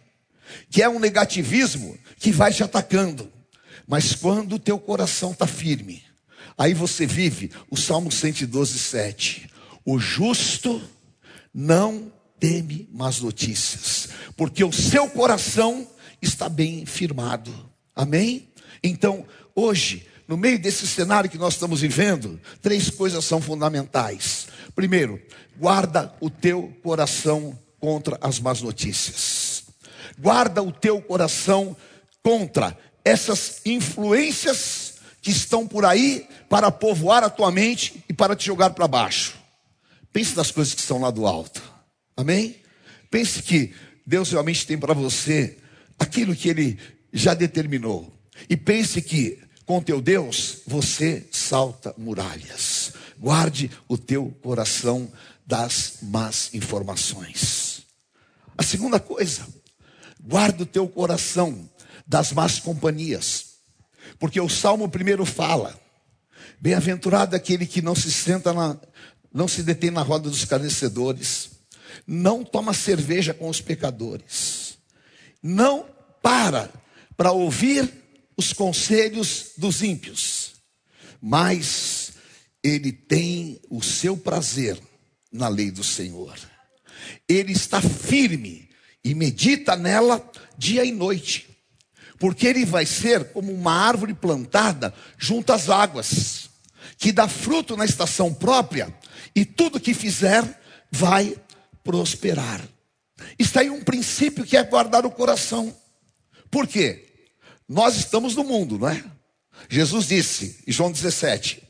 que 0.69 0.81
é 0.81 0.89
um 0.89 0.99
negativismo 0.99 1.97
que 2.17 2.31
vai 2.31 2.53
te 2.53 2.63
atacando. 2.63 3.31
Mas 3.87 4.13
quando 4.15 4.53
o 4.53 4.59
teu 4.59 4.79
coração 4.79 5.31
está 5.31 5.47
firme, 5.47 6.03
aí 6.57 6.73
você 6.73 7.05
vive 7.05 7.51
o 7.69 7.77
Salmo 7.77 8.11
112, 8.11 8.77
7. 8.77 9.49
O 9.85 9.97
justo 9.99 10.81
não 11.53 12.11
teme 12.39 12.87
más 12.91 13.19
notícias, 13.19 14.09
porque 14.37 14.63
o 14.63 14.71
seu 14.71 15.09
coração 15.09 15.87
está 16.21 16.47
bem 16.47 16.85
firmado. 16.85 17.53
Amém? 17.95 18.47
Então, 18.83 19.25
hoje, 19.55 20.07
no 20.29 20.37
meio 20.37 20.57
desse 20.57 20.87
cenário 20.87 21.29
que 21.29 21.37
nós 21.37 21.55
estamos 21.55 21.81
vivendo, 21.81 22.39
três 22.61 22.89
coisas 22.89 23.25
são 23.25 23.41
fundamentais. 23.41 24.47
Primeiro, 24.73 25.21
guarda 25.57 26.13
o 26.21 26.29
teu 26.29 26.73
coração 26.81 27.59
contra 27.81 28.17
as 28.21 28.39
más 28.39 28.61
notícias 28.61 29.49
guarda 30.19 30.61
o 30.61 30.71
teu 30.71 31.01
coração 31.01 31.75
contra 32.21 32.77
essas 33.03 33.61
influências 33.65 34.95
que 35.21 35.31
estão 35.31 35.67
por 35.67 35.85
aí 35.85 36.27
para 36.49 36.71
povoar 36.71 37.23
a 37.23 37.29
tua 37.29 37.51
mente 37.51 38.03
e 38.07 38.13
para 38.13 38.35
te 38.35 38.45
jogar 38.45 38.71
para 38.71 38.87
baixo. 38.87 39.37
Pense 40.11 40.35
nas 40.35 40.51
coisas 40.51 40.73
que 40.73 40.81
estão 40.81 40.99
lá 40.99 41.09
do 41.11 41.25
alto. 41.25 41.61
Amém? 42.15 42.57
Pense 43.09 43.41
que 43.41 43.73
Deus 44.05 44.31
realmente 44.31 44.65
tem 44.65 44.77
para 44.77 44.93
você 44.93 45.57
aquilo 45.97 46.35
que 46.35 46.49
Ele 46.49 46.77
já 47.13 47.33
determinou. 47.33 48.13
E 48.49 48.55
pense 48.55 49.01
que 49.01 49.39
com 49.69 49.83
teu 49.83 50.01
Deus 50.01 50.63
você 50.65 51.27
salta 51.31 51.93
muralhas. 51.95 52.93
Guarde 53.19 53.69
o 53.87 53.99
teu 53.99 54.35
coração 54.41 55.07
das 55.45 55.99
más 56.01 56.51
informações. 56.55 57.83
A 58.57 58.63
segunda 58.63 58.99
coisa, 58.99 59.47
guarda 60.19 60.63
o 60.63 60.65
teu 60.65 60.87
coração 60.87 61.69
das 62.07 62.31
más 62.31 62.57
companhias. 62.57 63.59
Porque 64.17 64.41
o 64.41 64.49
Salmo 64.49 64.89
primeiro 64.89 65.23
fala: 65.23 65.79
Bem-aventurado 66.59 67.35
aquele 67.35 67.67
que 67.67 67.79
não 67.79 67.93
se 67.93 68.11
senta 68.11 68.51
na, 68.51 68.75
não 69.31 69.47
se 69.47 69.61
detém 69.61 69.91
na 69.91 70.01
roda 70.01 70.31
dos 70.31 70.39
escarnecedores, 70.39 71.51
não 72.07 72.43
toma 72.43 72.73
cerveja 72.73 73.35
com 73.35 73.47
os 73.47 73.61
pecadores, 73.61 74.79
não 75.43 75.85
para 76.23 76.71
para 77.15 77.31
ouvir 77.31 78.08
os 78.39 78.53
conselhos 78.53 79.51
dos 79.57 79.83
ímpios, 79.83 80.53
mas 81.21 82.13
ele 82.63 82.93
tem 82.93 83.59
o 83.69 83.83
seu 83.83 84.15
prazer 84.15 84.79
na 85.29 85.49
lei 85.49 85.69
do 85.69 85.83
Senhor. 85.83 86.39
Ele 87.27 87.51
está 87.51 87.81
firme 87.81 88.69
e 89.03 89.13
medita 89.13 89.75
nela 89.75 90.25
dia 90.57 90.85
e 90.85 90.91
noite, 90.93 91.49
porque 92.17 92.47
ele 92.47 92.63
vai 92.63 92.85
ser 92.85 93.25
como 93.33 93.51
uma 93.51 93.73
árvore 93.73 94.13
plantada 94.13 94.93
junto 95.17 95.51
às 95.51 95.69
águas, 95.69 96.49
que 96.97 97.11
dá 97.11 97.27
fruto 97.27 97.75
na 97.75 97.83
estação 97.83 98.33
própria, 98.33 98.97
e 99.35 99.43
tudo 99.43 99.81
que 99.81 99.93
fizer 99.93 100.61
vai 100.89 101.35
prosperar. 101.83 102.65
Está 103.37 103.59
aí 103.59 103.69
um 103.69 103.83
princípio 103.83 104.45
que 104.45 104.55
é 104.55 104.63
guardar 104.63 105.05
o 105.05 105.11
coração. 105.11 105.75
Por 106.49 106.65
quê? 106.65 107.08
Nós 107.69 107.95
estamos 107.95 108.35
no 108.35 108.43
mundo, 108.43 108.79
não 108.79 108.89
é? 108.89 109.05
Jesus 109.69 110.07
disse, 110.07 110.63
em 110.65 110.71
João 110.71 110.91
17: 110.91 111.61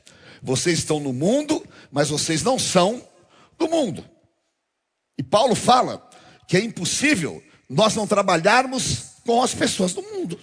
Vocês 0.42 0.80
estão 0.80 0.98
no 0.98 1.12
mundo, 1.12 1.62
mas 1.92 2.08
vocês 2.08 2.42
não 2.42 2.58
são 2.58 3.06
do 3.58 3.68
mundo. 3.68 4.08
E 5.18 5.24
Paulo 5.24 5.56
fala 5.56 6.10
que 6.48 6.56
é 6.56 6.62
impossível 6.62 7.44
nós 7.70 7.96
não 7.96 8.08
trabalharmos 8.08 9.10
com 9.26 9.44
as 9.44 9.54
pessoas 9.54 9.92
do 9.94 10.02
mundo. 10.02 10.40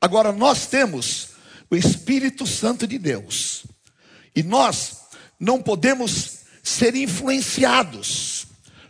Agora, 0.00 0.32
nós 0.32 0.66
temos 0.66 1.28
o 1.70 1.76
Espírito 1.76 2.44
Santo 2.46 2.86
de 2.86 2.98
Deus, 2.98 3.64
e 4.34 4.42
nós 4.42 4.96
não 5.38 5.62
podemos 5.62 6.38
ser 6.62 6.96
influenciados, 6.96 8.46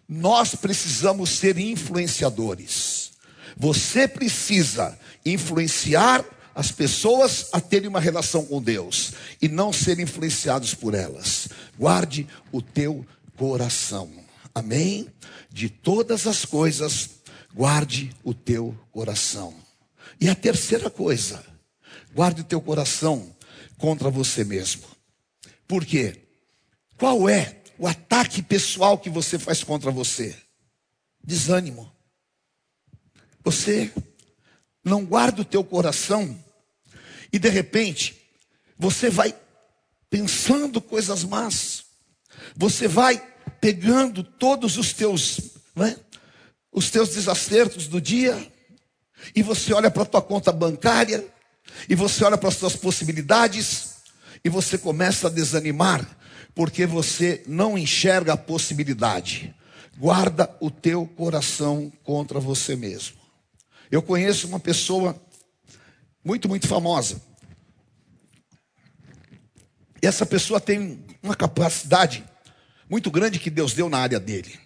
nós 0.09 0.55
precisamos 0.55 1.31
ser 1.31 1.59
influenciadores. 1.59 3.13
Você 3.57 4.09
precisa 4.09 4.99
influenciar 5.33 6.25
as 6.55 6.73
pessoas 6.73 7.49
a 7.53 7.61
terem 7.61 7.89
uma 7.89 8.01
relação 8.01 8.45
com 8.45 8.61
Deus 8.61 9.13
e 9.41 9.49
não 9.49 9.73
ser 9.73 10.01
influenciados 10.01 10.75
por 10.75 10.93
elas. 10.93 11.49
Guarde 11.79 12.27
o 12.51 12.61
teu 12.61 13.07
coração. 13.37 14.11
Amém? 14.55 15.09
De 15.51 15.69
todas 15.69 16.27
as 16.27 16.45
coisas, 16.45 17.11
guarde 17.55 18.11
o 18.25 18.35
teu 18.35 18.77
coração. 18.91 19.55
E 20.21 20.29
a 20.29 20.35
terceira 20.35 20.91
coisa, 20.91 21.45
guarde 22.13 22.41
o 22.41 22.45
teu 22.45 22.61
coração 22.61 23.35
contra 23.77 24.11
você 24.11 24.43
mesmo. 24.43 24.83
Por 25.67 25.85
quê? 25.87 26.25
Qual 26.97 27.29
é 27.29 27.63
o 27.79 27.87
ataque 27.87 28.43
pessoal 28.43 28.99
que 28.99 29.09
você 29.09 29.39
faz 29.39 29.63
contra 29.63 29.93
você? 29.93 30.37
Desânimo. 31.23 31.93
Você 33.45 33.93
não 34.89 35.05
guarda 35.05 35.43
o 35.43 35.45
teu 35.45 35.63
coração 35.63 36.37
e 37.33 37.39
de 37.39 37.49
repente 37.49 38.17
você 38.79 39.11
vai 39.11 39.35
pensando 40.09 40.81
coisas 40.81 41.25
más. 41.25 41.85
Você 42.57 42.89
vai 42.89 43.23
pegando 43.61 44.23
todos 44.23 44.77
os 44.77 44.93
teus, 44.93 45.41
né, 45.75 45.97
os 46.73 46.91
teus 46.91 47.11
desacertos 47.11 47.87
do 47.87 48.01
dia 48.01 48.51
e 49.35 49.43
você 49.43 49.73
olha 49.73 49.91
para 49.91 50.03
a 50.03 50.07
tua 50.07 50.23
conta 50.23 50.53
bancária 50.53 51.27
e 51.89 51.95
você 51.95 52.25
olha 52.25 52.39
para 52.39 52.49
as 52.49 52.57
tuas 52.57 52.77
possibilidades 52.77 53.97
e 54.45 54.49
você 54.49 54.79
começa 54.79 55.27
a 55.27 55.31
desanimar 55.31 56.17
porque 56.55 56.87
você 56.87 57.43
não 57.47 57.77
enxerga 57.77 58.33
a 58.33 58.37
possibilidade. 58.37 59.55
Guarda 59.97 60.57
o 60.61 60.71
teu 60.71 61.07
coração 61.07 61.93
contra 62.05 62.39
você 62.39 62.77
mesmo. 62.77 63.18
Eu 63.91 64.03
conheço 64.03 64.47
uma 64.47 64.61
pessoa 64.61 65.21
muito, 66.25 66.49
muito 66.49 66.69
famosa. 66.69 67.21
E 70.03 70.07
essa 70.07 70.25
pessoa 70.25 70.61
tem 70.61 71.05
uma 71.23 71.35
capacidade 71.35 72.25
muito 72.89 73.11
grande 73.11 73.39
que 73.39 73.51
Deus 73.51 73.73
deu 73.73 73.89
na 73.89 73.99
área 73.99 74.21
dele. 74.21 74.59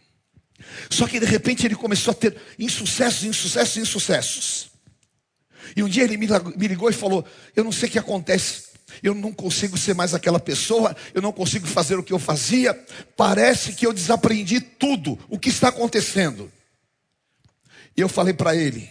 Só 0.91 1.07
que 1.07 1.19
de 1.19 1.27
repente 1.27 1.67
ele 1.67 1.75
começou 1.75 2.13
a 2.13 2.15
ter 2.15 2.37
insucessos, 2.59 3.25
insucessos, 3.25 3.77
insucessos. 3.77 4.71
E 5.77 5.83
um 5.83 5.89
dia 5.89 6.05
ele 6.05 6.17
me 6.17 6.69
ligou 6.69 6.91
e 6.91 6.93
falou: 6.93 7.25
Eu 7.57 7.65
não 7.65 7.73
sei 7.73 7.89
o 7.89 7.93
que 7.93 7.99
acontece 7.99 8.73
eu 9.03 9.15
não 9.15 9.33
consigo 9.33 9.79
ser 9.79 9.95
mais 9.95 10.13
aquela 10.13 10.41
pessoa, 10.41 10.97
eu 11.15 11.23
não 11.23 11.33
consigo 11.33 11.67
fazer 11.67 11.97
o 11.99 12.03
que 12.03 12.13
eu 12.13 12.19
fazia, 12.19 12.75
parece 13.17 13.75
que 13.75 13.87
eu 13.87 13.93
desaprendi 13.93 14.61
tudo 14.61 15.19
o 15.29 15.39
que 15.39 15.49
está 15.49 15.69
acontecendo. 15.69 16.51
E 17.97 18.01
eu 18.01 18.09
falei 18.09 18.35
para 18.35 18.57
ele: 18.57 18.91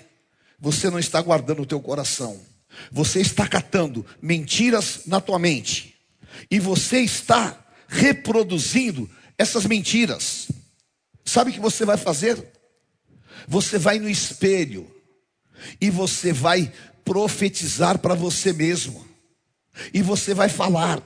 você 0.61 0.91
não 0.91 0.99
está 0.99 1.19
guardando 1.19 1.63
o 1.63 1.65
teu 1.65 1.81
coração, 1.81 2.39
você 2.91 3.19
está 3.19 3.47
catando 3.47 4.05
mentiras 4.21 5.01
na 5.07 5.19
tua 5.19 5.39
mente, 5.39 5.95
e 6.49 6.59
você 6.59 6.99
está 6.99 7.65
reproduzindo 7.87 9.09
essas 9.37 9.65
mentiras. 9.65 10.47
Sabe 11.25 11.49
o 11.49 11.53
que 11.53 11.59
você 11.59 11.83
vai 11.83 11.97
fazer? 11.97 12.41
Você 13.47 13.77
vai 13.77 13.99
no 13.99 14.09
espelho 14.09 14.89
e 15.79 15.89
você 15.89 16.31
vai 16.31 16.71
profetizar 17.03 17.97
para 17.99 18.13
você 18.13 18.53
mesmo. 18.53 19.05
E 19.93 20.01
você 20.01 20.33
vai 20.33 20.47
falar: 20.47 21.01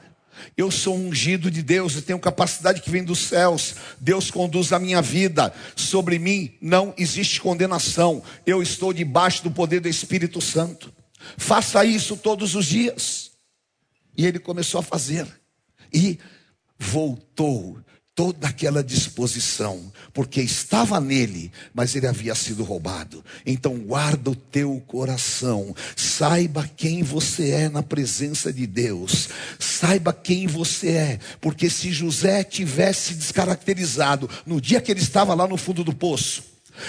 eu 0.58 0.72
sou 0.72 0.96
ungido 0.96 1.50
de 1.52 1.62
Deus, 1.62 1.96
eu 1.96 2.02
tenho 2.02 2.20
capacidade 2.20 2.82
que 2.82 2.90
vem 2.90 3.04
dos 3.04 3.20
céus. 3.20 3.76
Deus 4.00 4.32
conduz 4.32 4.72
a 4.72 4.80
minha 4.80 5.02
vida. 5.02 5.54
Sobre 5.76 6.20
mim 6.20 6.54
não 6.62 6.94
existe 6.98 7.42
condenação. 7.42 8.24
Eu 8.46 8.62
estou 8.62 8.94
debaixo 8.94 9.44
do 9.44 9.52
poder 9.52 9.80
do 9.80 9.90
Espírito 9.90 10.42
Santo. 10.42 10.94
Faça 11.38 11.84
isso 11.86 12.16
todos 12.18 12.56
os 12.56 12.66
dias. 12.66 13.32
E 14.18 14.26
ele 14.26 14.40
começou 14.40 14.80
a 14.80 14.84
fazer. 14.84 15.28
E 15.94 16.20
voltou 16.78 17.78
toda 18.16 18.48
aquela 18.48 18.82
disposição, 18.82 19.92
porque 20.14 20.42
estava 20.42 21.02
nele, 21.02 21.52
mas 21.74 21.94
ele 21.96 22.08
havia 22.08 22.34
sido 22.34 22.64
roubado. 22.64 23.24
Então 23.46 23.78
guarda 23.78 24.32
o 24.32 24.36
teu 24.36 24.82
coração, 24.88 25.76
saiba 25.98 26.68
quem 26.78 27.04
você 27.04 27.52
é 27.52 27.70
na 27.70 27.84
presença 27.84 28.54
de 28.54 28.66
Deus, 28.66 29.28
saiba 29.60 30.14
quem 30.14 30.48
você 30.48 30.92
é, 30.92 31.20
porque 31.42 31.70
se 31.70 31.92
José 31.92 32.44
tivesse 32.46 33.14
descaracterizado 33.14 34.30
no 34.46 34.62
dia 34.62 34.80
que 34.80 34.92
ele 34.92 35.02
estava 35.02 35.34
lá 35.34 35.46
no 35.46 35.58
fundo 35.58 35.84
do 35.84 35.94
poço, 35.94 36.42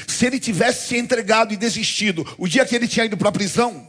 se 0.06 0.26
ele 0.26 0.38
tivesse 0.38 0.88
se 0.88 0.96
entregado 0.96 1.52
e 1.52 1.56
desistido, 1.56 2.24
o 2.38 2.46
dia 2.46 2.64
que 2.64 2.74
ele 2.74 2.86
tinha 2.86 3.06
ido 3.06 3.16
para 3.16 3.30
a 3.30 3.32
prisão, 3.32 3.88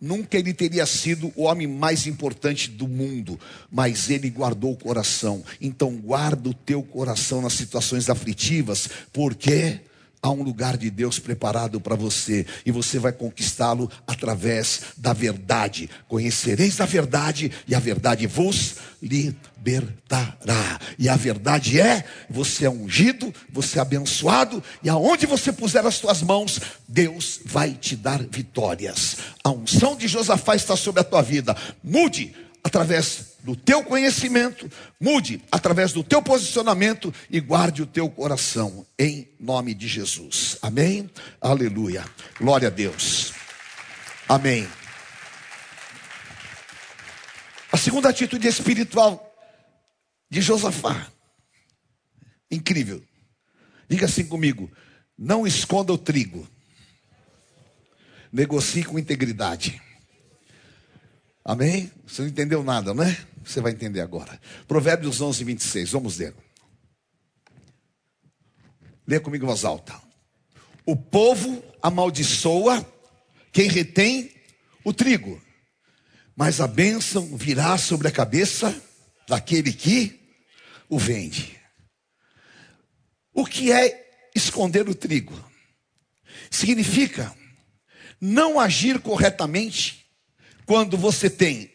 Nunca 0.00 0.36
ele 0.36 0.52
teria 0.52 0.84
sido 0.84 1.32
o 1.34 1.44
homem 1.44 1.66
mais 1.66 2.06
importante 2.06 2.70
do 2.70 2.86
mundo, 2.86 3.40
mas 3.70 4.10
ele 4.10 4.28
guardou 4.28 4.72
o 4.72 4.76
coração. 4.76 5.42
Então, 5.60 5.96
guarda 5.96 6.50
o 6.50 6.54
teu 6.54 6.82
coração 6.82 7.40
nas 7.40 7.54
situações 7.54 8.10
aflitivas, 8.10 8.90
porque 9.10 9.80
há 10.26 10.30
um 10.30 10.42
lugar 10.42 10.76
de 10.76 10.90
Deus 10.90 11.20
preparado 11.20 11.80
para 11.80 11.94
você 11.94 12.44
e 12.64 12.72
você 12.72 12.98
vai 12.98 13.12
conquistá-lo 13.12 13.88
através 14.06 14.82
da 14.96 15.12
verdade. 15.12 15.88
Conhecereis 16.08 16.80
a 16.80 16.84
verdade 16.84 17.52
e 17.68 17.74
a 17.74 17.78
verdade 17.78 18.26
vos 18.26 18.74
libertará. 19.00 20.80
E 20.98 21.08
a 21.08 21.14
verdade 21.16 21.80
é: 21.80 22.04
você 22.28 22.64
é 22.64 22.70
ungido, 22.70 23.32
você 23.52 23.78
é 23.78 23.82
abençoado 23.82 24.62
e 24.82 24.88
aonde 24.88 25.26
você 25.26 25.52
puser 25.52 25.86
as 25.86 25.94
suas 25.94 26.22
mãos, 26.22 26.60
Deus 26.88 27.40
vai 27.44 27.72
te 27.72 27.94
dar 27.94 28.20
vitórias. 28.20 29.18
A 29.44 29.50
unção 29.50 29.94
de 29.96 30.08
Josafá 30.08 30.56
está 30.56 30.76
sobre 30.76 31.02
a 31.02 31.04
tua 31.04 31.22
vida. 31.22 31.56
Mude 31.84 32.34
através 32.64 33.35
do 33.46 33.54
teu 33.54 33.84
conhecimento, 33.84 34.68
mude 35.00 35.40
através 35.52 35.92
do 35.92 36.02
teu 36.02 36.20
posicionamento 36.20 37.14
e 37.30 37.38
guarde 37.38 37.80
o 37.80 37.86
teu 37.86 38.10
coração 38.10 38.84
em 38.98 39.28
nome 39.38 39.72
de 39.72 39.86
Jesus. 39.86 40.58
Amém? 40.60 41.08
Aleluia. 41.40 42.04
Glória 42.40 42.66
a 42.66 42.70
Deus. 42.72 43.32
Amém. 44.28 44.66
A 47.70 47.76
segunda 47.76 48.08
atitude 48.08 48.48
espiritual 48.48 49.32
de 50.28 50.40
Josafá. 50.40 51.06
Incrível. 52.50 53.00
Diga 53.88 54.06
assim 54.06 54.26
comigo: 54.26 54.68
não 55.16 55.46
esconda 55.46 55.92
o 55.92 55.98
trigo. 55.98 56.48
Negocie 58.32 58.82
com 58.82 58.98
integridade. 58.98 59.80
Amém? 61.44 61.92
Você 62.04 62.22
não 62.22 62.28
entendeu 62.28 62.64
nada, 62.64 62.92
não 62.92 63.04
é? 63.04 63.16
Você 63.46 63.60
vai 63.60 63.72
entender 63.72 64.00
agora. 64.00 64.40
Provérbios 64.66 65.20
11, 65.20 65.44
26. 65.44 65.92
Vamos 65.92 66.18
ler. 66.18 66.34
Lê 69.06 69.20
comigo 69.20 69.44
em 69.44 69.48
voz 69.48 69.64
alta. 69.64 69.94
O 70.84 70.96
povo 70.96 71.62
amaldiçoa 71.80 72.84
quem 73.52 73.68
retém 73.68 74.32
o 74.84 74.92
trigo, 74.92 75.40
mas 76.34 76.60
a 76.60 76.66
bênção 76.66 77.36
virá 77.36 77.78
sobre 77.78 78.08
a 78.08 78.12
cabeça 78.12 78.74
daquele 79.28 79.72
que 79.72 80.20
o 80.88 80.98
vende. 80.98 81.58
O 83.32 83.46
que 83.46 83.70
é 83.70 84.30
esconder 84.34 84.88
o 84.88 84.94
trigo? 84.94 85.34
Significa 86.50 87.34
não 88.20 88.58
agir 88.58 89.00
corretamente 89.00 90.06
quando 90.64 90.96
você 90.96 91.30
tem 91.30 91.72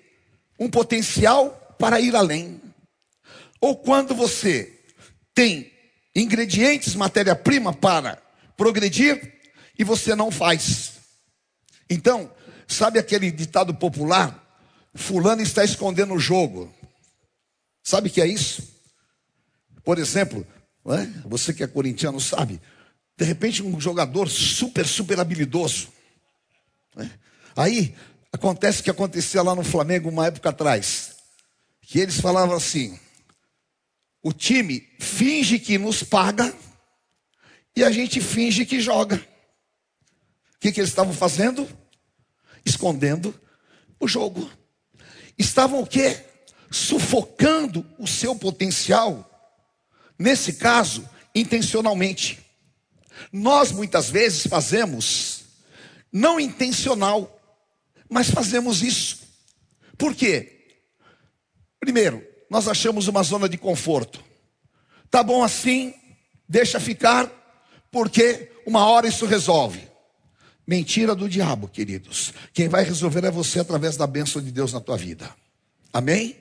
um 0.60 0.70
potencial 0.70 1.61
para 1.82 2.00
ir 2.00 2.16
além, 2.16 2.62
ou 3.60 3.76
quando 3.76 4.14
você 4.14 4.80
tem 5.34 5.74
ingredientes, 6.16 6.94
matéria-prima 6.94 7.74
para 7.74 8.22
progredir 8.56 9.34
e 9.80 9.84
você 9.84 10.14
não 10.14 10.30
faz. 10.30 10.92
Então, 11.90 12.32
sabe 12.68 13.00
aquele 13.00 13.32
ditado 13.32 13.74
popular? 13.74 14.40
Fulano 14.94 15.42
está 15.42 15.64
escondendo 15.64 16.14
o 16.14 16.20
jogo. 16.20 16.72
Sabe 17.82 18.10
o 18.10 18.12
que 18.12 18.22
é 18.22 18.28
isso? 18.28 18.62
Por 19.84 19.98
exemplo, 19.98 20.46
você 21.26 21.52
que 21.52 21.64
é 21.64 21.68
corintiano 21.68 22.22
sabe, 22.22 22.62
de 23.18 23.26
repente 23.26 23.64
um 23.64 23.82
jogador 23.82 24.30
super, 24.30 24.86
super 24.86 25.20
habilidoso. 25.20 25.88
Aí 27.56 27.96
acontece 28.32 28.82
o 28.82 28.84
que 28.84 28.92
acontecia 28.92 29.42
lá 29.42 29.56
no 29.56 29.64
Flamengo 29.64 30.10
uma 30.10 30.28
época 30.28 30.50
atrás. 30.50 31.11
Que 31.92 32.00
eles 32.00 32.22
falavam 32.22 32.56
assim: 32.56 32.98
o 34.24 34.32
time 34.32 34.88
finge 34.98 35.60
que 35.60 35.78
nos 35.78 36.02
paga 36.02 36.56
e 37.76 37.84
a 37.84 37.92
gente 37.92 38.22
finge 38.22 38.66
que 38.66 38.80
joga. 38.80 39.18
O 40.56 40.60
que, 40.62 40.72
que 40.72 40.80
eles 40.80 40.90
estavam 40.90 41.14
fazendo? 41.14 41.68
Escondendo 42.66 43.38
o 44.00 44.08
jogo. 44.08 44.50
Estavam 45.38 45.82
o 45.82 45.86
quê? 45.86 46.24
Sufocando 46.72 47.86
o 48.00 48.08
seu 48.08 48.38
potencial. 48.38 49.30
Nesse 50.18 50.54
caso, 50.54 51.06
intencionalmente. 51.36 52.40
Nós 53.34 53.70
muitas 53.70 54.10
vezes 54.10 54.48
fazemos, 54.48 55.44
não 56.10 56.40
intencional, 56.40 57.38
mas 58.10 58.30
fazemos 58.30 58.82
isso. 58.82 59.20
Por 59.98 60.16
quê? 60.16 60.61
Primeiro, 61.82 62.24
nós 62.48 62.68
achamos 62.68 63.08
uma 63.08 63.24
zona 63.24 63.50
de 63.50 63.58
conforto. 63.58 64.24
Tá 65.10 65.24
bom 65.24 65.44
assim, 65.44 65.94
deixa 66.48 66.80
ficar, 66.80 67.30
porque 67.92 68.52
uma 68.68 68.86
hora 68.86 69.08
isso 69.08 69.26
resolve. 69.26 69.90
Mentira 70.66 71.16
do 71.16 71.28
diabo, 71.28 71.68
queridos. 71.68 72.34
Quem 72.54 72.70
vai 72.70 72.84
resolver 72.84 73.26
é 73.26 73.32
você 73.32 73.60
através 73.60 73.98
da 73.98 74.06
bênção 74.06 74.40
de 74.40 74.52
Deus 74.52 74.72
na 74.72 74.80
tua 74.80 74.96
vida. 74.96 75.30
Amém? 75.92 76.38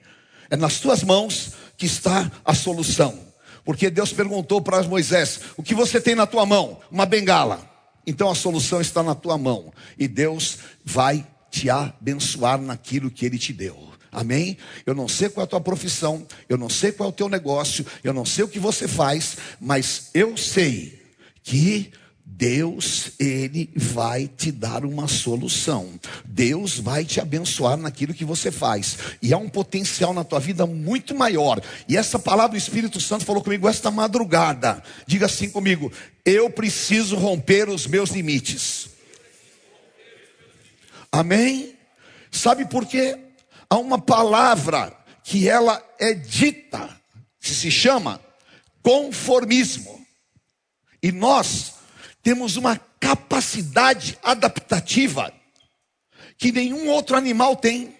É 0.50 0.56
nas 0.56 0.78
tuas 0.78 1.02
mãos 1.02 1.52
que 1.76 1.86
está 1.86 2.30
a 2.44 2.54
solução. 2.54 3.18
Porque 3.64 3.88
Deus 3.88 4.12
perguntou 4.12 4.60
para 4.60 4.82
Moisés: 4.82 5.40
O 5.56 5.62
que 5.62 5.74
você 5.74 6.00
tem 6.00 6.14
na 6.14 6.26
tua 6.26 6.44
mão? 6.44 6.80
Uma 6.90 7.06
bengala. 7.06 7.68
Então 8.06 8.30
a 8.30 8.34
solução 8.34 8.80
está 8.80 9.02
na 9.02 9.14
tua 9.14 9.38
mão. 9.38 9.72
E 9.98 10.06
Deus 10.06 10.58
vai 10.84 11.26
te 11.50 11.70
abençoar 11.70 12.60
naquilo 12.60 13.10
que 13.10 13.24
Ele 13.24 13.38
te 13.38 13.54
deu. 13.54 13.89
Amém? 14.12 14.56
Eu 14.84 14.94
não 14.94 15.06
sei 15.06 15.28
qual 15.28 15.44
é 15.44 15.46
a 15.46 15.48
tua 15.48 15.60
profissão, 15.60 16.26
eu 16.48 16.58
não 16.58 16.68
sei 16.68 16.92
qual 16.92 17.08
é 17.08 17.10
o 17.10 17.14
teu 17.14 17.28
negócio, 17.28 17.86
eu 18.02 18.12
não 18.12 18.24
sei 18.24 18.44
o 18.44 18.48
que 18.48 18.58
você 18.58 18.88
faz, 18.88 19.36
mas 19.60 20.10
eu 20.14 20.36
sei 20.36 21.00
que 21.42 21.92
Deus, 22.40 23.12
Ele 23.18 23.68
vai 23.76 24.26
te 24.26 24.50
dar 24.50 24.84
uma 24.84 25.06
solução. 25.06 26.00
Deus 26.24 26.78
vai 26.78 27.04
te 27.04 27.20
abençoar 27.20 27.76
naquilo 27.76 28.14
que 28.14 28.24
você 28.24 28.50
faz. 28.50 28.96
E 29.20 29.34
há 29.34 29.36
um 29.36 29.48
potencial 29.48 30.14
na 30.14 30.24
tua 30.24 30.40
vida 30.40 30.64
muito 30.64 31.14
maior. 31.14 31.60
E 31.86 31.98
essa 31.98 32.18
palavra 32.18 32.52
do 32.52 32.56
Espírito 32.56 32.98
Santo 32.98 33.26
falou 33.26 33.42
comigo 33.42 33.68
esta 33.68 33.90
madrugada. 33.90 34.82
Diga 35.06 35.26
assim 35.26 35.50
comigo: 35.50 35.92
eu 36.24 36.48
preciso 36.48 37.14
romper 37.14 37.68
os 37.68 37.86
meus 37.86 38.08
limites. 38.08 38.88
Amém? 41.12 41.74
Sabe 42.30 42.64
por 42.64 42.86
quê? 42.86 43.18
Há 43.70 43.78
uma 43.78 43.98
palavra 44.00 44.92
que 45.22 45.48
ela 45.48 45.82
é 45.98 46.12
dita, 46.12 47.00
que 47.40 47.54
se 47.54 47.70
chama 47.70 48.20
conformismo. 48.82 50.04
E 51.00 51.12
nós 51.12 51.74
temos 52.22 52.56
uma 52.56 52.76
capacidade 52.98 54.18
adaptativa 54.22 55.32
que 56.36 56.50
nenhum 56.50 56.88
outro 56.88 57.16
animal 57.16 57.56
tem. 57.56 57.96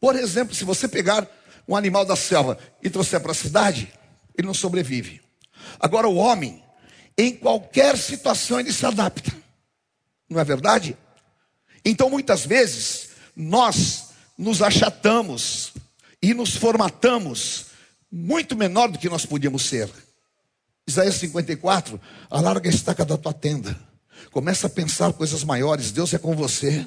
Por 0.00 0.16
exemplo, 0.16 0.54
se 0.54 0.64
você 0.64 0.88
pegar 0.88 1.28
um 1.66 1.76
animal 1.76 2.04
da 2.04 2.16
selva 2.16 2.58
e 2.82 2.88
trouxer 2.88 3.20
para 3.20 3.32
a 3.32 3.34
cidade, 3.34 3.92
ele 4.36 4.46
não 4.46 4.54
sobrevive. 4.54 5.20
Agora, 5.78 6.08
o 6.08 6.16
homem, 6.16 6.64
em 7.16 7.34
qualquer 7.34 7.98
situação, 7.98 8.58
ele 8.58 8.72
se 8.72 8.86
adapta. 8.86 9.36
Não 10.30 10.40
é 10.40 10.44
verdade? 10.44 10.96
Então, 11.84 12.08
muitas 12.08 12.46
vezes, 12.46 13.07
nós 13.38 14.08
nos 14.36 14.60
achatamos 14.60 15.72
e 16.20 16.34
nos 16.34 16.56
formatamos 16.56 17.66
muito 18.10 18.56
menor 18.56 18.90
do 18.90 18.98
que 18.98 19.08
nós 19.08 19.24
podíamos 19.24 19.62
ser. 19.62 19.88
Isaías 20.86 21.14
54, 21.16 22.00
alarga 22.28 22.68
a 22.68 22.72
estaca 22.72 23.04
da 23.04 23.16
tua 23.16 23.32
tenda. 23.32 23.78
Começa 24.32 24.66
a 24.66 24.70
pensar 24.70 25.12
coisas 25.12 25.44
maiores. 25.44 25.92
Deus 25.92 26.12
é 26.12 26.18
com 26.18 26.34
você. 26.34 26.84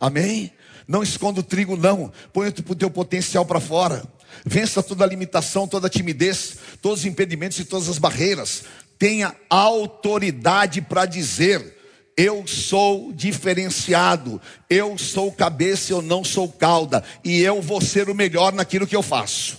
Amém? 0.00 0.50
Não 0.88 1.02
esconda 1.02 1.40
o 1.40 1.42
trigo, 1.42 1.76
não. 1.76 2.10
Põe 2.32 2.48
o 2.48 2.52
teu 2.52 2.90
potencial 2.90 3.44
para 3.44 3.60
fora. 3.60 4.02
Vença 4.46 4.82
toda 4.82 5.04
a 5.04 5.06
limitação, 5.06 5.68
toda 5.68 5.88
a 5.88 5.90
timidez, 5.90 6.56
todos 6.80 7.00
os 7.00 7.06
impedimentos 7.06 7.58
e 7.58 7.64
todas 7.64 7.88
as 7.88 7.98
barreiras. 7.98 8.62
Tenha 8.98 9.34
autoridade 9.50 10.80
para 10.80 11.04
dizer: 11.04 11.76
eu 12.16 12.46
sou 12.46 13.12
diferenciado, 13.12 14.40
eu 14.68 14.98
sou 14.98 15.32
cabeça, 15.32 15.92
eu 15.92 16.02
não 16.02 16.22
sou 16.22 16.50
cauda, 16.50 17.04
e 17.24 17.40
eu 17.40 17.62
vou 17.62 17.80
ser 17.80 18.08
o 18.08 18.14
melhor 18.14 18.52
naquilo 18.52 18.86
que 18.86 18.96
eu 18.96 19.02
faço. 19.02 19.58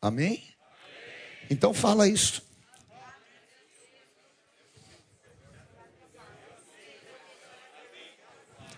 Amém? 0.00 0.42
Então 1.48 1.72
fala 1.72 2.08
isso. 2.08 2.42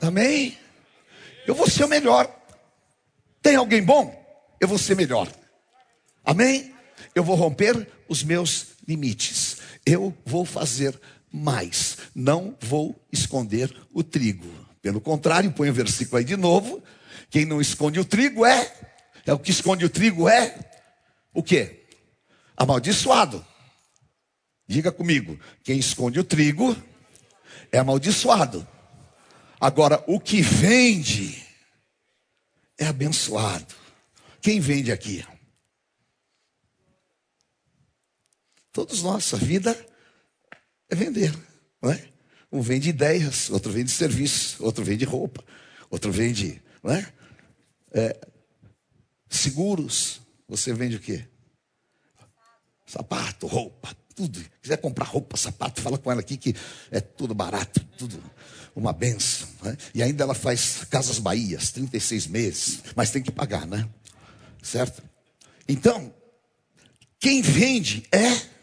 Amém? 0.00 0.58
Eu 1.46 1.54
vou 1.54 1.68
ser 1.68 1.84
o 1.84 1.88
melhor. 1.88 2.30
Tem 3.40 3.56
alguém 3.56 3.82
bom? 3.82 4.14
Eu 4.60 4.68
vou 4.68 4.78
ser 4.78 4.94
melhor. 4.94 5.28
Amém? 6.24 6.74
Eu 7.14 7.24
vou 7.24 7.34
romper 7.34 7.88
os 8.08 8.22
meus 8.22 8.76
limites 8.86 9.45
eu 9.86 10.12
vou 10.26 10.44
fazer 10.44 11.00
mais, 11.32 11.96
não 12.14 12.56
vou 12.60 13.00
esconder 13.12 13.72
o 13.92 14.02
trigo. 14.02 14.48
Pelo 14.82 15.00
contrário, 15.00 15.52
põe 15.52 15.70
o 15.70 15.74
versículo 15.74 16.18
aí 16.18 16.24
de 16.24 16.36
novo. 16.36 16.82
Quem 17.30 17.44
não 17.44 17.60
esconde 17.60 18.00
o 18.00 18.04
trigo 18.04 18.44
é, 18.44 18.72
é 19.24 19.32
o 19.32 19.38
que 19.38 19.50
esconde 19.50 19.84
o 19.84 19.90
trigo 19.90 20.28
é 20.28 20.58
o 21.32 21.42
que? 21.42 21.86
Amaldiçoado. 22.56 23.44
Diga 24.68 24.90
comigo, 24.90 25.38
quem 25.62 25.78
esconde 25.78 26.18
o 26.18 26.24
trigo 26.24 26.76
é 27.70 27.78
amaldiçoado. 27.78 28.66
Agora, 29.60 30.02
o 30.06 30.18
que 30.18 30.42
vende 30.42 31.44
é 32.78 32.86
abençoado. 32.86 33.74
Quem 34.40 34.60
vende 34.60 34.90
aqui? 34.90 35.24
Todos 38.76 39.02
nós, 39.02 39.32
a 39.32 39.38
vida 39.38 39.74
é 40.90 40.94
vender, 40.94 41.34
não 41.80 41.90
é? 41.90 42.08
Um 42.52 42.60
vende 42.60 42.90
ideias, 42.90 43.48
outro 43.48 43.72
vende 43.72 43.90
serviço, 43.90 44.62
outro 44.62 44.84
vende 44.84 45.02
roupa, 45.02 45.42
outro 45.88 46.12
vende, 46.12 46.60
não 46.82 46.92
é? 46.92 47.10
é 47.94 48.20
seguros. 49.30 50.20
Você 50.46 50.74
vende 50.74 50.96
o 50.96 51.00
quê? 51.00 51.26
Sapato, 52.84 53.46
roupa, 53.46 53.96
tudo. 54.14 54.40
Se 54.40 54.50
quiser 54.60 54.76
comprar 54.76 55.06
roupa, 55.06 55.38
sapato, 55.38 55.80
fala 55.80 55.96
com 55.96 56.12
ela 56.12 56.20
aqui 56.20 56.36
que 56.36 56.54
é 56.90 57.00
tudo 57.00 57.34
barato, 57.34 57.82
tudo 57.96 58.22
uma 58.74 58.92
benção. 58.92 59.48
Né? 59.62 59.74
E 59.94 60.02
ainda 60.02 60.22
ela 60.22 60.34
faz 60.34 60.84
Casas 60.90 61.18
Bahias, 61.18 61.70
36 61.70 62.26
meses, 62.26 62.82
mas 62.94 63.10
tem 63.10 63.22
que 63.22 63.32
pagar, 63.32 63.66
né? 63.66 63.88
Certo? 64.62 65.02
Então, 65.66 66.14
quem 67.18 67.40
vende 67.40 68.06
é 68.12 68.54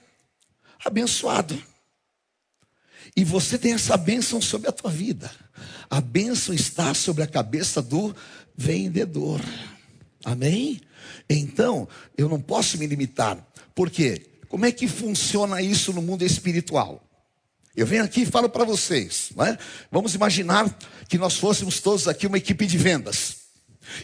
abençoado. 0.84 1.61
E 3.15 3.23
você 3.23 3.57
tem 3.57 3.73
essa 3.73 3.95
bênção 3.95 4.41
sobre 4.41 4.69
a 4.69 4.72
tua 4.72 4.89
vida. 4.89 5.31
A 5.89 6.01
bênção 6.01 6.53
está 6.53 6.93
sobre 6.93 7.23
a 7.23 7.27
cabeça 7.27 7.81
do 7.81 8.15
vendedor. 8.55 9.41
Amém? 10.23 10.81
Então, 11.30 11.88
eu 12.18 12.27
não 12.27 12.41
posso 12.41 12.77
me 12.77 12.88
limitar. 12.88 13.38
Por 13.76 13.89
quê? 13.89 14.26
Como 14.47 14.65
é 14.65 14.72
que 14.72 14.88
funciona 14.88 15.61
isso 15.61 15.91
no 15.93 16.01
mundo 16.01 16.23
espiritual? 16.23 17.03
Eu 17.76 17.88
venho 17.88 18.03
aqui 18.03 18.22
e 18.22 18.26
falo 18.26 18.47
para 18.47 18.64
vocês, 18.64 19.31
é? 19.39 19.57
vamos 19.91 20.14
imaginar 20.14 20.69
que 21.10 21.18
nós 21.18 21.38
fôssemos 21.38 21.80
todos 21.80 22.07
aqui 22.07 22.27
uma 22.27 22.38
equipe 22.38 22.68
de 22.68 22.77
vendas, 22.77 23.38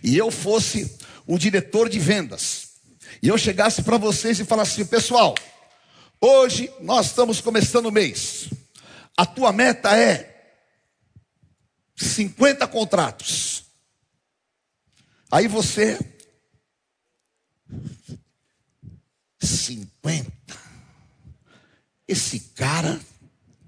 e 0.04 0.18
eu 0.18 0.32
fosse 0.32 0.98
o 1.28 1.38
diretor 1.38 1.88
de 1.88 2.00
vendas, 2.00 2.70
e 3.22 3.28
eu 3.28 3.38
chegasse 3.38 3.84
para 3.84 3.96
vocês 3.98 4.40
e 4.40 4.44
falasse 4.44 4.82
assim, 4.82 4.90
pessoal, 4.90 5.36
hoje 6.22 6.72
nós 6.82 7.08
estamos 7.08 7.42
começando 7.42 7.88
o 7.88 7.92
mês, 7.92 8.50
a 9.16 9.26
tua 9.26 9.52
meta 9.52 9.96
é 9.98 10.64
50 11.96 12.68
contratos, 12.68 13.66
aí 15.32 15.48
você, 15.48 16.00
50, 19.42 20.32
esse 22.08 22.40
cara 22.56 23.00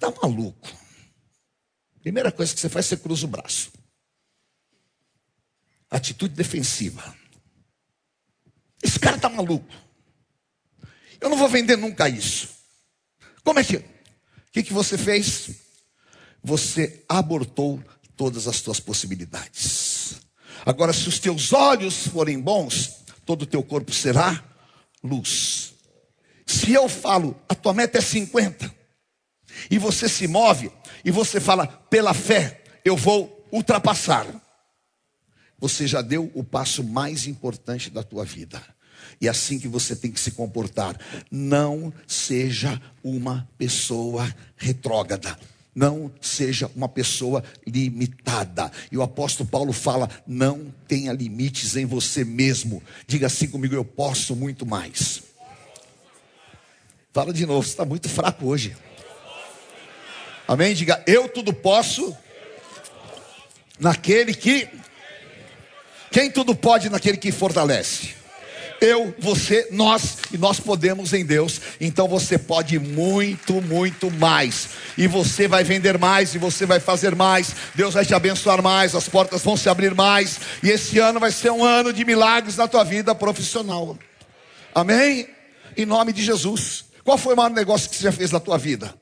Está 0.02 0.10
maluco. 0.20 0.68
Primeira 2.02 2.32
coisa 2.32 2.52
que 2.56 2.60
você 2.60 2.68
faz, 2.68 2.88
você 2.88 2.98
cruza 2.98 3.28
o 3.28 3.30
braço. 3.30 3.72
Atitude 5.92 6.34
defensiva. 6.34 7.16
Esse 8.82 9.00
cara 9.00 9.18
está 9.18 9.30
maluco. 9.30 9.72
Eu 11.22 11.30
não 11.30 11.38
vou 11.38 11.48
vender 11.48 11.78
nunca 11.78 12.10
isso. 12.10 12.50
Como 13.44 13.60
é 13.60 13.64
que? 13.64 13.78
O 13.78 13.84
que, 14.52 14.64
que 14.64 14.74
você 14.74 14.98
fez? 14.98 15.52
Você 16.44 17.06
abortou 17.08 17.82
todas 18.18 18.48
as 18.48 18.58
suas 18.58 18.80
possibilidades. 18.80 20.16
Agora, 20.66 20.92
se 20.92 21.08
os 21.08 21.20
teus 21.20 21.54
olhos 21.54 22.08
forem 22.08 22.40
bons, 22.40 23.04
todo 23.26 23.44
o 23.44 23.48
teu 23.48 23.64
corpo 23.64 23.94
será 23.94 24.44
luz. 25.04 25.74
Se 26.46 26.74
eu 26.74 26.90
falo, 26.90 27.40
a 27.48 27.56
tua 27.56 27.74
meta 27.74 28.00
é 28.00 28.02
50, 28.02 28.74
e 29.70 29.78
você 29.78 30.10
se 30.10 30.28
move 30.28 30.72
e 31.04 31.12
você 31.12 31.40
fala, 31.40 31.68
pela 31.68 32.14
fé, 32.14 32.64
eu 32.84 32.96
vou 32.96 33.48
ultrapassar. 33.52 34.28
Você 35.60 35.86
já 35.88 36.02
deu 36.02 36.32
o 36.34 36.44
passo 36.44 36.84
mais 36.84 37.28
importante 37.28 37.90
da 37.90 38.04
tua 38.04 38.26
vida. 38.26 38.62
E 39.20 39.28
é 39.28 39.30
assim 39.30 39.60
que 39.60 39.68
você 39.68 39.96
tem 39.96 40.12
que 40.12 40.20
se 40.20 40.32
comportar. 40.32 40.98
Não 41.30 41.94
seja 42.08 42.82
uma 43.04 43.48
pessoa 43.58 44.34
retrógrada. 44.56 45.38
Não 45.74 46.12
seja 46.20 46.70
uma 46.76 46.90
pessoa 46.90 47.44
limitada. 47.66 48.70
E 48.92 48.98
o 48.98 49.02
apóstolo 49.02 49.50
Paulo 49.50 49.72
fala: 49.72 50.10
não 50.28 50.74
tenha 50.88 51.14
limites 51.14 51.76
em 51.76 51.86
você 51.86 52.26
mesmo. 52.26 52.84
Diga 53.08 53.28
assim 53.28 53.48
comigo: 53.48 53.74
eu 53.74 53.86
posso 53.86 54.36
muito 54.36 54.66
mais. 54.66 55.24
Fala 57.14 57.34
de 57.34 57.46
novo, 57.46 57.64
você 57.64 57.72
está 57.72 57.86
muito 57.86 58.10
fraco 58.10 58.46
hoje. 58.46 58.76
Amém? 60.48 60.74
Diga, 60.74 61.02
eu 61.08 61.30
tudo 61.30 61.54
posso 61.54 62.16
naquele 63.80 64.34
que. 64.34 64.68
Quem 66.12 66.30
tudo 66.30 66.54
pode 66.54 66.90
naquele 66.90 67.16
que 67.16 67.32
fortalece? 67.32 68.21
Eu, 68.82 69.14
você, 69.20 69.68
nós, 69.70 70.18
e 70.34 70.40
nós 70.40 70.60
podemos 70.60 71.14
em 71.14 71.24
Deus. 71.24 71.62
Então 71.80 72.08
você 72.08 72.36
pode 72.36 72.80
muito, 72.80 73.62
muito 73.62 74.10
mais. 74.10 74.70
E 74.98 75.06
você 75.06 75.48
vai 75.48 75.64
vender 75.64 76.00
mais, 76.00 76.34
e 76.34 76.40
você 76.40 76.66
vai 76.66 76.80
fazer 76.80 77.16
mais. 77.16 77.56
Deus 77.76 77.94
vai 77.94 78.04
te 78.04 78.16
abençoar 78.16 78.60
mais, 78.64 78.96
as 78.96 79.08
portas 79.08 79.44
vão 79.44 79.56
se 79.56 79.70
abrir 79.70 79.94
mais. 79.94 80.40
E 80.64 80.70
esse 80.72 80.98
ano 80.98 81.20
vai 81.20 81.32
ser 81.32 81.52
um 81.52 81.64
ano 81.64 81.94
de 81.94 82.04
milagres 82.04 82.58
na 82.58 82.68
tua 82.68 82.84
vida 82.84 83.14
profissional. 83.14 83.96
Amém? 84.74 85.28
Em 85.78 85.86
nome 85.86 86.12
de 86.12 86.24
Jesus. 86.24 86.86
Qual 87.04 87.20
foi 87.20 87.36
o 87.36 87.38
maior 87.38 87.52
negócio 87.52 87.88
que 87.88 87.96
você 87.96 88.04
já 88.04 88.12
fez 88.12 88.32
na 88.32 88.40
tua 88.40 88.58
vida? 88.58 88.96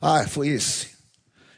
Ah, 0.00 0.26
foi 0.26 0.48
esse. 0.48 0.93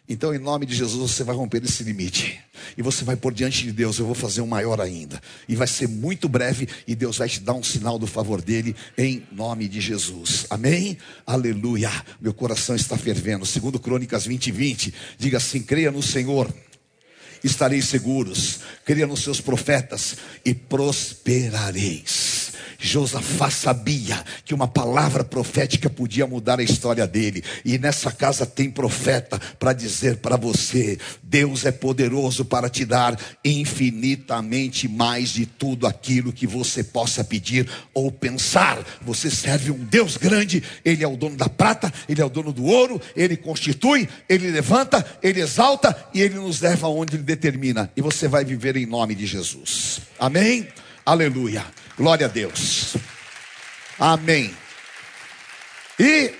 Então, 0.09 0.33
em 0.33 0.39
nome 0.39 0.67
de 0.67 0.75
Jesus, 0.75 1.11
você 1.13 1.25
vai 1.25 1.35
romper 1.35 1.65
esse 1.65 1.83
limite. 1.83 2.39
E 2.77 2.83
você 2.83 3.05
vai 3.05 3.17
por 3.17 3.35
diante 3.35 3.65
de 3.65 3.73
Deus, 3.73 3.99
eu 3.99 4.07
vou 4.07 4.15
fazer 4.15 4.41
um 4.41 4.47
maior 4.47 4.81
ainda. 4.81 5.21
E 5.49 5.57
vai 5.57 5.67
ser 5.67 5.89
muito 5.89 6.29
breve, 6.29 6.69
e 6.87 6.95
Deus 6.95 7.19
vai 7.19 7.29
te 7.29 7.41
dar 7.41 7.55
um 7.55 7.63
sinal 7.63 7.99
do 7.99 8.07
favor 8.07 8.41
dele, 8.41 8.77
em 8.97 9.27
nome 9.33 9.67
de 9.67 9.81
Jesus. 9.81 10.47
Amém? 10.49 10.97
Aleluia. 11.27 11.91
Meu 12.21 12.33
coração 12.33 12.77
está 12.77 12.97
fervendo. 12.97 13.45
Segundo 13.45 13.81
Crônicas 13.81 14.27
20, 14.27 14.53
20. 14.53 14.95
Diga 15.19 15.39
assim: 15.39 15.61
creia 15.61 15.91
no 15.91 16.03
Senhor, 16.03 16.55
estareis 17.43 17.87
seguros. 17.87 18.61
Creia 18.85 19.07
nos 19.07 19.23
seus 19.25 19.41
profetas, 19.41 20.17
e 20.45 20.55
prosperareis. 20.55 22.46
Josafá 22.87 23.51
sabia 23.51 24.25
que 24.45 24.55
uma 24.55 24.69
palavra 24.69 25.25
profética 25.25 25.91
podia 25.91 26.27
mudar 26.27 26.61
a 26.61 26.63
história 26.63 27.07
dele. 27.07 27.43
E 27.65 27.77
nessa 27.79 28.13
casa 28.13 28.47
tem 28.47 28.71
profeta 28.71 29.39
para 29.59 29.73
dizer 29.73 30.19
para 30.19 30.37
você: 30.37 30.97
Deus 31.23 31.67
é 31.67 31.73
poderoso 31.73 32.45
para 32.45 32.71
te 32.71 32.85
dar 32.85 33.19
infinitamente 33.45 34.89
mais 34.89 35.31
de 35.31 35.45
tudo 35.45 35.87
aquilo 35.87 36.33
que 36.33 36.47
você 36.47 36.85
possa 36.85 37.25
pedir 37.25 37.69
ou 37.93 38.11
pensar. 38.11 38.79
Você 39.03 39.31
serve 39.31 39.71
um 39.71 39.85
Deus 39.85 40.17
grande, 40.17 40.63
Ele 40.85 41.03
é 41.03 41.09
o 41.09 41.17
dono 41.17 41.37
da 41.37 41.49
prata, 41.49 41.93
Ele 42.09 42.23
é 42.23 42.25
o 42.25 42.31
dono 42.31 42.53
do 42.53 42.65
ouro, 42.65 43.01
Ele 43.17 43.37
constitui, 43.37 44.09
Ele 44.29 44.51
levanta, 44.51 45.05
Ele 45.23 45.41
exalta 45.41 45.97
e 46.15 46.23
Ele 46.23 46.37
nos 46.37 46.61
leva 46.61 46.87
aonde 46.87 47.17
Ele 47.17 47.25
determina. 47.25 47.91
E 47.97 48.01
você 48.01 48.29
vai 48.29 48.45
viver 48.45 48.77
em 48.77 48.87
nome 48.87 49.15
de 49.15 49.27
Jesus. 49.27 50.01
Amém? 50.19 50.69
Aleluia. 51.05 51.65
Glória 51.97 52.27
a 52.27 52.29
Deus. 52.29 52.95
Amém. 53.99 54.55
E 55.99 56.35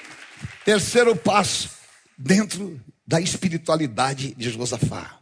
terceiro 0.67 1.17
passo, 1.17 1.71
dentro 2.19 2.79
da 3.07 3.23
espiritualidade 3.23 4.35
de 4.35 4.51
Josafá. 4.51 5.19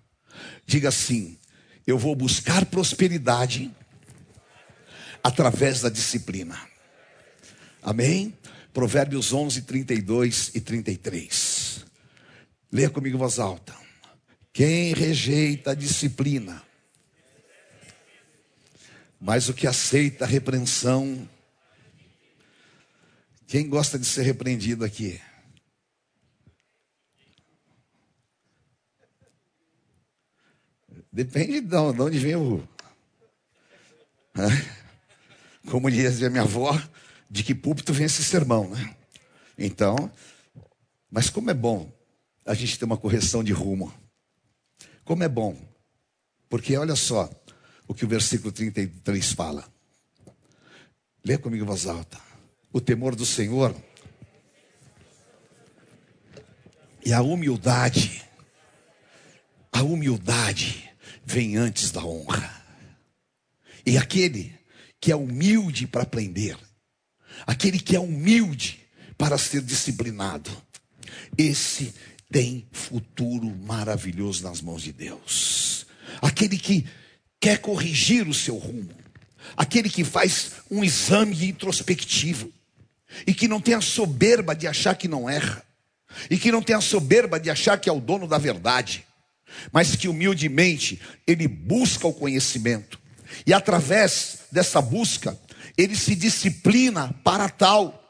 Diga 0.66 0.88
assim: 0.88 1.38
eu 1.86 1.96
vou 1.96 2.16
buscar 2.16 2.66
prosperidade 2.66 3.70
através 5.22 5.82
da 5.82 5.88
disciplina. 5.88 6.58
Amém? 7.80 8.36
Provérbios 8.72 9.32
11, 9.32 9.62
32 9.62 10.50
e 10.52 10.60
33. 10.60 11.86
Leia 12.72 12.90
comigo 12.90 13.16
em 13.16 13.20
voz 13.20 13.38
alta. 13.38 13.72
Quem 14.52 14.94
rejeita 14.94 15.70
a 15.70 15.74
disciplina 15.74 16.60
mas 19.24 19.48
o 19.48 19.54
que 19.54 19.66
aceita 19.66 20.26
a 20.26 20.28
repreensão. 20.28 21.26
Quem 23.46 23.66
gosta 23.66 23.98
de 23.98 24.04
ser 24.04 24.20
repreendido 24.20 24.84
aqui? 24.84 25.18
Depende 31.10 31.62
de 31.62 31.74
onde 31.74 32.18
vem 32.18 32.36
o. 32.36 32.68
Como 35.70 35.90
dizia 35.90 36.28
minha 36.28 36.42
avó, 36.42 36.78
de 37.30 37.42
que 37.42 37.54
púlpito 37.54 37.94
vem 37.94 38.04
esse 38.04 38.22
sermão, 38.22 38.68
né? 38.68 38.94
Então, 39.56 40.12
mas 41.10 41.30
como 41.30 41.50
é 41.50 41.54
bom 41.54 41.90
a 42.44 42.52
gente 42.52 42.78
ter 42.78 42.84
uma 42.84 42.98
correção 42.98 43.42
de 43.42 43.54
rumo. 43.54 43.90
Como 45.02 45.24
é 45.24 45.28
bom. 45.30 45.56
Porque 46.46 46.76
olha 46.76 46.94
só, 46.94 47.30
o 47.86 47.94
que 47.94 48.04
o 48.04 48.08
versículo 48.08 48.52
33 48.52 49.32
fala. 49.32 49.64
Lê 51.24 51.38
comigo 51.38 51.64
em 51.64 51.66
voz 51.66 51.86
alta. 51.86 52.18
O 52.72 52.80
temor 52.80 53.14
do 53.14 53.24
Senhor 53.24 53.74
e 57.04 57.12
a 57.12 57.22
humildade. 57.22 58.22
A 59.72 59.82
humildade 59.82 60.90
vem 61.24 61.56
antes 61.56 61.90
da 61.90 62.04
honra. 62.04 62.64
E 63.84 63.98
aquele 63.98 64.58
que 65.00 65.12
é 65.12 65.16
humilde 65.16 65.86
para 65.86 66.02
aprender, 66.02 66.56
aquele 67.46 67.78
que 67.78 67.94
é 67.94 68.00
humilde 68.00 68.80
para 69.18 69.36
ser 69.36 69.60
disciplinado, 69.60 70.50
esse 71.36 71.94
tem 72.30 72.66
futuro 72.72 73.48
maravilhoso 73.50 74.42
nas 74.44 74.60
mãos 74.60 74.82
de 74.82 74.92
Deus. 74.92 75.86
Aquele 76.22 76.56
que 76.56 76.86
quer 77.44 77.58
corrigir 77.58 78.26
o 78.26 78.32
seu 78.32 78.56
rumo, 78.56 78.88
aquele 79.54 79.90
que 79.90 80.02
faz 80.02 80.52
um 80.70 80.82
exame 80.82 81.46
introspectivo 81.46 82.50
e 83.26 83.34
que 83.34 83.46
não 83.46 83.60
tem 83.60 83.74
a 83.74 83.82
soberba 83.82 84.54
de 84.54 84.66
achar 84.66 84.96
que 84.96 85.06
não 85.06 85.28
erra, 85.28 85.62
e 86.30 86.38
que 86.38 86.50
não 86.50 86.62
tem 86.62 86.74
a 86.74 86.80
soberba 86.80 87.38
de 87.38 87.50
achar 87.50 87.78
que 87.78 87.86
é 87.86 87.92
o 87.92 88.00
dono 88.00 88.26
da 88.26 88.38
verdade, 88.38 89.04
mas 89.70 89.94
que 89.94 90.08
humildemente 90.08 90.98
ele 91.26 91.46
busca 91.46 92.06
o 92.06 92.14
conhecimento 92.14 92.98
e 93.46 93.52
através 93.52 94.38
dessa 94.50 94.80
busca 94.80 95.38
ele 95.76 95.96
se 95.96 96.14
disciplina 96.14 97.14
para 97.22 97.50
tal. 97.50 98.02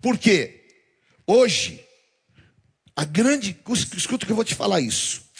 Por 0.00 0.16
quê? 0.16 0.64
Hoje, 1.26 1.84
a 2.96 3.04
grande. 3.04 3.54
Escuta 3.94 4.24
que 4.24 4.32
eu 4.32 4.36
vou 4.36 4.46
te 4.46 4.54
falar 4.54 4.80
isso. 4.80 5.30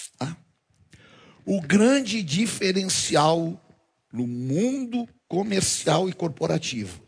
O 1.45 1.61
grande 1.61 2.23
diferencial 2.23 3.61
no 4.13 4.27
mundo 4.27 5.09
comercial 5.27 6.09
e 6.09 6.13
corporativo 6.13 7.03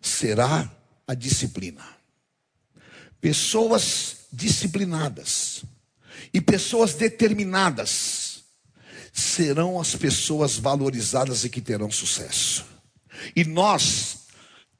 será 0.00 0.70
a 1.06 1.14
disciplina. 1.14 1.84
Pessoas 3.20 4.26
disciplinadas 4.32 5.62
e 6.32 6.40
pessoas 6.40 6.94
determinadas 6.94 8.44
serão 9.12 9.80
as 9.80 9.96
pessoas 9.96 10.56
valorizadas 10.56 11.44
e 11.44 11.48
que 11.48 11.60
terão 11.60 11.90
sucesso. 11.90 12.66
E 13.34 13.44
nós 13.44 14.26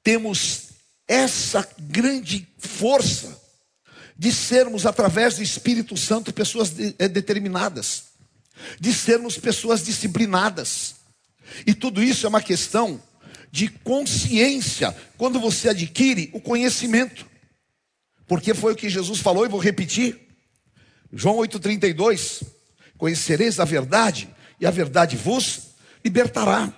temos 0.02 0.68
essa 1.06 1.66
grande 1.78 2.46
força 2.58 3.40
de 4.16 4.32
sermos, 4.32 4.84
através 4.84 5.36
do 5.36 5.42
Espírito 5.42 5.96
Santo, 5.96 6.34
pessoas 6.34 6.72
é, 6.98 7.08
determinadas, 7.08 8.07
de 8.80 8.92
sermos 8.92 9.38
pessoas 9.38 9.84
disciplinadas. 9.84 10.96
E 11.66 11.74
tudo 11.74 12.02
isso 12.02 12.26
é 12.26 12.28
uma 12.28 12.42
questão 12.42 13.02
de 13.50 13.68
consciência 13.68 14.94
quando 15.16 15.40
você 15.40 15.70
adquire 15.70 16.30
o 16.32 16.40
conhecimento. 16.40 17.26
Porque 18.26 18.52
foi 18.52 18.72
o 18.72 18.76
que 18.76 18.88
Jesus 18.88 19.20
falou 19.20 19.46
e 19.46 19.48
vou 19.48 19.60
repetir. 19.60 20.18
João 21.12 21.36
8:32. 21.36 22.42
Conhecereis 22.96 23.58
a 23.60 23.64
verdade 23.64 24.28
e 24.60 24.66
a 24.66 24.70
verdade 24.70 25.16
vos 25.16 25.68
libertará. 26.04 26.72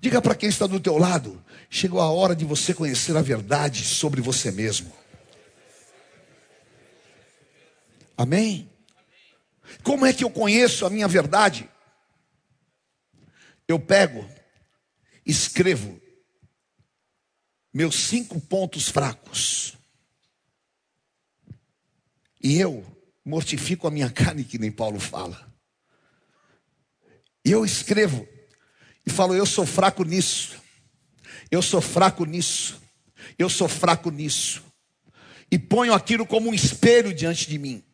Diga 0.00 0.20
para 0.20 0.34
quem 0.34 0.48
está 0.48 0.66
do 0.66 0.80
teu 0.80 0.98
lado, 0.98 1.42
chegou 1.70 2.00
a 2.00 2.10
hora 2.10 2.34
de 2.34 2.44
você 2.44 2.74
conhecer 2.74 3.16
a 3.16 3.22
verdade 3.22 3.84
sobre 3.84 4.20
você 4.20 4.50
mesmo. 4.50 4.92
Amém? 8.16 8.68
Como 9.82 10.06
é 10.06 10.12
que 10.12 10.24
eu 10.24 10.30
conheço 10.30 10.86
a 10.86 10.90
minha 10.90 11.08
verdade? 11.08 11.68
Eu 13.68 13.78
pego, 13.78 14.28
escrevo 15.24 16.00
meus 17.76 17.94
cinco 17.96 18.40
pontos 18.40 18.88
fracos. 18.88 19.76
E 22.42 22.58
eu 22.58 22.86
mortifico 23.24 23.86
a 23.86 23.90
minha 23.90 24.08
carne, 24.10 24.44
que 24.44 24.58
nem 24.58 24.70
Paulo 24.70 24.98
fala. 24.98 25.52
E 27.44 27.50
eu 27.50 27.64
escrevo 27.64 28.26
e 29.04 29.10
falo: 29.10 29.34
eu 29.34 29.44
sou 29.44 29.66
fraco 29.66 30.04
nisso, 30.04 30.56
eu 31.50 31.60
sou 31.60 31.80
fraco 31.80 32.24
nisso, 32.24 32.80
eu 33.38 33.50
sou 33.50 33.68
fraco 33.68 34.10
nisso. 34.10 34.64
E 35.50 35.58
ponho 35.58 35.92
aquilo 35.92 36.26
como 36.26 36.50
um 36.50 36.54
espelho 36.54 37.14
diante 37.14 37.48
de 37.48 37.58
mim. 37.58 37.84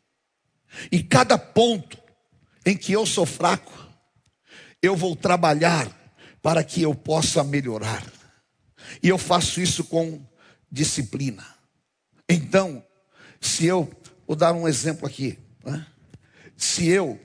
E 0.90 1.03
cada 1.03 1.39
ponto 1.39 1.99
em 2.65 2.77
que 2.77 2.93
eu 2.93 3.05
sou 3.05 3.27
fraco, 3.27 3.73
eu 4.81 4.97
vou 4.97 5.15
trabalhar 5.15 5.90
para 6.40 6.65
que 6.65 6.82
eu 6.82 6.94
possa 6.94 7.44
melhorar. 7.44 8.05
E 9.03 9.09
eu 9.09 9.19
faço 9.19 9.61
isso 9.61 9.85
com 9.85 10.20
disciplina. 10.70 11.47
Então, 12.28 12.85
se 13.40 13.66
eu, 13.66 13.90
vou 14.27 14.36
dar 14.36 14.53
um 14.53 14.66
exemplo 14.66 15.07
aqui. 15.07 15.39
Né? 15.65 15.86
Se 16.57 16.89
eu, 16.89 17.20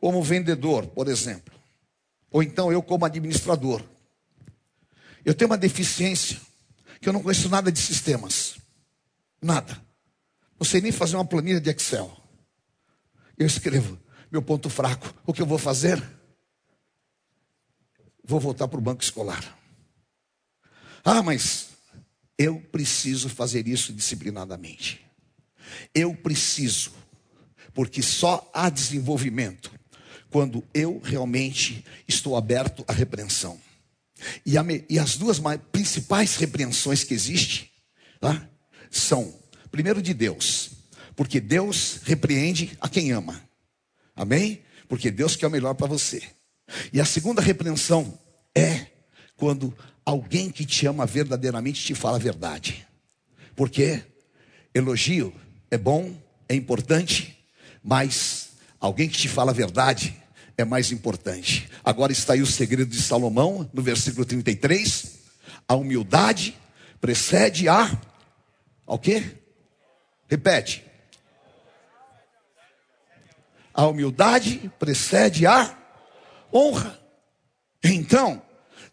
como 0.00 0.22
vendedor, 0.22 0.86
por 0.86 1.08
exemplo, 1.08 1.54
ou 2.30 2.42
então 2.42 2.70
eu 2.70 2.82
como 2.82 3.04
administrador, 3.04 3.82
eu 5.24 5.34
tenho 5.34 5.50
uma 5.50 5.58
deficiência 5.58 6.38
que 7.00 7.08
eu 7.08 7.12
não 7.12 7.22
conheço 7.22 7.48
nada 7.48 7.70
de 7.70 7.78
sistemas. 7.78 8.56
Nada. 9.40 9.80
Não 10.58 10.66
sei 10.66 10.80
nem 10.80 10.90
fazer 10.90 11.16
uma 11.16 11.24
planilha 11.24 11.60
de 11.60 11.70
Excel. 11.70 12.17
Eu 13.38 13.46
escrevo 13.46 13.98
meu 14.30 14.42
ponto 14.42 14.68
fraco. 14.68 15.14
O 15.24 15.32
que 15.32 15.40
eu 15.40 15.46
vou 15.46 15.58
fazer? 15.58 16.02
Vou 18.24 18.40
voltar 18.40 18.68
para 18.68 18.78
o 18.78 18.82
banco 18.82 19.02
escolar. 19.02 19.56
Ah, 21.04 21.22
mas 21.22 21.68
eu 22.36 22.60
preciso 22.60 23.28
fazer 23.28 23.66
isso 23.66 23.92
disciplinadamente. 23.92 25.04
Eu 25.94 26.14
preciso, 26.14 26.92
porque 27.72 28.02
só 28.02 28.50
há 28.52 28.68
desenvolvimento 28.68 29.72
quando 30.30 30.62
eu 30.74 31.00
realmente 31.02 31.84
estou 32.06 32.36
aberto 32.36 32.84
à 32.86 32.92
repreensão. 32.92 33.58
E, 34.44 34.58
a, 34.58 34.64
e 34.88 34.98
as 34.98 35.16
duas 35.16 35.38
mais, 35.38 35.60
principais 35.70 36.36
repreensões 36.36 37.04
que 37.04 37.14
existem 37.14 37.70
tá, 38.20 38.48
são, 38.90 39.34
primeiro, 39.70 40.02
de 40.02 40.12
Deus, 40.12 40.70
porque 41.18 41.40
Deus 41.40 41.98
repreende 42.04 42.78
a 42.80 42.88
quem 42.88 43.10
ama. 43.10 43.42
Amém? 44.14 44.62
Porque 44.88 45.10
Deus 45.10 45.34
quer 45.34 45.48
o 45.48 45.50
melhor 45.50 45.74
para 45.74 45.88
você. 45.88 46.22
E 46.92 47.00
a 47.00 47.04
segunda 47.04 47.42
repreensão 47.42 48.16
é 48.54 48.86
quando 49.36 49.76
alguém 50.04 50.48
que 50.48 50.64
te 50.64 50.86
ama 50.86 51.04
verdadeiramente 51.06 51.84
te 51.84 51.92
fala 51.92 52.18
a 52.18 52.20
verdade. 52.20 52.86
Porque 53.56 54.00
elogio 54.72 55.34
é 55.72 55.76
bom, 55.76 56.14
é 56.48 56.54
importante, 56.54 57.36
mas 57.82 58.50
alguém 58.78 59.08
que 59.08 59.18
te 59.18 59.28
fala 59.28 59.50
a 59.50 59.54
verdade 59.54 60.16
é 60.56 60.64
mais 60.64 60.92
importante. 60.92 61.68
Agora 61.82 62.12
está 62.12 62.34
aí 62.34 62.42
o 62.42 62.46
segredo 62.46 62.92
de 62.92 63.02
Salomão, 63.02 63.68
no 63.72 63.82
versículo 63.82 64.24
33. 64.24 65.18
A 65.66 65.74
humildade 65.74 66.56
precede 67.00 67.68
a 67.68 67.90
ao 68.86 69.00
quê? 69.00 69.36
Repete. 70.28 70.86
A 73.78 73.86
humildade 73.86 74.70
precede 74.78 75.46
a 75.46 75.78
honra. 76.52 76.98
Então, 77.82 78.42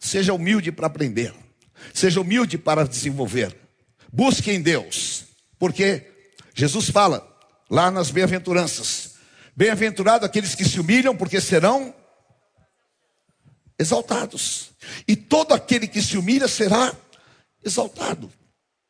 Seja 0.05 0.33
humilde 0.33 0.71
para 0.71 0.85
aprender. 0.85 1.33
Seja 1.91 2.21
humilde 2.21 2.59
para 2.59 2.87
desenvolver. 2.87 3.57
Busque 4.13 4.51
em 4.51 4.61
Deus. 4.61 5.25
Porque 5.57 6.11
Jesus 6.53 6.91
fala 6.91 7.27
lá 7.69 7.89
nas 7.89 8.11
bem-aventuranças: 8.11 9.15
Bem-aventurado 9.55 10.23
aqueles 10.23 10.53
que 10.53 10.63
se 10.63 10.79
humilham, 10.79 11.17
porque 11.17 11.41
serão 11.41 11.91
exaltados. 13.79 14.71
E 15.07 15.15
todo 15.15 15.53
aquele 15.53 15.87
que 15.87 16.03
se 16.03 16.19
humilha 16.19 16.47
será 16.47 16.95
exaltado. 17.63 18.31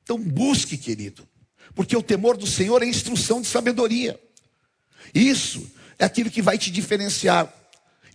Então 0.04 0.20
busque, 0.20 0.78
querido, 0.78 1.26
porque 1.74 1.96
o 1.96 2.04
temor 2.04 2.36
do 2.36 2.46
Senhor 2.46 2.84
é 2.84 2.86
instrução 2.86 3.42
de 3.42 3.48
sabedoria. 3.48 4.20
Isso 5.14 5.72
é 5.98 6.06
aquilo 6.06 6.30
que 6.30 6.42
vai 6.42 6.58
te 6.58 6.72
diferenciar. 6.72 7.52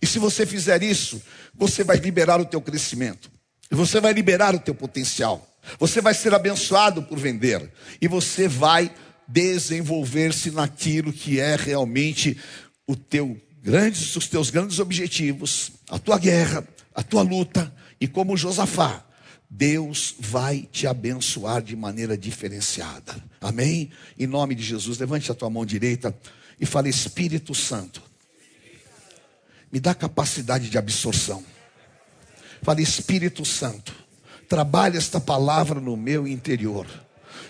E 0.01 0.07
se 0.07 0.19
você 0.19 0.45
fizer 0.45 0.81
isso, 0.81 1.21
você 1.53 1.83
vai 1.83 1.97
liberar 1.97 2.39
o 2.41 2.45
teu 2.45 2.61
crescimento. 2.61 3.29
Você 3.69 4.01
vai 4.01 4.13
liberar 4.13 4.55
o 4.55 4.59
teu 4.59 4.73
potencial. 4.73 5.47
Você 5.79 6.01
vai 6.01 6.13
ser 6.13 6.33
abençoado 6.33 7.03
por 7.03 7.17
vender. 7.17 7.71
E 8.01 8.07
você 8.07 8.47
vai 8.47 8.91
desenvolver-se 9.27 10.51
naquilo 10.51 11.13
que 11.13 11.39
é 11.39 11.55
realmente 11.55 12.37
o 12.87 12.95
teu 12.95 13.39
grandes, 13.61 14.15
os 14.15 14.27
teus 14.27 14.49
grandes 14.49 14.79
objetivos, 14.79 15.71
a 15.89 15.99
tua 15.99 16.17
guerra, 16.17 16.67
a 16.93 17.03
tua 17.03 17.21
luta. 17.21 17.73
E 17.99 18.07
como 18.07 18.35
Josafá, 18.35 19.05
Deus 19.49 20.15
vai 20.19 20.67
te 20.71 20.87
abençoar 20.87 21.61
de 21.61 21.75
maneira 21.75 22.17
diferenciada. 22.17 23.15
Amém? 23.39 23.91
Em 24.17 24.25
nome 24.25 24.55
de 24.55 24.63
Jesus, 24.63 24.97
levante 24.97 25.31
a 25.31 25.35
tua 25.35 25.49
mão 25.49 25.65
direita 25.65 26.15
e 26.61 26.65
fale: 26.65 26.89
Espírito 26.89 27.55
Santo, 27.55 28.03
me 29.71 29.79
dá 29.79 29.95
capacidade 29.95 30.69
de 30.69 30.77
absorção. 30.77 31.43
Fale, 32.61 32.83
Espírito 32.83 33.43
Santo, 33.43 33.95
trabalhe 34.47 34.95
esta 34.95 35.19
palavra 35.19 35.81
no 35.81 35.97
meu 35.97 36.27
interior. 36.27 36.85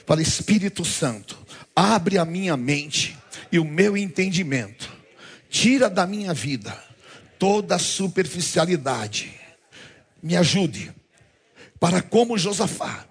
Fale, 0.05 0.23
Espírito 0.23 0.85
Santo, 0.85 1.37
abre 1.75 2.17
a 2.17 2.23
minha 2.23 2.55
mente 2.55 3.17
e 3.51 3.59
o 3.59 3.65
meu 3.65 3.97
entendimento. 3.97 4.89
Tira 5.49 5.89
da 5.89 6.07
minha 6.07 6.33
vida 6.33 6.73
toda 7.37 7.77
superficialidade. 7.77 9.37
Me 10.23 10.37
ajude 10.37 10.93
para 11.77 12.01
como 12.01 12.37
Josafá 12.37 13.05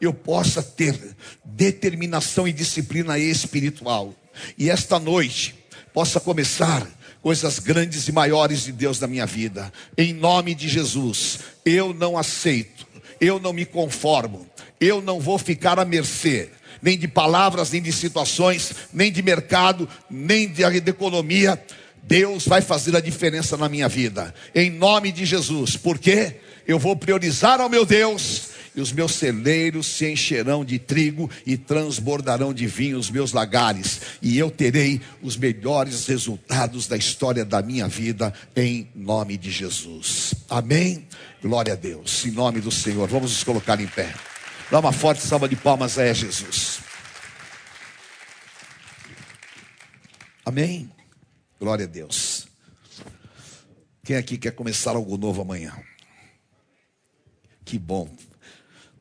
eu 0.00 0.14
possa 0.14 0.62
ter 0.62 1.16
determinação 1.44 2.48
e 2.48 2.52
disciplina 2.52 3.18
espiritual. 3.18 4.14
E 4.56 4.70
esta 4.70 4.98
noite 4.98 5.54
possa 5.92 6.18
começar 6.20 6.86
coisas 7.22 7.58
grandes 7.58 8.06
e 8.08 8.12
maiores 8.12 8.64
de 8.64 8.72
Deus 8.72 9.00
na 9.00 9.06
minha 9.06 9.26
vida. 9.26 9.72
Em 9.96 10.12
nome 10.12 10.54
de 10.54 10.68
Jesus, 10.68 11.40
eu 11.64 11.94
não 11.94 12.18
aceito, 12.18 12.86
eu 13.20 13.40
não 13.40 13.52
me 13.52 13.64
conformo, 13.64 14.46
eu 14.80 15.00
não 15.00 15.20
vou 15.20 15.38
ficar 15.38 15.78
à 15.78 15.84
mercê 15.84 16.50
nem 16.84 16.98
de 16.98 17.08
palavras, 17.08 17.70
nem 17.70 17.80
de 17.80 17.90
situações, 17.90 18.74
nem 18.92 19.10
de 19.10 19.22
mercado, 19.22 19.88
nem 20.10 20.46
de, 20.46 20.80
de 20.82 20.90
economia. 20.90 21.58
Deus 22.02 22.46
vai 22.46 22.60
fazer 22.60 22.94
a 22.94 23.00
diferença 23.00 23.56
na 23.56 23.70
minha 23.70 23.88
vida, 23.88 24.34
em 24.54 24.70
nome 24.70 25.10
de 25.10 25.24
Jesus, 25.24 25.78
porque 25.78 26.36
eu 26.68 26.78
vou 26.78 26.94
priorizar 26.94 27.58
ao 27.58 27.70
meu 27.70 27.86
Deus 27.86 28.50
e 28.74 28.80
os 28.80 28.92
meus 28.92 29.14
celeiros 29.14 29.86
se 29.86 30.10
encherão 30.10 30.64
de 30.64 30.78
trigo 30.78 31.30
e 31.46 31.56
transbordarão 31.56 32.52
de 32.52 32.66
vinho 32.66 32.98
os 32.98 33.10
meus 33.10 33.32
lagares, 33.32 34.00
e 34.20 34.38
eu 34.38 34.50
terei 34.50 35.00
os 35.22 35.36
melhores 35.36 36.06
resultados 36.06 36.86
da 36.86 36.96
história 36.96 37.44
da 37.44 37.62
minha 37.62 37.86
vida, 37.88 38.32
em 38.56 38.88
nome 38.94 39.36
de 39.36 39.50
Jesus. 39.50 40.34
Amém? 40.48 41.06
Glória 41.42 41.74
a 41.74 41.76
Deus, 41.76 42.24
em 42.24 42.30
nome 42.30 42.60
do 42.60 42.70
Senhor. 42.70 43.08
Vamos 43.08 43.30
nos 43.30 43.44
colocar 43.44 43.80
em 43.80 43.86
pé. 43.86 44.12
Dá 44.70 44.80
uma 44.80 44.92
forte 44.92 45.22
salva 45.22 45.48
de 45.48 45.56
palmas 45.56 45.98
a 45.98 46.12
Jesus. 46.12 46.80
Amém? 50.44 50.90
Glória 51.60 51.84
a 51.84 51.88
Deus. 51.88 52.46
Quem 54.04 54.16
aqui 54.16 54.36
quer 54.36 54.52
começar 54.52 54.96
algo 54.96 55.16
novo 55.16 55.40
amanhã? 55.40 55.74
Que 57.64 57.78
bom. 57.78 58.14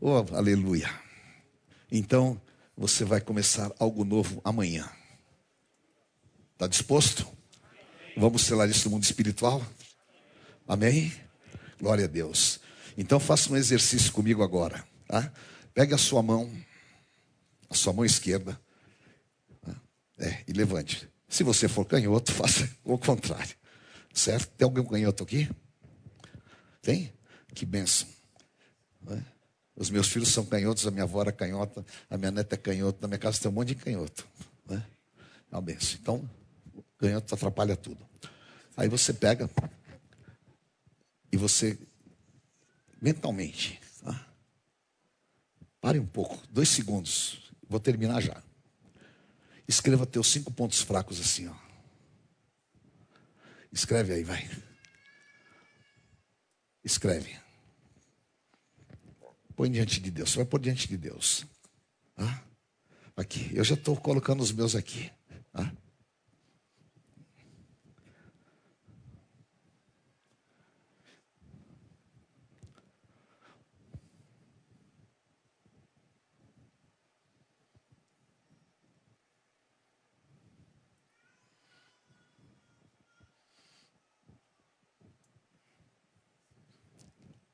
Oh, 0.05 0.25
aleluia. 0.35 0.89
Então, 1.89 2.41
você 2.75 3.05
vai 3.05 3.21
começar 3.21 3.71
algo 3.80 4.03
novo 4.03 4.41
amanhã. 4.43 4.91
Está 6.51 6.67
disposto? 6.67 7.25
Vamos 8.17 8.41
selar 8.41 8.69
isso 8.69 8.84
no 8.89 8.95
mundo 8.95 9.05
espiritual? 9.05 9.65
Amém? 10.67 11.13
Glória 11.80 12.03
a 12.03 12.07
Deus. 12.09 12.59
Então 12.97 13.17
faça 13.17 13.49
um 13.49 13.55
exercício 13.55 14.11
comigo 14.11 14.43
agora. 14.43 14.85
Tá? 15.07 15.31
Pegue 15.73 15.93
a 15.93 15.97
sua 15.97 16.21
mão, 16.21 16.51
a 17.69 17.73
sua 17.73 17.93
mão 17.93 18.03
esquerda, 18.03 18.59
tá? 19.61 19.73
é, 20.19 20.43
e 20.45 20.51
levante. 20.51 21.07
Se 21.30 21.45
você 21.45 21.69
for 21.69 21.85
canhoto, 21.85 22.34
faça 22.35 22.69
o 22.84 22.97
contrário. 22.97 23.55
Certo? 24.13 24.49
Tem 24.57 24.65
alguém 24.65 24.85
canhoto 24.85 25.23
aqui? 25.23 25.49
Tem? 26.81 27.13
Que 27.55 27.65
benção. 27.65 28.09
É? 29.07 29.32
Os 29.76 29.90
meus 29.90 30.08
filhos 30.08 30.30
são 30.30 30.45
canhotos, 30.45 30.86
a 30.86 30.91
minha 30.91 31.04
avó 31.04 31.22
era 31.22 31.32
canhota, 31.32 31.86
a 32.10 32.18
minha 32.18 32.32
neta 32.32 32.56
é 32.56 32.58
canhota, 32.58 33.00
na 33.02 33.08
minha 33.08 33.18
casa 33.18 33.41
tem 33.41 33.50
um 33.50 33.54
monte 33.54 33.70
de 33.70 33.76
canhoto. 33.76 34.28
É? 34.70 34.82
uma 35.52 35.62
benção. 35.62 35.98
Então, 36.02 36.30
canhoto 36.98 37.34
atrapalha 37.34 37.76
tudo. 37.76 38.06
Aí 38.76 38.88
você 38.88 39.14
pega 39.14 39.50
e 41.32 41.38
você, 41.38 41.78
mentalmente, 43.02 43.80
tá? 44.04 44.28
pare 45.80 46.00
um 46.00 46.06
pouco, 46.06 46.40
dois 46.50 46.70
segundos, 46.70 47.52
vou 47.68 47.80
terminar 47.80 48.22
já. 48.22 48.41
Escreva 49.68 50.06
teus 50.06 50.28
cinco 50.28 50.52
pontos 50.52 50.82
fracos 50.82 51.20
assim, 51.20 51.48
ó. 51.48 51.56
Escreve 53.72 54.14
aí, 54.14 54.24
vai. 54.24 54.48
Escreve. 56.84 57.43
Põe 59.55 59.71
diante 59.71 59.99
de 59.99 60.11
Deus. 60.11 60.35
Vai 60.35 60.45
pôr 60.45 60.59
diante 60.59 60.88
de 60.88 60.97
Deus. 60.97 61.45
Ah, 62.17 62.41
aqui. 63.15 63.51
Eu 63.53 63.63
já 63.63 63.75
estou 63.75 63.95
colocando 63.95 64.41
os 64.41 64.51
meus 64.51 64.75
aqui. 64.75 65.11
Ah. 65.53 65.71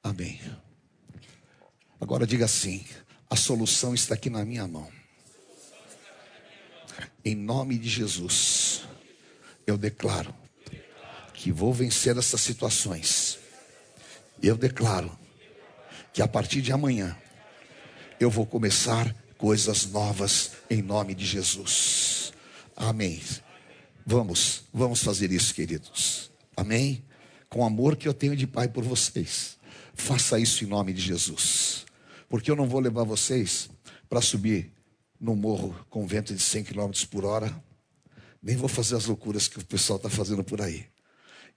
Amém. 0.04 0.40
Agora 2.00 2.26
diga 2.26 2.46
assim: 2.46 2.86
a 3.30 3.36
solução 3.36 3.94
está 3.94 4.16
aqui 4.16 4.30
na 4.30 4.46
minha 4.46 4.68
mão. 4.68 4.90
Em 7.24 7.36
nome 7.36 7.78
de 7.78 7.90
Jesus, 7.90 8.82
eu 9.68 9.78
declaro 9.78 10.34
que 11.34 11.52
vou 11.52 11.74
vencer 11.74 12.18
essas 12.18 12.42
situações. 12.42 13.38
Eu 14.42 14.56
declaro 14.56 15.18
que 16.14 16.22
a 16.22 16.28
partir 16.28 16.62
de 16.62 16.72
amanhã 16.72 17.16
eu 18.20 18.30
vou 18.30 18.46
começar 18.46 19.14
coisas 19.38 19.86
novas 19.86 20.52
em 20.70 20.82
nome 20.82 21.14
de 21.14 21.26
Jesus. 21.26 22.34
Amém. 22.76 23.22
Vamos, 24.06 24.64
vamos 24.74 25.04
fazer 25.04 25.32
isso, 25.32 25.54
queridos. 25.54 26.32
Amém? 26.56 27.04
Com 27.50 27.60
o 27.60 27.66
amor 27.66 27.96
que 27.96 28.08
eu 28.08 28.14
tenho 28.14 28.36
de 28.36 28.48
Pai 28.48 28.68
por 28.68 28.84
vocês. 28.84 29.58
Faça 29.94 30.40
isso 30.40 30.64
em 30.64 30.68
nome 30.68 30.94
de 30.94 31.02
Jesus. 31.02 31.86
Porque 32.30 32.50
eu 32.50 32.56
não 32.56 32.70
vou 32.70 32.80
levar 32.80 33.04
vocês 33.04 33.70
para 34.08 34.22
subir 34.22 34.72
no 35.20 35.36
morro 35.36 35.76
com 35.90 36.08
vento 36.08 36.34
de 36.34 36.42
100 36.42 36.64
km 36.66 36.92
por 37.10 37.26
hora. 37.26 37.52
Nem 38.42 38.56
vou 38.56 38.70
fazer 38.70 38.96
as 38.96 39.06
loucuras 39.06 39.48
que 39.48 39.58
o 39.58 39.66
pessoal 39.66 39.98
está 39.98 40.10
fazendo 40.10 40.44
por 40.44 40.62
aí. 40.62 40.86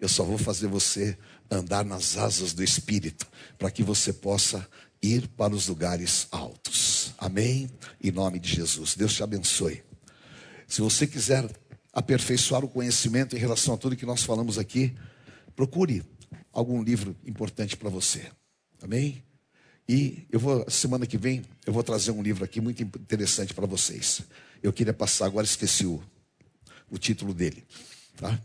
Eu 0.01 0.09
só 0.09 0.25
vou 0.25 0.39
fazer 0.39 0.67
você 0.67 1.17
andar 1.49 1.85
nas 1.85 2.17
asas 2.17 2.53
do 2.53 2.65
Espírito, 2.65 3.25
para 3.57 3.71
que 3.71 3.85
você 3.85 4.13
possa 4.13 4.67
ir 5.01 5.29
para 5.29 5.55
os 5.55 5.69
lugares 5.69 6.27
altos. 6.33 7.15
Amém? 7.19 7.71
Em 8.03 8.11
nome 8.11 8.41
de 8.41 8.49
Jesus. 8.49 8.97
Deus 8.97 9.15
te 9.15 9.23
abençoe. 9.23 9.85
Se 10.67 10.81
você 10.81 11.07
quiser 11.07 11.49
aperfeiçoar 11.93 12.65
o 12.65 12.69
conhecimento 12.69 13.37
em 13.37 13.39
relação 13.39 13.75
a 13.75 13.77
tudo 13.77 13.95
que 13.95 14.07
nós 14.07 14.25
falamos 14.25 14.59
aqui, 14.59 14.97
procure 15.55 16.03
algum 16.53 16.83
livro 16.83 17.15
importante 17.25 17.77
para 17.77 17.91
você. 17.91 18.27
Amém? 18.83 19.23
E 19.89 20.27
eu 20.31 20.39
vou, 20.39 20.69
semana 20.71 21.07
que 21.07 21.19
vem, 21.19 21.43
eu 21.67 21.73
vou 21.73 21.83
trazer 21.83 22.11
um 22.13 22.23
livro 22.23 22.45
aqui 22.45 22.61
muito 22.61 22.83
interessante 22.83 23.53
para 23.53 23.67
vocês. 23.67 24.23
Eu 24.63 24.73
queria 24.73 24.95
passar, 24.95 25.27
agora 25.27 25.45
esqueci 25.45 25.85
o, 25.87 26.03
o 26.91 26.99
título 26.99 27.35
dele. 27.35 27.65
Tá? 28.17 28.41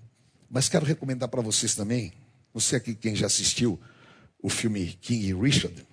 Mas 0.49 0.67
quero 0.67 0.85
recomendar 0.85 1.29
para 1.29 1.41
vocês 1.41 1.75
também, 1.75 2.13
não 2.53 2.61
sei 2.61 2.77
aqui 2.77 2.95
quem 2.95 3.15
já 3.15 3.27
assistiu 3.27 3.79
o 4.41 4.49
filme 4.49 4.97
King 5.01 5.33
Richard. 5.33 5.85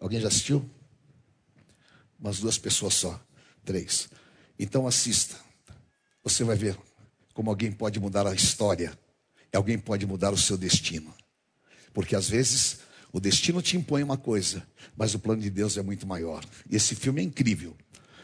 Alguém 0.00 0.20
já 0.20 0.28
assistiu? 0.28 0.68
Umas 2.18 2.40
duas 2.40 2.58
pessoas 2.58 2.94
só, 2.94 3.20
três. 3.64 4.08
Então 4.58 4.86
assista. 4.86 5.36
Você 6.22 6.42
vai 6.42 6.56
ver 6.56 6.78
como 7.32 7.50
alguém 7.50 7.70
pode 7.70 8.00
mudar 8.00 8.26
a 8.26 8.34
história, 8.34 8.98
alguém 9.52 9.78
pode 9.78 10.06
mudar 10.06 10.32
o 10.32 10.38
seu 10.38 10.56
destino. 10.56 11.14
Porque 11.92 12.16
às 12.16 12.28
vezes 12.28 12.78
o 13.14 13.20
destino 13.20 13.62
te 13.62 13.76
impõe 13.76 14.02
uma 14.02 14.16
coisa, 14.16 14.66
mas 14.96 15.14
o 15.14 15.20
plano 15.20 15.40
de 15.40 15.48
Deus 15.48 15.76
é 15.76 15.82
muito 15.84 16.04
maior. 16.04 16.44
E 16.68 16.74
esse 16.74 16.96
filme 16.96 17.20
é 17.20 17.24
incrível, 17.24 17.76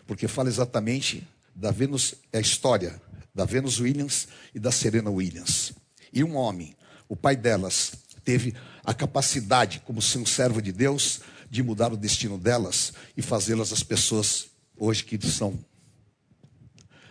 porque 0.04 0.26
fala 0.26 0.48
exatamente 0.48 1.24
da 1.54 1.70
Venus, 1.70 2.16
é 2.32 2.38
a 2.38 2.40
história 2.40 3.00
da 3.32 3.44
Venus 3.44 3.78
Williams 3.78 4.26
e 4.52 4.58
da 4.58 4.72
Serena 4.72 5.08
Williams. 5.08 5.72
E 6.12 6.24
um 6.24 6.34
homem, 6.34 6.74
o 7.08 7.14
pai 7.14 7.36
delas, 7.36 7.92
teve 8.24 8.52
a 8.82 8.92
capacidade, 8.92 9.80
como 9.86 10.02
ser 10.02 10.18
um 10.18 10.26
servo 10.26 10.60
de 10.60 10.72
Deus, 10.72 11.20
de 11.48 11.62
mudar 11.62 11.92
o 11.92 11.96
destino 11.96 12.36
delas 12.36 12.92
e 13.16 13.22
fazê-las 13.22 13.72
as 13.72 13.84
pessoas 13.84 14.48
hoje 14.76 15.04
que 15.04 15.24
são 15.24 15.56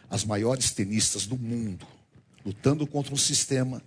as 0.10 0.26
maiores 0.26 0.72
tenistas 0.72 1.26
do 1.26 1.38
mundo, 1.38 1.88
lutando 2.46 2.86
contra 2.86 3.14
um 3.14 3.18
sistema, 3.18 3.82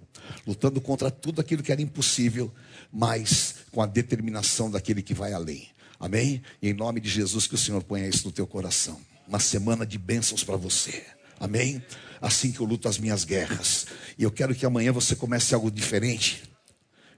lutando 0.47 0.81
contra 0.81 1.11
tudo 1.11 1.43
aquilo 1.43 1.63
que 1.63 1.73
era 1.73 1.83
impossível, 1.83 2.51
mas 2.91 3.52
com 3.73 3.83
a 3.83 3.87
determinação 3.87 4.71
daquele 4.71 5.03
que 5.03 5.15
vai 5.15 5.33
além. 5.33 5.69
Amém? 5.99 6.43
E 6.61 6.69
em 6.69 6.75
nome 6.75 7.01
de 7.01 7.09
Jesus 7.09 7.47
que 7.47 7.55
o 7.55 7.59
Senhor 7.59 7.83
ponha 7.83 8.07
isso 8.07 8.27
no 8.27 8.33
teu 8.33 8.47
coração. 8.47 9.01
Uma 9.27 9.41
semana 9.41 9.87
de 9.87 9.99
bênçãos 9.99 10.45
para 10.45 10.57
você. 10.57 11.05
Amém? 11.41 11.83
Assim 12.21 12.53
que 12.53 12.61
eu 12.61 12.67
luto 12.67 12.87
as 12.87 12.99
minhas 12.99 13.25
guerras. 13.25 13.87
E 14.19 14.23
eu 14.23 14.31
quero 14.31 14.55
que 14.55 14.67
amanhã 14.67 14.93
você 14.93 15.17
comece 15.17 15.55
algo 15.55 15.71
diferente. 15.71 16.43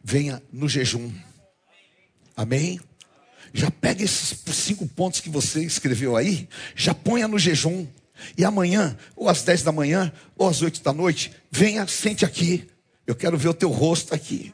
Venha 0.02 0.42
no 0.52 0.68
jejum. 0.68 1.12
Amém? 2.36 2.80
Já 3.52 3.70
pega 3.70 4.02
esses 4.02 4.38
cinco 4.54 4.86
pontos 4.86 5.20
que 5.20 5.28
você 5.28 5.64
escreveu 5.64 6.16
aí, 6.16 6.48
já 6.74 6.94
ponha 6.94 7.26
no 7.26 7.38
jejum. 7.38 7.86
E 8.38 8.44
amanhã, 8.44 8.96
ou 9.16 9.28
às 9.28 9.42
10 9.42 9.62
da 9.62 9.72
manhã, 9.72 10.12
ou 10.36 10.48
às 10.48 10.62
8 10.62 10.82
da 10.82 10.92
noite, 10.92 11.32
venha, 11.50 11.86
sente 11.86 12.24
aqui. 12.24 12.68
Eu 13.06 13.14
quero 13.14 13.36
ver 13.36 13.48
o 13.48 13.54
teu 13.54 13.70
rosto 13.70 14.14
aqui. 14.14 14.53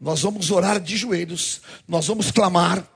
Nós 0.00 0.22
vamos 0.22 0.50
orar 0.50 0.80
de 0.80 0.96
joelhos, 0.96 1.60
nós 1.86 2.06
vamos 2.06 2.30
clamar, 2.30 2.86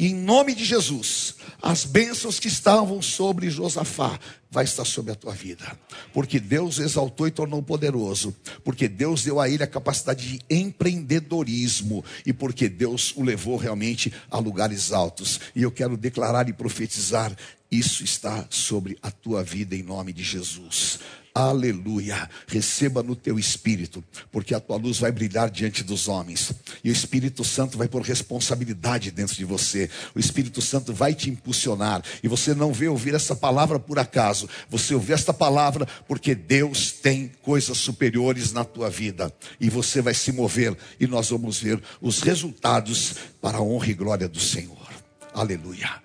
em 0.00 0.14
nome 0.14 0.54
de 0.54 0.64
Jesus, 0.64 1.34
as 1.60 1.84
bênçãos 1.84 2.38
que 2.38 2.46
estavam 2.46 3.02
sobre 3.02 3.50
Josafá 3.50 4.16
vai 4.48 4.62
estar 4.62 4.84
sobre 4.84 5.10
a 5.10 5.14
tua 5.16 5.32
vida, 5.32 5.76
porque 6.12 6.38
Deus 6.38 6.78
exaltou 6.78 7.26
e 7.26 7.32
tornou 7.32 7.60
poderoso, 7.64 8.32
porque 8.62 8.86
Deus 8.86 9.24
deu 9.24 9.40
a 9.40 9.48
ele 9.48 9.64
a 9.64 9.66
capacidade 9.66 10.24
de 10.24 10.40
empreendedorismo 10.48 12.04
e 12.24 12.32
porque 12.32 12.68
Deus 12.68 13.12
o 13.16 13.24
levou 13.24 13.56
realmente 13.56 14.12
a 14.30 14.38
lugares 14.38 14.92
altos. 14.92 15.40
E 15.52 15.62
eu 15.64 15.70
quero 15.72 15.96
declarar 15.96 16.48
e 16.48 16.52
profetizar 16.52 17.36
isso 17.68 18.04
está 18.04 18.46
sobre 18.48 18.96
a 19.02 19.10
tua 19.10 19.42
vida 19.42 19.74
em 19.74 19.82
nome 19.82 20.12
de 20.12 20.22
Jesus. 20.22 21.00
Aleluia. 21.38 22.28
Receba 22.48 23.00
no 23.00 23.14
teu 23.14 23.38
espírito, 23.38 24.02
porque 24.32 24.56
a 24.56 24.58
tua 24.58 24.76
luz 24.76 24.98
vai 24.98 25.12
brilhar 25.12 25.48
diante 25.48 25.84
dos 25.84 26.08
homens. 26.08 26.52
E 26.82 26.90
o 26.90 26.92
Espírito 26.92 27.44
Santo 27.44 27.78
vai 27.78 27.86
pôr 27.86 28.02
responsabilidade 28.02 29.12
dentro 29.12 29.36
de 29.36 29.44
você. 29.44 29.88
O 30.16 30.18
Espírito 30.18 30.60
Santo 30.60 30.92
vai 30.92 31.14
te 31.14 31.30
impulsionar. 31.30 32.02
E 32.24 32.26
você 32.26 32.56
não 32.56 32.72
vê 32.72 32.88
ouvir 32.88 33.14
essa 33.14 33.36
palavra 33.36 33.78
por 33.78 34.00
acaso. 34.00 34.48
Você 34.68 34.94
ouve 34.94 35.12
esta 35.12 35.32
palavra 35.32 35.86
porque 36.08 36.34
Deus 36.34 36.90
tem 36.90 37.30
coisas 37.40 37.78
superiores 37.78 38.52
na 38.52 38.64
tua 38.64 38.90
vida. 38.90 39.32
E 39.60 39.70
você 39.70 40.02
vai 40.02 40.14
se 40.14 40.32
mover. 40.32 40.76
E 40.98 41.06
nós 41.06 41.30
vamos 41.30 41.60
ver 41.60 41.80
os 42.00 42.20
resultados 42.20 43.14
para 43.40 43.58
a 43.58 43.62
honra 43.62 43.90
e 43.90 43.94
glória 43.94 44.28
do 44.28 44.40
Senhor. 44.40 44.88
Aleluia. 45.32 46.02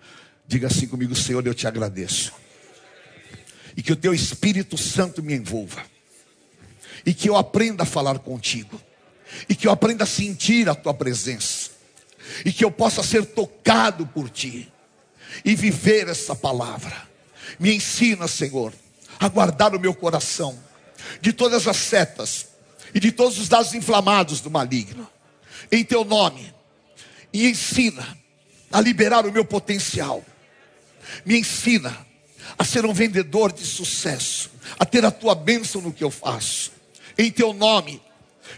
Diga 0.47 0.67
assim 0.67 0.85
comigo, 0.85 1.15
Senhor, 1.15 1.43
eu 1.47 1.55
te 1.55 1.65
agradeço. 1.65 2.43
E 3.75 3.81
que 3.81 3.91
o 3.91 3.95
teu 3.95 4.13
Espírito 4.13 4.77
Santo 4.77 5.21
me 5.23 5.33
envolva. 5.33 5.83
E 7.05 7.13
que 7.13 7.29
eu 7.29 7.35
aprenda 7.35 7.83
a 7.83 7.85
falar 7.85 8.19
contigo. 8.19 8.79
E 9.49 9.55
que 9.55 9.67
eu 9.67 9.71
aprenda 9.71 10.03
a 10.03 10.07
sentir 10.07 10.69
a 10.69 10.75
tua 10.75 10.93
presença. 10.93 11.71
E 12.45 12.51
que 12.51 12.63
eu 12.63 12.71
possa 12.71 13.03
ser 13.03 13.25
tocado 13.25 14.05
por 14.07 14.29
ti. 14.29 14.71
E 15.43 15.55
viver 15.55 16.07
essa 16.07 16.35
palavra. 16.35 17.09
Me 17.59 17.75
ensina, 17.75 18.27
Senhor, 18.27 18.73
a 19.19 19.27
guardar 19.27 19.75
o 19.75 19.79
meu 19.79 19.93
coração 19.93 20.57
de 21.21 21.33
todas 21.33 21.67
as 21.67 21.77
setas 21.77 22.47
e 22.93 22.99
de 22.99 23.11
todos 23.11 23.37
os 23.39 23.49
dados 23.49 23.73
inflamados 23.73 24.39
do 24.39 24.51
maligno. 24.51 25.07
Em 25.71 25.83
teu 25.83 26.03
nome. 26.03 26.53
E 27.31 27.47
ensina 27.49 28.17
a 28.71 28.79
liberar 28.79 29.25
o 29.25 29.31
meu 29.31 29.43
potencial. 29.43 30.23
Me 31.25 31.37
ensina 31.37 32.05
a 32.57 32.63
ser 32.63 32.85
um 32.85 32.93
vendedor 32.93 33.51
de 33.51 33.65
sucesso, 33.65 34.49
a 34.79 34.85
ter 34.85 35.05
a 35.05 35.11
tua 35.11 35.35
bênção 35.35 35.81
no 35.81 35.93
que 35.93 36.03
eu 36.03 36.11
faço. 36.11 36.71
Em 37.17 37.31
teu 37.31 37.53
nome, 37.53 38.01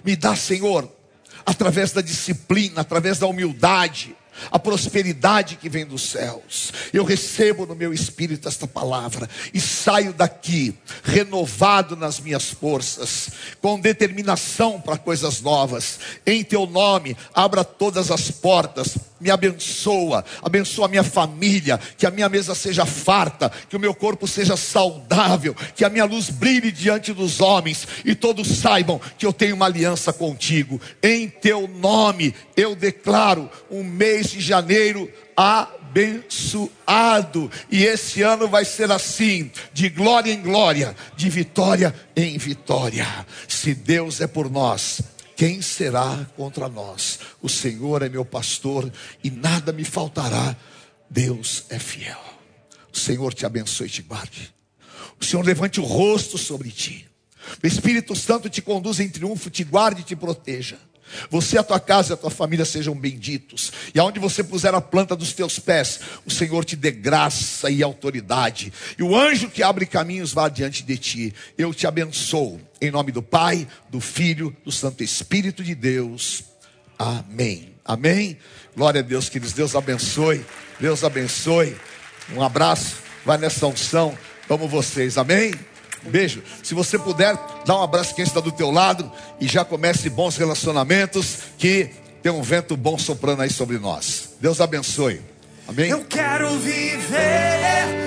me 0.04 0.16
dá, 0.16 0.36
Senhor, 0.36 0.90
através 1.46 1.92
da 1.92 2.02
disciplina, 2.02 2.82
através 2.82 3.20
da 3.20 3.28
humildade, 3.28 4.16
a 4.52 4.60
prosperidade 4.60 5.56
que 5.56 5.70
vem 5.70 5.86
dos 5.86 6.10
céus. 6.10 6.72
Eu 6.94 7.04
recebo 7.04 7.66
no 7.66 7.76
meu 7.76 7.94
espírito 7.94 8.48
esta 8.48 8.68
palavra 8.68 9.30
e 9.54 9.60
saio 9.60 10.14
daqui 10.14 10.76
renovado 11.04 11.96
nas 11.96 12.20
minhas 12.20 12.50
forças, 12.50 13.30
com 13.62 13.80
determinação 13.80 14.80
para 14.80 14.98
coisas 14.98 15.42
novas. 15.42 16.00
Em 16.26 16.44
teu 16.44 16.66
nome, 16.66 17.16
abra 17.34 17.64
todas 17.64 18.12
as 18.12 18.32
portas, 18.32 18.98
me 19.20 19.32
abençoa, 19.32 20.26
abençoa 20.42 20.86
a 20.86 20.90
minha 20.90 21.04
família, 21.04 21.80
que 21.98 22.06
a 22.06 22.12
minha 22.12 22.30
mesa 22.30 22.54
seja 22.54 22.86
farta, 22.86 23.52
que 23.70 23.76
o 23.76 23.80
meu 23.80 23.94
corpo 23.94 24.28
seja 24.28 24.58
saudável, 24.58 25.56
que 25.76 25.86
a 25.86 25.90
minha 25.90 26.06
luz 26.06 26.30
brilhe 26.30 26.72
diante 26.72 27.14
dos 27.14 27.40
homens 27.40 27.88
e 28.04 28.14
todos 28.14 28.48
saibam 28.48 29.00
que 29.18 29.26
eu 29.26 29.34
tenho 29.34 29.56
uma 29.56 29.66
aliança 29.66 30.12
contigo. 30.12 30.80
Em 31.02 31.30
teu 31.30 31.68
nome, 31.68 32.36
eu 32.56 32.76
declaro 32.76 33.50
um 33.70 33.84
mês 33.84 34.25
de 34.30 34.42
janeiro 34.42 35.12
abençoado. 35.36 36.82
E 37.72 37.84
esse 37.84 38.22
ano 38.22 38.48
vai 38.48 38.64
ser 38.66 38.92
assim, 38.92 39.52
de 39.74 39.90
glória 39.90 40.32
em 40.32 40.42
glória, 40.42 40.96
de 41.16 41.30
vitória 41.30 41.94
em 42.16 42.38
vitória. 42.38 43.06
Se 43.48 43.74
Deus 43.74 44.22
é 44.22 44.28
por 44.28 44.50
nós, 44.50 45.02
quem 45.36 45.62
será 45.62 46.26
contra 46.38 46.70
nós? 46.70 47.20
O 47.42 47.50
Senhor 47.50 48.02
é 48.02 48.10
meu 48.10 48.24
pastor 48.24 48.92
e 49.24 49.30
nada 49.30 49.74
me 49.74 49.84
faltará. 49.84 50.56
Deus 51.10 51.66
é 51.70 51.78
fiel. 51.78 52.20
O 52.94 52.98
Senhor 52.98 53.34
te 53.34 53.46
abençoe 53.46 53.88
e 53.88 53.90
te 53.90 54.02
guarde. 54.02 54.54
O 55.20 55.26
Senhor 55.26 55.46
levante 55.46 55.80
o 55.80 55.84
rosto 55.84 56.38
sobre 56.38 56.72
ti. 56.72 57.06
O 57.62 57.68
Espírito 57.68 58.16
Santo 58.16 58.50
te 58.50 58.62
conduza 58.62 59.04
em 59.04 59.10
triunfo, 59.10 59.50
te 59.50 59.64
guarde 59.64 60.02
e 60.02 60.06
te 60.06 60.16
proteja. 60.16 60.78
Você, 61.30 61.58
a 61.58 61.64
tua 61.64 61.80
casa 61.80 62.12
e 62.12 62.16
a 62.16 62.18
tua 62.18 62.30
família 62.30 62.66
sejam 62.66 62.96
benditos. 62.96 63.72
E 63.94 64.00
aonde 64.00 64.20
você 64.20 64.44
puser 64.44 64.74
a 64.74 64.82
planta 64.82 65.16
dos 65.16 65.34
teus 65.34 65.60
pés, 65.60 66.00
o 66.26 66.32
Senhor 66.32 66.66
te 66.66 66.76
dê 66.76 66.92
graça 66.92 67.70
e 67.70 67.82
autoridade. 67.82 68.72
E 68.98 69.04
o 69.04 69.16
anjo 69.16 69.50
que 69.50 69.64
abre 69.64 69.86
caminhos 69.86 70.34
vá 70.34 70.50
diante 70.50 70.84
de 70.84 70.98
ti. 70.98 71.34
Eu 71.58 71.74
te 71.74 71.88
abençoo. 71.88 72.60
Em 72.82 72.92
nome 72.92 73.12
do 73.12 73.22
Pai, 73.22 73.68
do 73.90 74.00
Filho, 74.00 74.56
do 74.64 74.72
Santo 74.72 75.04
Espírito 75.04 75.64
de 75.64 75.76
Deus. 75.76 76.44
Amém. 76.98 77.74
Amém. 77.84 78.38
Glória 78.76 79.00
a 79.02 79.04
Deus, 79.04 79.30
queridos. 79.30 79.54
Deus 79.54 79.76
abençoe. 79.76 80.46
Deus 80.80 81.04
abençoe. 81.04 81.76
Um 82.34 82.42
abraço. 82.42 82.98
Vai 83.24 83.38
nessa 83.38 83.68
unção. 83.68 84.18
Amo 84.50 84.68
vocês. 84.68 85.18
Amém. 85.18 85.54
Beijo. 86.08 86.44
Se 86.64 86.74
você 86.74 86.98
puder, 86.98 87.38
dá 87.66 87.78
um 87.78 87.84
abraço 87.84 88.16
quem 88.16 88.24
está 88.24 88.40
do 88.40 88.52
teu 88.52 88.72
lado 88.72 89.12
e 89.40 89.48
já 89.48 89.66
comece 89.66 90.10
bons 90.10 90.38
relacionamentos 90.38 91.38
que 91.58 91.90
tem 92.22 92.32
um 92.32 92.42
vento 92.42 92.76
bom 92.76 92.98
soprando 92.98 93.42
aí 93.42 93.50
sobre 93.50 93.78
nós. 93.78 94.36
Deus 94.40 94.62
abençoe. 94.62 95.22
Amém. 95.68 95.90
Eu 95.90 96.06
quero 96.06 96.50
viver 96.60 98.06